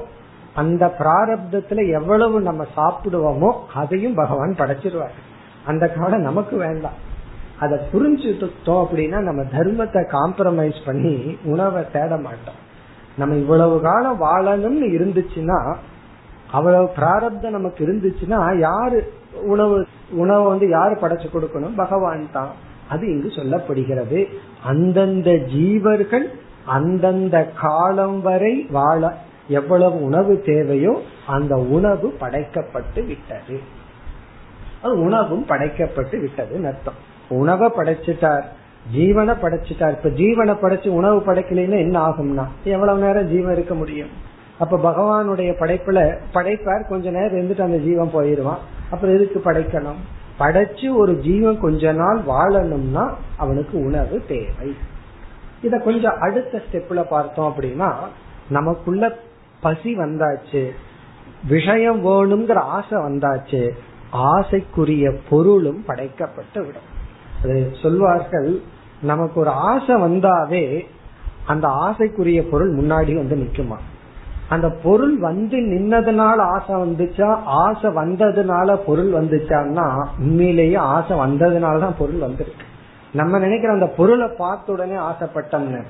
அந்த 0.54 0.94
பிராரப்தத்துல 0.98 1.90
எவ்வளவு 1.90 2.40
நம்ம 2.40 2.66
சாப்பிடுவோமோ 2.76 3.52
அதையும் 3.74 4.14
பகவான் 4.14 4.54
படைச்சிருவார். 4.58 5.18
அந்த 5.66 5.88
காலம் 5.88 6.20
நமக்கு 6.20 6.56
வேண்டாம். 6.56 7.08
அதை 7.60 7.78
புரிஞ்சுட்டோம் 7.92 8.48
அப்படின்னா 8.66 9.18
நம்ம 9.18 9.42
தர்மத்தை 9.42 10.04
காம்ப்ரமைஸ் 10.08 10.76
பண்ணி 10.84 11.38
உணவை 11.44 11.90
தேட 11.92 12.16
மாட்டோம். 12.16 12.68
நம்ம 13.18 13.34
இவ்வளவு 13.34 13.80
காலம் 13.80 14.22
வாழணும்னு 14.22 14.86
இருந்துச்சுன்னா 14.86 15.76
அவ்வளவு 16.50 16.88
பிராரப்தம் 16.88 17.52
நமக்கு 17.52 17.86
இருந்துச்சுன்னா 17.86 18.58
யாரு 18.58 19.12
உணவு 19.32 19.86
உணவை 20.10 20.46
வந்து 20.46 20.68
யாரு 20.68 20.94
படைச்சு 20.94 21.26
கொடுக்கணும்? 21.32 21.74
பகவான் 21.76 22.30
தான். 22.32 22.50
அது 22.88 23.06
இங்கு 23.06 23.28
சொல்லப்படுகிறது. 23.28 24.26
அந்தந்த 24.64 25.30
ஜீவர்கள் 25.30 26.24
அந்தந்த 26.64 27.50
காலம் 27.60 28.20
வரை 28.20 28.66
வாழ 28.70 29.14
எவ்வளவு 29.48 30.02
உணவு 30.02 30.42
தேவையோ 30.46 31.02
அந்த 31.26 31.56
உணவு 31.56 32.16
படைக்கப்பட்டு 32.20 33.06
விட்டது. 33.06 33.60
அது 34.82 35.00
உணவும் 35.00 35.46
படைக்கப்பட்டு 35.48 36.20
விட்டது 36.20 36.66
அர்த்தம். 36.66 36.94
உணவை 37.28 37.68
படைச்சிட்டார் 37.68 38.42
ஜீவனை 38.96 39.34
படைச்சிட்டார். 39.42 39.90
இப்ப 39.90 40.08
ஜீவனை 40.08 40.48
படைச்சு 40.48 40.88
உணவு 40.88 41.20
படைக்கலைன்னா 41.20 41.78
என்ன 41.78 42.08
ஆகும்னா 42.08 42.44
எவ்வளவு 42.64 42.98
நேரம் 42.98 43.28
ஜீவன் 43.28 43.52
இருக்க 43.52 43.74
முடியும்? 43.74 44.28
அப்ப 44.60 44.76
பகவானுடைய 44.76 45.52
படைப்புல 45.60 46.18
படைப்பார் 46.34 46.88
கொஞ்ச 46.88 47.10
நேரம் 47.10 47.38
இருந்துட்டு 47.38 47.60
அந்த 47.60 47.78
ஜீவன் 47.78 48.14
போயிருவான். 48.14 48.58
அப்புறம் 48.90 49.14
எதுக்கு 49.14 49.42
படைக்கணும்? 49.44 50.00
படைச்சு 50.38 50.94
ஒரு 50.96 51.18
ஜீவன் 51.18 51.60
கொஞ்ச 51.60 51.92
நாள் 51.92 52.20
வாழணும்னா 52.28 53.14
அவனுக்கு 53.36 53.84
உணவு 53.84 54.22
தேவை. 54.28 54.76
இத 55.62 55.78
கொஞ்சம் 55.78 56.20
அடுத்த 56.20 56.62
ஸ்டெப்ல 56.72 57.04
பார்த்தோம் 57.08 57.54
அப்படின்னா 57.56 57.92
நமக்குள்ள 58.50 59.16
பசி 59.60 59.96
வந்தாச்சு 59.96 60.68
விஷயம் 61.48 62.04
வேணுங்கிற 62.04 62.54
ஆசை 62.54 62.98
வந்தாச்சு 62.98 63.70
ஆசைக்குரிய 64.12 65.18
பொருளும் 65.30 65.84
படைக்கப்பட்டு 65.86 66.66
விடும். 66.66 66.88
அது 67.42 67.70
சொல்வார்கள் 67.82 68.60
நமக்கு 69.02 69.40
ஒரு 69.40 69.50
ஆசை 69.50 69.94
வந்தாவே 69.94 70.86
அந்த 71.46 71.68
ஆசைக்குரிய 71.68 72.42
பொருள் 72.50 72.76
முன்னாடி 72.76 73.14
வந்து 73.16 73.36
நிக்குமா? 73.36 73.76
அந்த 74.50 74.68
பொருள் 74.82 75.16
வந்து 75.18 75.56
நின்னதுனால 75.72 76.38
ஆசை 76.54 76.74
வந்துச்சா? 76.76 77.28
ஆசை 77.44 77.90
வந்ததுனால 77.90 78.76
பொருள் 78.86 79.10
வந்துச்சான்னா 79.12 79.86
உண்மையிலேயே 80.18 80.78
ஆசை 80.94 81.16
வந்ததுனால 81.18 81.78
தான் 81.78 81.98
பொருள் 81.98 82.18
வந்திருக்கு. 82.18 82.64
நம்ம 83.12 83.38
நினைக்கிற 83.38 83.72
அந்த 83.72 83.86
பொருளை 83.86 84.28
பார்த்த 84.38 84.72
உடனே 84.72 84.96
ஆசைப்பட்டோம்னு. 85.08 85.82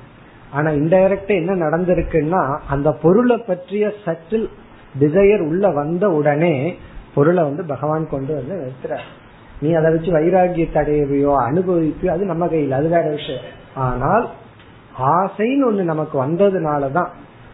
ஆனா 0.51 0.69
இன்டைரக்டா 0.71 1.33
என்ன 1.35 1.55
நடந்திருக்குன்னா 1.65 2.41
அந்த 2.69 2.91
பொருளை 2.91 3.37
பற்றிய 3.37 3.93
சற்றில் 4.05 4.47
டிசையர் 4.99 5.43
உள்ள 5.47 5.65
வந்த 5.69 6.05
உடனே 6.09 6.53
பொருளை 7.13 7.43
வந்து 7.43 7.63
பகவான் 7.63 8.05
கொண்டு 8.09 8.31
வந்து 8.35 8.55
நிறுத்துறார். 8.61 9.07
நீ 9.61 9.69
அதை 9.73 9.89
வச்சு 9.91 10.11
வைராகியத்தை 10.11 10.79
அடையவையோ 10.83 11.33
அனுபவிப்பியோ 11.47 12.07
அது 12.07 12.25
நம்ம 12.25 12.47
கையில். 12.47 12.71
அது 12.71 12.87
வேற 12.89 13.05
விஷயம். 13.09 13.47
ஆனால் 13.75 14.25
ஆசைன்னு 15.15 15.67
ஒண்ணு 15.69 15.83
நமக்கு 15.83 16.15
வந்ததுனாலதான் 16.25 17.11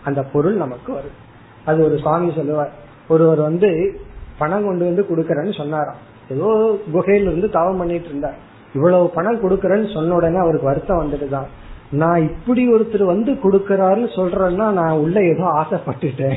அந்த 0.07 0.23
பொருள் 0.23 0.55
நமக்கு 0.55 0.93
வரும். 0.93 1.17
அது 1.65 1.83
ஒரு 1.83 1.97
சுவாமி 1.97 2.33
சொல்லுவார். 2.35 2.71
ஒருவர் 3.07 3.39
வந்து 3.39 3.99
பணம் 4.37 4.65
கொண்டு 4.65 4.85
வந்து 4.85 5.05
கொடுக்கறேன்னு 5.09 5.57
சொன்னாராம். 5.57 6.01
ஏதோ 6.29 6.77
குகையில 6.93 7.21
இருந்து 7.21 7.49
தவம் 7.49 7.77
பண்ணிட்டு 7.77 8.07
இருந்தார். 8.07 8.37
இவ்வளவு 8.73 9.09
பணம் 9.09 9.41
கொடுக்கறேன்னு 9.41 9.93
சொன்ன 9.93 10.15
உடனே 10.15 10.37
அவருக்கு 10.37 10.65
வருத்தம் 10.65 11.01
வந்துட்டுதான். 11.01 11.47
நான் 11.91 12.21
இப்படி 12.21 12.73
ஒருத்தர் 12.73 13.03
வந்து 13.03 13.31
கொடுக்கறாருன்னு 13.31 14.09
சொல்றேன்னா 14.15 14.71
நான் 14.71 14.97
உள்ள 14.97 15.23
ஏதோ 15.23 15.43
ஆசைப்பட்டுட்டேன் 15.43 16.35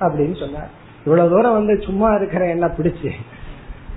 அப்படின்னு 0.00 0.38
சொன்னார். 0.38 0.84
இவ்வளவு 1.04 1.30
தூரம் 1.30 1.52
வந்து 1.52 1.82
சும்மா 1.82 2.14
இருக்கிற 2.14 2.48
என்ன 2.48 2.66
பிடிச்சு 2.66 3.10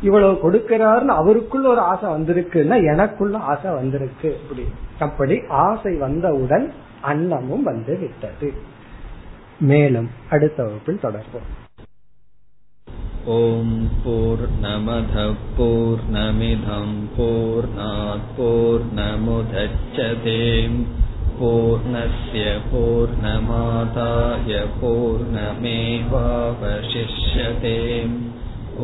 இவ்வளவு 0.02 0.34
கொடுக்கிறாருன்னு 0.34 1.06
அவருக்குள்ள 1.06 1.70
ஒரு 1.70 1.80
ஆசை 1.80 2.10
வந்திருக்குன்னா 2.10 2.92
எனக்குள்ள 2.92 3.38
ஆசை 3.38 3.72
வந்திருக்கு 3.72 4.38
அப்படி 4.44 4.68
அப்படி 5.00 5.42
ஆசை 5.50 5.96
வந்தவுடன் 5.96 6.72
அன்னமும் 7.11 7.65
வந்து 7.65 7.97
விட்டது 7.99 8.49
மேலும் 9.71 10.11
அடுத்த 10.31 10.59
வகுப்பில் 10.65 11.05
தொடர்போம் 11.05 11.51
ॐ 13.27 13.69
पूर्णमधः 14.05 15.29
पूर्णमिधं 15.57 16.89
पूर्णात् 17.15 18.27
पूर्णमुदच्छते 18.37 20.35
पूर्णस्य 21.39 22.43
पूर्णमादाय 22.67 24.51
पूर्णमेवावशिष्यते 24.81 25.57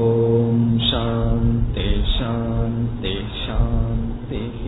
ॐ 0.01 0.63
शान्ति 0.89 1.91
शान्ति 2.15 3.15
शान्तिः 3.37 4.65